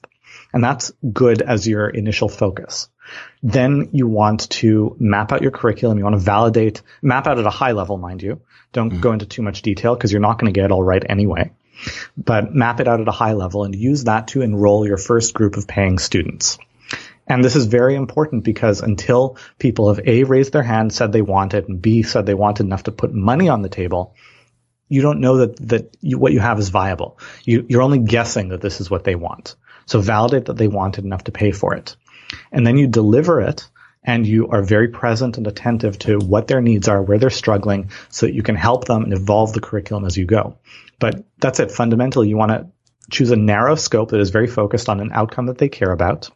And 0.53 0.65
that's 0.65 0.93
good 1.12 1.41
as 1.41 1.69
your 1.69 1.88
initial 1.88 2.29
focus. 2.29 2.88
Then 3.43 3.91
you 3.93 4.07
want 4.07 4.49
to 4.51 4.97
map 4.99 5.33
out 5.33 5.43
your 5.43 5.51
curriculum. 5.51 5.99
You 5.99 6.05
want 6.05 6.15
to 6.15 6.21
validate, 6.21 6.83
map 7.01 7.27
out 7.27 7.38
at 7.38 7.47
a 7.47 7.51
high 7.51 7.73
level, 7.73 7.99
mind 7.99 8.23
you. 8.23 8.41
Don't 8.73 8.93
mm. 8.93 9.01
go 9.01 9.12
into 9.12 9.27
too 9.27 9.43
much 9.43 9.62
detail 9.62 9.95
because 9.95 10.12
you're 10.12 10.21
not 10.21 10.38
going 10.38 10.53
to 10.53 10.59
get 10.59 10.67
it 10.67 10.73
all 10.73 10.83
right 10.83 11.05
anyway. 11.09 11.53
But 12.17 12.55
map 12.55 12.81
it 12.81 12.88
out 12.88 13.01
at 13.01 13.09
a 13.09 13.12
high 13.12 13.33
level 13.33 13.65
and 13.65 13.75
use 13.75 14.05
that 14.05 14.29
to 14.29 14.43
enroll 14.43 14.87
your 14.87 14.99
first 14.99 15.35
group 15.35 15.57
of 15.57 15.67
paying 15.67 15.99
students. 15.99 16.59
And 17.27 17.45
this 17.45 17.57
is 17.57 17.67
very 17.67 17.95
important 17.95 18.45
because 18.45 18.81
until 18.81 19.37
people 19.59 19.93
have 19.93 20.07
A, 20.07 20.25
raised 20.25 20.53
their 20.53 20.62
hand, 20.62 20.93
said 20.93 21.12
they 21.12 21.23
want 21.23 21.55
it, 21.55 21.69
and 21.69 21.81
B, 21.81 22.03
said 22.03 22.27
they 22.27 22.35
wanted 22.35 22.67
enough 22.67 22.85
to 22.85 22.93
put 22.93 23.12
money 23.12 23.49
on 23.49 23.62
the 23.62 23.69
table, 23.69 24.15
you 24.92 25.02
don't 25.02 25.20
know 25.20 25.38
that 25.38 25.57
that 25.68 25.96
you, 26.00 26.18
what 26.18 26.33
you 26.33 26.40
have 26.40 26.59
is 26.59 26.68
viable. 26.68 27.18
You, 27.44 27.64
you're 27.68 27.83
only 27.83 27.98
guessing 27.98 28.48
that 28.50 28.61
this 28.61 28.81
is 28.81 28.90
what 28.90 29.05
they 29.05 29.14
want. 29.14 29.57
So 29.87 30.00
validate 30.00 30.46
that 30.46 30.57
they 30.57 30.68
wanted 30.68 31.05
enough 31.05 31.24
to 31.24 31.33
pay 31.33 31.50
for 31.50 31.74
it, 31.74 31.96
and 32.52 32.66
then 32.66 32.76
you 32.76 32.87
deliver 32.87 33.40
it, 33.40 33.68
and 34.05 34.26
you 34.26 34.48
are 34.48 34.62
very 34.62 34.88
present 34.88 35.38
and 35.38 35.46
attentive 35.46 35.98
to 36.00 36.18
what 36.18 36.46
their 36.46 36.61
needs 36.61 36.88
are, 36.88 37.02
where 37.02 37.18
they're 37.18 37.31
struggling, 37.31 37.90
so 38.11 38.26
that 38.26 38.35
you 38.35 38.42
can 38.42 38.55
help 38.55 38.85
them 38.85 39.02
and 39.02 39.12
evolve 39.12 39.52
the 39.52 39.61
curriculum 39.61 40.05
as 40.05 40.16
you 40.16 40.26
go. 40.26 40.59
But 40.98 41.24
that's 41.38 41.59
it. 41.59 41.72
Fundamentally, 41.72 42.28
you 42.28 42.37
want 42.37 42.52
to 42.52 42.66
choose 43.11 43.31
a 43.31 43.37
narrow 43.37 43.74
scope 43.74 44.11
that 44.11 44.20
is 44.20 44.31
very 44.31 44.46
focused 44.46 44.88
on 44.88 45.00
an 45.00 45.11
outcome 45.12 45.46
that 45.46 45.59
they 45.59 45.68
care 45.68 45.90
about. 45.90 46.31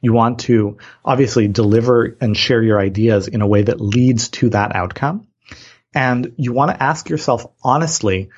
You 0.00 0.12
want 0.12 0.40
to 0.40 0.78
obviously 1.04 1.48
deliver 1.48 2.16
and 2.20 2.36
share 2.36 2.62
your 2.62 2.80
ideas 2.80 3.28
in 3.28 3.42
a 3.42 3.46
way 3.46 3.62
that 3.62 3.80
leads 3.80 4.28
to 4.30 4.50
that 4.50 4.74
outcome. 4.74 5.26
And 5.96 6.34
you 6.36 6.52
want 6.52 6.70
to 6.72 6.82
ask 6.82 7.08
yourself 7.08 7.46
honestly, 7.64 8.28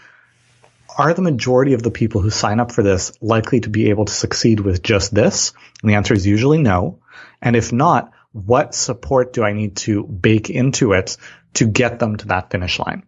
are 0.96 1.12
the 1.12 1.22
majority 1.22 1.74
of 1.74 1.82
the 1.82 1.90
people 1.90 2.20
who 2.20 2.30
sign 2.30 2.60
up 2.60 2.70
for 2.70 2.84
this 2.84 3.12
likely 3.20 3.58
to 3.60 3.68
be 3.68 3.90
able 3.90 4.04
to 4.04 4.12
succeed 4.12 4.60
with 4.60 4.80
just 4.80 5.12
this? 5.12 5.52
And 5.82 5.90
the 5.90 5.96
answer 5.96 6.14
is 6.14 6.24
usually 6.24 6.58
no. 6.58 7.00
And 7.42 7.56
if 7.56 7.72
not, 7.72 8.12
what 8.32 8.76
support 8.76 9.32
do 9.32 9.42
I 9.42 9.54
need 9.54 9.74
to 9.78 10.04
bake 10.04 10.50
into 10.50 10.92
it 10.92 11.16
to 11.54 11.66
get 11.66 11.98
them 11.98 12.16
to 12.18 12.28
that 12.28 12.52
finish 12.52 12.78
line? 12.78 13.02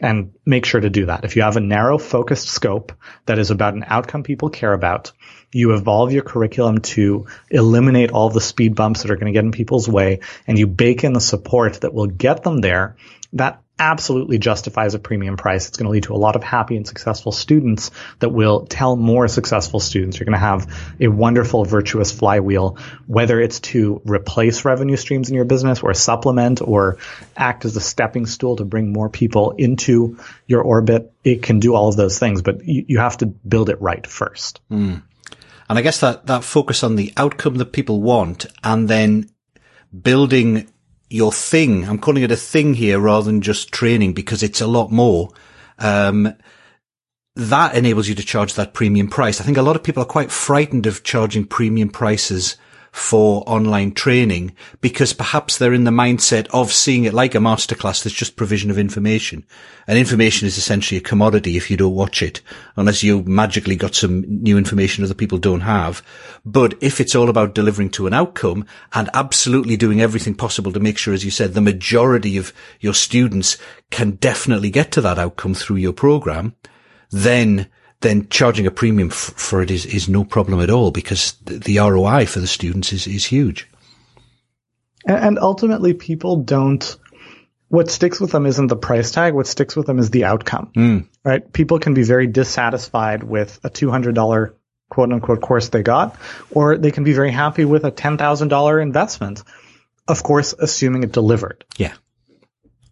And 0.00 0.34
make 0.44 0.66
sure 0.66 0.82
to 0.82 0.90
do 0.90 1.06
that. 1.06 1.24
If 1.24 1.34
you 1.36 1.42
have 1.42 1.56
a 1.56 1.60
narrow 1.60 1.96
focused 1.96 2.48
scope 2.48 2.92
that 3.24 3.38
is 3.38 3.50
about 3.50 3.72
an 3.72 3.84
outcome 3.86 4.22
people 4.22 4.50
care 4.50 4.74
about, 4.74 5.12
you 5.50 5.72
evolve 5.72 6.12
your 6.12 6.24
curriculum 6.24 6.78
to 6.78 7.26
eliminate 7.50 8.10
all 8.10 8.28
the 8.28 8.40
speed 8.40 8.74
bumps 8.74 9.02
that 9.02 9.10
are 9.10 9.16
going 9.16 9.32
to 9.32 9.36
get 9.36 9.44
in 9.44 9.52
people's 9.52 9.88
way, 9.88 10.20
and 10.46 10.58
you 10.58 10.66
bake 10.66 11.04
in 11.04 11.14
the 11.14 11.20
support 11.20 11.80
that 11.80 11.94
will 11.94 12.06
get 12.06 12.42
them 12.42 12.60
there, 12.60 12.96
that 13.32 13.63
absolutely 13.78 14.38
justifies 14.38 14.94
a 14.94 14.98
premium 14.98 15.36
price. 15.36 15.66
It's 15.66 15.76
going 15.76 15.86
to 15.86 15.90
lead 15.90 16.04
to 16.04 16.14
a 16.14 16.16
lot 16.16 16.36
of 16.36 16.44
happy 16.44 16.76
and 16.76 16.86
successful 16.86 17.32
students 17.32 17.90
that 18.20 18.28
will 18.28 18.66
tell 18.66 18.94
more 18.94 19.26
successful 19.26 19.80
students. 19.80 20.18
You're 20.18 20.26
going 20.26 20.34
to 20.34 20.38
have 20.38 20.96
a 21.00 21.08
wonderful 21.08 21.64
virtuous 21.64 22.12
flywheel, 22.12 22.78
whether 23.06 23.40
it's 23.40 23.60
to 23.60 24.00
replace 24.04 24.64
revenue 24.64 24.96
streams 24.96 25.28
in 25.28 25.34
your 25.34 25.44
business 25.44 25.82
or 25.82 25.92
supplement 25.92 26.62
or 26.62 26.98
act 27.36 27.64
as 27.64 27.76
a 27.76 27.80
stepping 27.80 28.26
stool 28.26 28.56
to 28.56 28.64
bring 28.64 28.92
more 28.92 29.08
people 29.08 29.52
into 29.58 30.18
your 30.46 30.62
orbit. 30.62 31.12
It 31.24 31.42
can 31.42 31.58
do 31.58 31.74
all 31.74 31.88
of 31.88 31.96
those 31.96 32.18
things, 32.18 32.42
but 32.42 32.64
you, 32.64 32.84
you 32.86 32.98
have 32.98 33.18
to 33.18 33.26
build 33.26 33.70
it 33.70 33.80
right 33.80 34.06
first. 34.06 34.60
Mm. 34.70 35.02
And 35.68 35.78
I 35.78 35.82
guess 35.82 36.00
that, 36.00 36.26
that 36.26 36.44
focus 36.44 36.84
on 36.84 36.94
the 36.94 37.12
outcome 37.16 37.56
that 37.56 37.72
people 37.72 38.00
want 38.00 38.46
and 38.62 38.88
then 38.88 39.30
building 40.02 40.68
your 41.14 41.30
thing. 41.30 41.88
I'm 41.88 42.00
calling 42.00 42.24
it 42.24 42.32
a 42.32 42.36
thing 42.36 42.74
here 42.74 42.98
rather 42.98 43.26
than 43.26 43.40
just 43.40 43.70
training 43.70 44.14
because 44.14 44.42
it's 44.42 44.60
a 44.60 44.66
lot 44.66 44.90
more. 44.90 45.30
Um, 45.78 46.34
that 47.36 47.76
enables 47.76 48.08
you 48.08 48.16
to 48.16 48.24
charge 48.24 48.54
that 48.54 48.74
premium 48.74 49.08
price. 49.08 49.40
I 49.40 49.44
think 49.44 49.56
a 49.56 49.62
lot 49.62 49.76
of 49.76 49.84
people 49.84 50.02
are 50.02 50.06
quite 50.06 50.32
frightened 50.32 50.86
of 50.86 51.04
charging 51.04 51.44
premium 51.44 51.88
prices 51.88 52.56
for 52.94 53.42
online 53.48 53.90
training 53.90 54.54
because 54.80 55.12
perhaps 55.12 55.58
they're 55.58 55.74
in 55.74 55.82
the 55.82 55.90
mindset 55.90 56.46
of 56.50 56.72
seeing 56.72 57.02
it 57.02 57.12
like 57.12 57.34
a 57.34 57.38
masterclass 57.38 58.04
that's 58.04 58.14
just 58.14 58.36
provision 58.36 58.70
of 58.70 58.78
information. 58.78 59.44
And 59.88 59.98
information 59.98 60.46
is 60.46 60.56
essentially 60.56 60.98
a 60.98 61.02
commodity 61.02 61.56
if 61.56 61.72
you 61.72 61.76
don't 61.76 61.96
watch 61.96 62.22
it, 62.22 62.40
unless 62.76 63.02
you 63.02 63.24
magically 63.24 63.74
got 63.74 63.96
some 63.96 64.24
new 64.28 64.56
information 64.56 65.02
other 65.02 65.12
people 65.12 65.38
don't 65.38 65.62
have. 65.62 66.04
But 66.44 66.74
if 66.80 67.00
it's 67.00 67.16
all 67.16 67.28
about 67.28 67.56
delivering 67.56 67.90
to 67.90 68.06
an 68.06 68.14
outcome 68.14 68.64
and 68.92 69.10
absolutely 69.12 69.76
doing 69.76 70.00
everything 70.00 70.36
possible 70.36 70.70
to 70.70 70.78
make 70.78 70.96
sure, 70.96 71.12
as 71.12 71.24
you 71.24 71.32
said, 71.32 71.54
the 71.54 71.60
majority 71.60 72.36
of 72.36 72.52
your 72.78 72.94
students 72.94 73.58
can 73.90 74.12
definitely 74.12 74.70
get 74.70 74.92
to 74.92 75.00
that 75.00 75.18
outcome 75.18 75.54
through 75.54 75.76
your 75.78 75.92
program, 75.92 76.54
then 77.10 77.66
then 78.04 78.28
charging 78.28 78.66
a 78.66 78.70
premium 78.70 79.08
f- 79.08 79.34
for 79.36 79.60
it 79.62 79.70
is, 79.70 79.84
is 79.86 80.08
no 80.08 80.24
problem 80.24 80.60
at 80.60 80.70
all 80.70 80.92
because 80.92 81.32
the, 81.44 81.58
the 81.58 81.78
ROI 81.78 82.26
for 82.26 82.38
the 82.38 82.46
students 82.46 82.92
is, 82.92 83.08
is 83.08 83.24
huge. 83.24 83.68
And, 85.04 85.18
and 85.18 85.38
ultimately, 85.38 85.94
people 85.94 86.36
don't. 86.36 86.96
What 87.68 87.90
sticks 87.90 88.20
with 88.20 88.30
them 88.30 88.46
isn't 88.46 88.68
the 88.68 88.76
price 88.76 89.10
tag. 89.10 89.34
What 89.34 89.48
sticks 89.48 89.74
with 89.74 89.86
them 89.86 89.98
is 89.98 90.10
the 90.10 90.24
outcome. 90.24 90.70
Mm. 90.76 91.08
Right? 91.24 91.52
People 91.52 91.80
can 91.80 91.94
be 91.94 92.04
very 92.04 92.28
dissatisfied 92.28 93.24
with 93.24 93.58
a 93.64 93.70
two 93.70 93.90
hundred 93.90 94.14
dollar 94.14 94.54
quote 94.90 95.12
unquote 95.12 95.40
course 95.40 95.70
they 95.70 95.82
got, 95.82 96.16
or 96.50 96.76
they 96.78 96.92
can 96.92 97.02
be 97.02 97.14
very 97.14 97.32
happy 97.32 97.64
with 97.64 97.84
a 97.84 97.90
ten 97.90 98.18
thousand 98.18 98.48
dollar 98.48 98.78
investment. 98.80 99.42
Of 100.06 100.22
course, 100.22 100.52
assuming 100.52 101.02
it 101.02 101.12
delivered. 101.12 101.64
Yeah. 101.76 101.94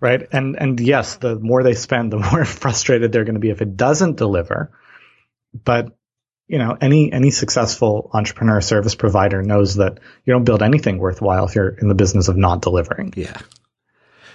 Right. 0.01 0.27
And 0.33 0.57
and 0.59 0.81
yes, 0.81 1.17
the 1.17 1.39
more 1.39 1.63
they 1.63 1.75
spend, 1.75 2.13
the 2.13 2.19
more 2.33 2.45
frustrated 2.45 3.13
they're 3.13 3.25
going 3.25 3.35
to 3.35 3.41
be 3.41 3.51
if 3.51 3.63
it 3.63 3.77
doesn't 3.77 4.17
deliver. 4.17 4.73
But 5.53 5.97
you 6.49 6.59
know, 6.59 6.77
any 6.81 7.13
any 7.13 7.31
successful 7.31 8.11
entrepreneur 8.13 8.61
service 8.61 8.95
provider 8.95 9.43
knows 9.43 9.77
that 9.77 10.01
you 10.25 10.33
don't 10.33 10.45
build 10.45 10.63
anything 10.63 10.99
worthwhile 10.99 11.47
if 11.47 11.55
you're 11.55 11.69
in 11.69 11.89
the 11.89 11.95
business 11.95 12.29
of 12.29 12.37
not 12.37 12.61
delivering. 12.61 13.15
Yeah. 13.17 13.41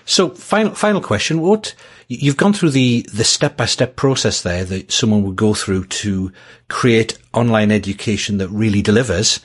So 0.05 0.30
final 0.30 0.74
final 0.74 1.01
question: 1.01 1.41
What 1.41 1.76
you've 2.07 2.38
gone 2.38 2.53
through 2.53 2.72
the 2.72 3.05
the 3.13 3.24
step 3.24 3.57
by 3.57 3.65
step 3.65 3.95
process 3.95 4.41
there 4.41 4.63
that 4.65 4.91
someone 4.91 5.24
would 5.24 5.36
go 5.36 5.53
through 5.53 5.86
to 5.86 6.32
create 6.70 7.18
online 7.34 7.72
education 7.72 8.38
that 8.38 8.47
really 8.49 8.82
delivers. 8.82 9.41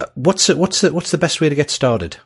Uh, 0.00 0.06
what's 0.14 0.48
it, 0.48 0.58
what's 0.58 0.82
the, 0.82 0.92
what's 0.92 1.10
the 1.10 1.18
best 1.18 1.40
way 1.40 1.48
to 1.48 1.54
get 1.54 1.70
started? 1.70 2.18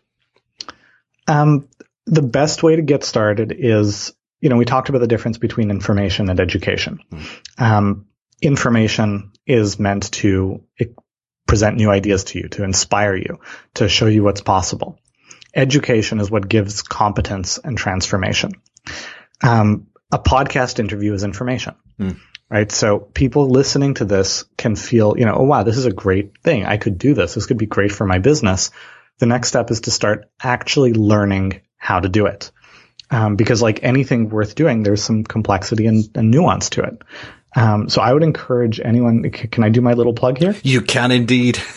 Um, 1.26 1.68
the 2.07 2.22
best 2.22 2.62
way 2.62 2.76
to 2.76 2.82
get 2.82 3.05
started 3.05 3.55
is, 3.57 4.12
you 4.41 4.49
know, 4.49 4.57
we 4.57 4.64
talked 4.64 4.88
about 4.88 4.99
the 4.99 5.07
difference 5.07 5.38
between 5.38 5.70
information 5.70 6.28
and 6.28 6.41
education. 6.41 6.99
Mm. 7.12 7.62
Um, 7.62 8.07
information 8.41 9.32
is 9.47 9.78
meant 9.78 10.11
to 10.12 10.64
present 11.47 11.76
new 11.76 11.91
ideas 11.91 12.24
to 12.24 12.38
you, 12.38 12.49
to 12.49 12.64
inspire 12.64 13.16
you, 13.16 13.41
to 13.74 13.88
show 13.88 14.07
you 14.07 14.22
what's 14.22 14.41
possible. 14.41 14.99
Education 15.55 16.20
is 16.20 16.30
what 16.30 16.49
gives 16.49 16.82
competence 16.82 17.59
and 17.59 17.76
transformation. 17.76 18.53
Um, 19.43 19.88
a 20.12 20.18
podcast 20.18 20.78
interview 20.78 21.12
is 21.12 21.24
information, 21.24 21.74
mm. 21.99 22.20
right? 22.49 22.70
So 22.70 22.99
people 23.01 23.49
listening 23.49 23.95
to 23.95 24.05
this 24.05 24.45
can 24.57 24.76
feel, 24.76 25.18
you 25.18 25.24
know, 25.24 25.34
oh 25.34 25.45
wow, 25.45 25.62
this 25.62 25.76
is 25.76 25.86
a 25.86 25.93
great 25.93 26.38
thing. 26.38 26.64
I 26.64 26.76
could 26.76 26.99
do 26.99 27.14
this. 27.14 27.34
This 27.34 27.47
could 27.47 27.59
be 27.59 27.66
great 27.66 27.93
for 27.93 28.07
my 28.07 28.18
business. 28.18 28.70
The 29.18 29.26
next 29.26 29.49
step 29.49 29.70
is 29.70 29.82
to 29.82 29.91
start 29.91 30.30
actually 30.43 30.95
learning 30.95 31.61
how 31.76 32.01
to 32.01 32.09
do 32.09 32.26
it. 32.26 32.53
Um, 33.11 33.34
because 33.34 33.61
like 33.61 33.82
anything 33.82 34.28
worth 34.28 34.55
doing, 34.55 34.84
there's 34.84 35.03
some 35.03 35.24
complexity 35.24 35.86
and, 35.86 36.05
and 36.14 36.30
nuance 36.30 36.70
to 36.70 36.82
it. 36.82 37.03
Um, 37.57 37.88
so 37.88 38.01
I 38.01 38.12
would 38.12 38.22
encourage 38.22 38.80
anyone. 38.80 39.28
Can 39.30 39.64
I 39.64 39.68
do 39.68 39.80
my 39.80 39.94
little 39.94 40.14
plug 40.14 40.38
here? 40.38 40.55
You 40.62 40.82
can 40.82 41.11
indeed. 41.11 41.59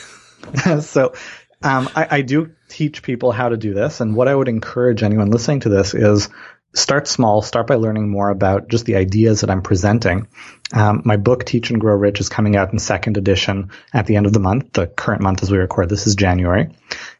so 0.82 1.14
um, 1.62 1.90
I, 1.96 2.18
I, 2.18 2.22
do 2.22 2.52
teach 2.68 3.02
people 3.02 3.32
how 3.32 3.50
to 3.50 3.58
do 3.58 3.74
this, 3.74 4.02
and 4.02 4.16
what 4.16 4.28
I 4.28 4.36
would 4.36 4.50
encourage 4.50 5.04
anyone 5.04 5.32
listening 5.32 5.62
to 5.62 5.70
this 5.70 5.94
is 5.94 6.30
start 6.76 7.08
small. 7.08 7.42
Start 7.42 7.68
by 7.68 7.76
learning 7.76 8.10
more 8.10 8.30
about 8.30 8.68
just 8.68 8.86
the 8.86 8.98
ideas 8.98 9.42
that 9.42 9.50
I'm 9.50 9.62
presenting. 9.62 10.28
Um, 10.74 11.02
my 11.06 11.18
book, 11.18 11.46
Teach 11.46 11.70
and 11.70 11.80
Grow 11.80 11.96
Rich, 11.96 12.20
is 12.20 12.30
coming 12.30 12.56
out 12.56 12.74
in 12.74 12.80
second 12.80 13.18
edition 13.18 13.72
at 13.94 14.06
the 14.06 14.16
end 14.16 14.26
of 14.26 14.34
the 14.34 14.40
month. 14.40 14.74
The 14.74 14.88
current 14.88 15.22
month 15.22 15.44
as 15.44 15.52
we 15.52 15.58
record 15.58 15.90
this 15.90 16.08
is 16.08 16.16
January. 16.16 16.76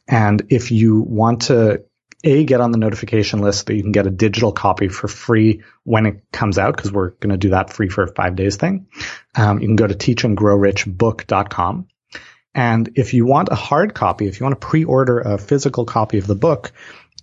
And 0.08 0.42
if 0.50 0.72
you 0.72 1.02
want 1.02 1.44
to 1.44 1.84
a 2.24 2.46
get 2.46 2.62
on 2.62 2.72
the 2.72 2.78
notification 2.78 3.40
list 3.40 3.68
that 3.68 3.76
you 3.76 3.82
can 3.82 3.92
get 3.92 4.08
a 4.08 4.12
digital 4.12 4.52
copy 4.52 4.88
for 4.88 5.08
free 5.08 5.64
when 5.84 6.06
it 6.06 6.24
comes 6.32 6.58
out 6.58 6.76
because 6.76 6.92
we're 6.92 7.10
going 7.10 7.32
to 7.32 7.38
do 7.38 7.50
that 7.50 7.74
free 7.74 7.90
for 7.90 8.08
five 8.08 8.36
days 8.36 8.56
thing. 8.56 8.88
Um, 9.36 9.60
you 9.60 9.68
can 9.68 9.76
go 9.76 9.88
to 9.88 9.96
teachandgrowrichbook.com. 9.96 11.88
And 12.56 12.90
if 12.96 13.14
you 13.14 13.26
want 13.26 13.50
a 13.52 13.56
hard 13.56 13.94
copy, 13.94 14.28
if 14.28 14.40
you 14.40 14.46
want 14.46 14.60
to 14.60 14.68
pre-order 14.68 15.20
a 15.20 15.38
physical 15.38 15.86
copy 15.86 16.20
of 16.20 16.28
the 16.28 16.36
book, 16.36 16.72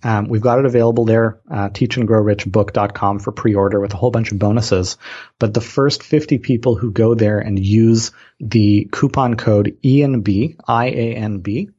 um, 0.03 0.27
we've 0.27 0.41
got 0.41 0.59
it 0.59 0.65
available 0.65 1.05
there, 1.05 1.39
uh, 1.49 1.69
teachandgrowrichbook.com 1.69 3.19
for 3.19 3.31
pre-order 3.31 3.79
with 3.79 3.93
a 3.93 3.97
whole 3.97 4.11
bunch 4.11 4.31
of 4.31 4.39
bonuses. 4.39 4.97
But 5.39 5.53
the 5.53 5.61
first 5.61 6.03
50 6.03 6.39
people 6.39 6.75
who 6.75 6.91
go 6.91 7.13
there 7.13 7.39
and 7.39 7.57
use 7.57 8.11
the 8.39 8.89
coupon 8.91 9.35
code 9.35 9.77
ENB, 9.83 10.55
I-A-N-B, 10.67 11.69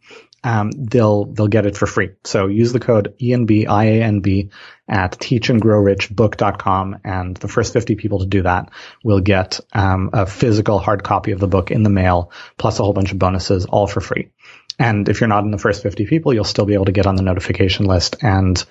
um, 0.45 0.71
they'll 0.71 1.25
they'll 1.27 1.49
get 1.49 1.67
it 1.67 1.77
for 1.77 1.87
free. 1.87 2.11
So 2.25 2.47
use 2.49 2.73
the 2.73 2.81
code 2.81 3.15
ENBIANB 3.21 4.51
at 4.89 5.13
teachandgrowrichbook.com, 5.13 7.01
and 7.05 7.37
the 7.37 7.49
first 7.49 7.73
50 7.73 7.95
people 7.95 8.19
to 8.21 8.27
do 8.27 8.43
that 8.43 8.71
will 9.05 9.21
get 9.21 9.61
um, 9.73 10.11
a 10.13 10.27
physical 10.27 10.79
hard 10.79 11.05
copy 11.05 11.33
of 11.33 11.41
the 11.41 11.49
book 11.49 11.71
in 11.71 11.83
the 11.83 11.91
mail, 11.91 12.33
plus 12.59 12.79
a 12.79 12.83
whole 12.83 12.93
bunch 12.93 13.13
of 13.13 13.19
bonuses, 13.19 13.67
all 13.67 13.87
for 13.87 14.01
free. 14.01 14.31
And 14.79 15.09
if 15.09 15.21
you're 15.21 15.29
not 15.29 15.45
in 15.45 15.51
the 15.51 15.59
first 15.59 15.83
50 15.83 16.07
people, 16.07 16.35
you'll 16.35 16.45
still 16.45 16.65
be 16.65 16.75
able 16.75 16.87
to 16.87 16.93
get 16.93 17.07
on 17.07 17.15
the 17.15 17.23
notification 17.23 17.87
list. 17.87 18.17
And 18.23 18.63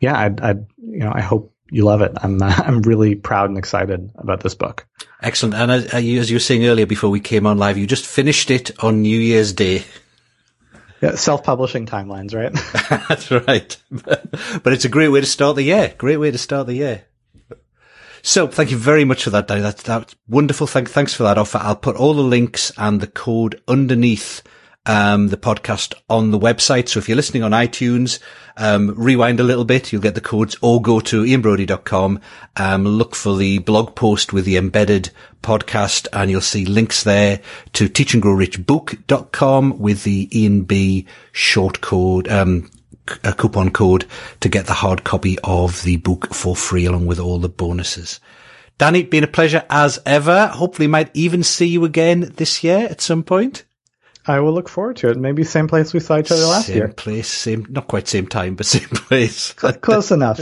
yeah, 0.00 0.16
I, 0.16 0.50
I 0.50 0.50
you 0.78 0.98
know 0.98 1.12
I 1.14 1.20
hope 1.20 1.52
you 1.70 1.84
love 1.84 2.02
it. 2.02 2.12
I'm 2.16 2.42
uh, 2.42 2.54
I'm 2.66 2.82
really 2.82 3.14
proud 3.14 3.48
and 3.48 3.58
excited 3.58 4.10
about 4.16 4.40
this 4.40 4.54
book. 4.54 4.86
Excellent. 5.22 5.54
And 5.54 5.70
as, 5.70 5.86
as 5.86 6.30
you 6.30 6.36
were 6.36 6.40
saying 6.40 6.66
earlier 6.66 6.86
before 6.86 7.10
we 7.10 7.20
came 7.20 7.46
on 7.46 7.56
live, 7.56 7.78
you 7.78 7.86
just 7.86 8.04
finished 8.04 8.50
it 8.50 8.82
on 8.82 9.02
New 9.02 9.18
Year's 9.18 9.52
Day. 9.52 9.84
Yeah, 11.00 11.16
self-publishing 11.16 11.86
timelines, 11.86 12.34
right? 12.34 12.52
That's 13.08 13.30
right. 13.30 13.76
But 14.62 14.72
it's 14.72 14.84
a 14.84 14.88
great 14.88 15.08
way 15.08 15.20
to 15.20 15.26
start 15.26 15.56
the 15.56 15.62
year. 15.62 15.94
Great 15.98 16.16
way 16.16 16.30
to 16.30 16.38
start 16.38 16.66
the 16.66 16.74
year. 16.74 17.04
So 18.22 18.48
thank 18.48 18.70
you 18.70 18.78
very 18.78 19.04
much 19.04 19.24
for 19.24 19.30
that, 19.30 19.48
Danny. 19.48 19.60
That's, 19.60 19.82
that's 19.82 20.16
wonderful. 20.28 20.66
Thank, 20.66 20.88
thanks 20.88 21.12
for 21.12 21.24
that 21.24 21.36
offer. 21.36 21.58
I'll 21.60 21.76
put 21.76 21.96
all 21.96 22.14
the 22.14 22.22
links 22.22 22.72
and 22.78 23.00
the 23.00 23.06
code 23.06 23.60
underneath 23.68 24.42
um, 24.86 25.28
the 25.28 25.36
podcast 25.36 25.94
on 26.08 26.30
the 26.30 26.38
website. 26.38 26.88
So 26.88 26.98
if 26.98 27.08
you're 27.08 27.16
listening 27.16 27.42
on 27.42 27.52
iTunes, 27.52 28.18
um, 28.56 28.94
rewind 28.96 29.40
a 29.40 29.44
little 29.44 29.64
bit, 29.64 29.92
you'll 29.92 30.02
get 30.02 30.14
the 30.14 30.20
codes 30.20 30.56
or 30.60 30.80
go 30.80 31.00
to 31.00 31.22
ianbrodie.com, 31.22 32.20
um, 32.56 32.84
look 32.84 33.14
for 33.14 33.36
the 33.36 33.58
blog 33.58 33.94
post 33.94 34.32
with 34.32 34.44
the 34.44 34.56
embedded 34.56 35.10
podcast 35.42 36.06
and 36.12 36.30
you'll 36.30 36.40
see 36.40 36.64
links 36.64 37.02
there 37.04 37.40
to 37.72 37.88
teachandgrowrichbook.com 37.88 39.78
with 39.78 40.04
the 40.04 40.28
Ian 40.38 40.62
B 40.62 41.06
short 41.32 41.80
code, 41.80 42.28
um, 42.28 42.70
a 43.22 43.32
coupon 43.32 43.70
code 43.70 44.06
to 44.40 44.48
get 44.48 44.66
the 44.66 44.72
hard 44.72 45.04
copy 45.04 45.38
of 45.44 45.82
the 45.82 45.96
book 45.96 46.34
for 46.34 46.54
free 46.56 46.86
along 46.86 47.06
with 47.06 47.18
all 47.18 47.38
the 47.38 47.48
bonuses. 47.48 48.20
Danny, 48.76 49.00
it's 49.00 49.10
been 49.10 49.24
a 49.24 49.28
pleasure 49.28 49.64
as 49.70 50.00
ever. 50.04 50.48
Hopefully 50.48 50.88
might 50.88 51.10
even 51.14 51.42
see 51.42 51.66
you 51.66 51.84
again 51.84 52.32
this 52.36 52.64
year 52.64 52.88
at 52.90 53.00
some 53.00 53.22
point. 53.22 53.64
I 54.26 54.40
will 54.40 54.54
look 54.54 54.68
forward 54.70 54.96
to 54.98 55.10
it. 55.10 55.18
Maybe 55.18 55.44
same 55.44 55.68
place 55.68 55.92
we 55.92 56.00
saw 56.00 56.18
each 56.18 56.32
other 56.32 56.46
last 56.46 56.66
same 56.66 56.76
year. 56.76 56.86
Same 56.86 56.94
place, 56.94 57.28
same, 57.28 57.66
not 57.68 57.88
quite 57.88 58.08
same 58.08 58.26
time, 58.26 58.54
but 58.54 58.66
same 58.74 58.88
place. 58.88 59.52
Close 59.52 60.10
enough. 60.10 60.40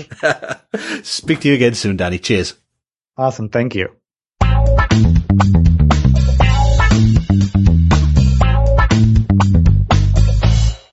Speak 1.02 1.40
to 1.40 1.48
you 1.48 1.54
again 1.54 1.74
soon, 1.74 1.96
Danny. 1.96 2.18
Cheers. 2.18 2.54
Awesome. 3.16 3.48
Thank 3.48 3.74
you. 3.74 3.88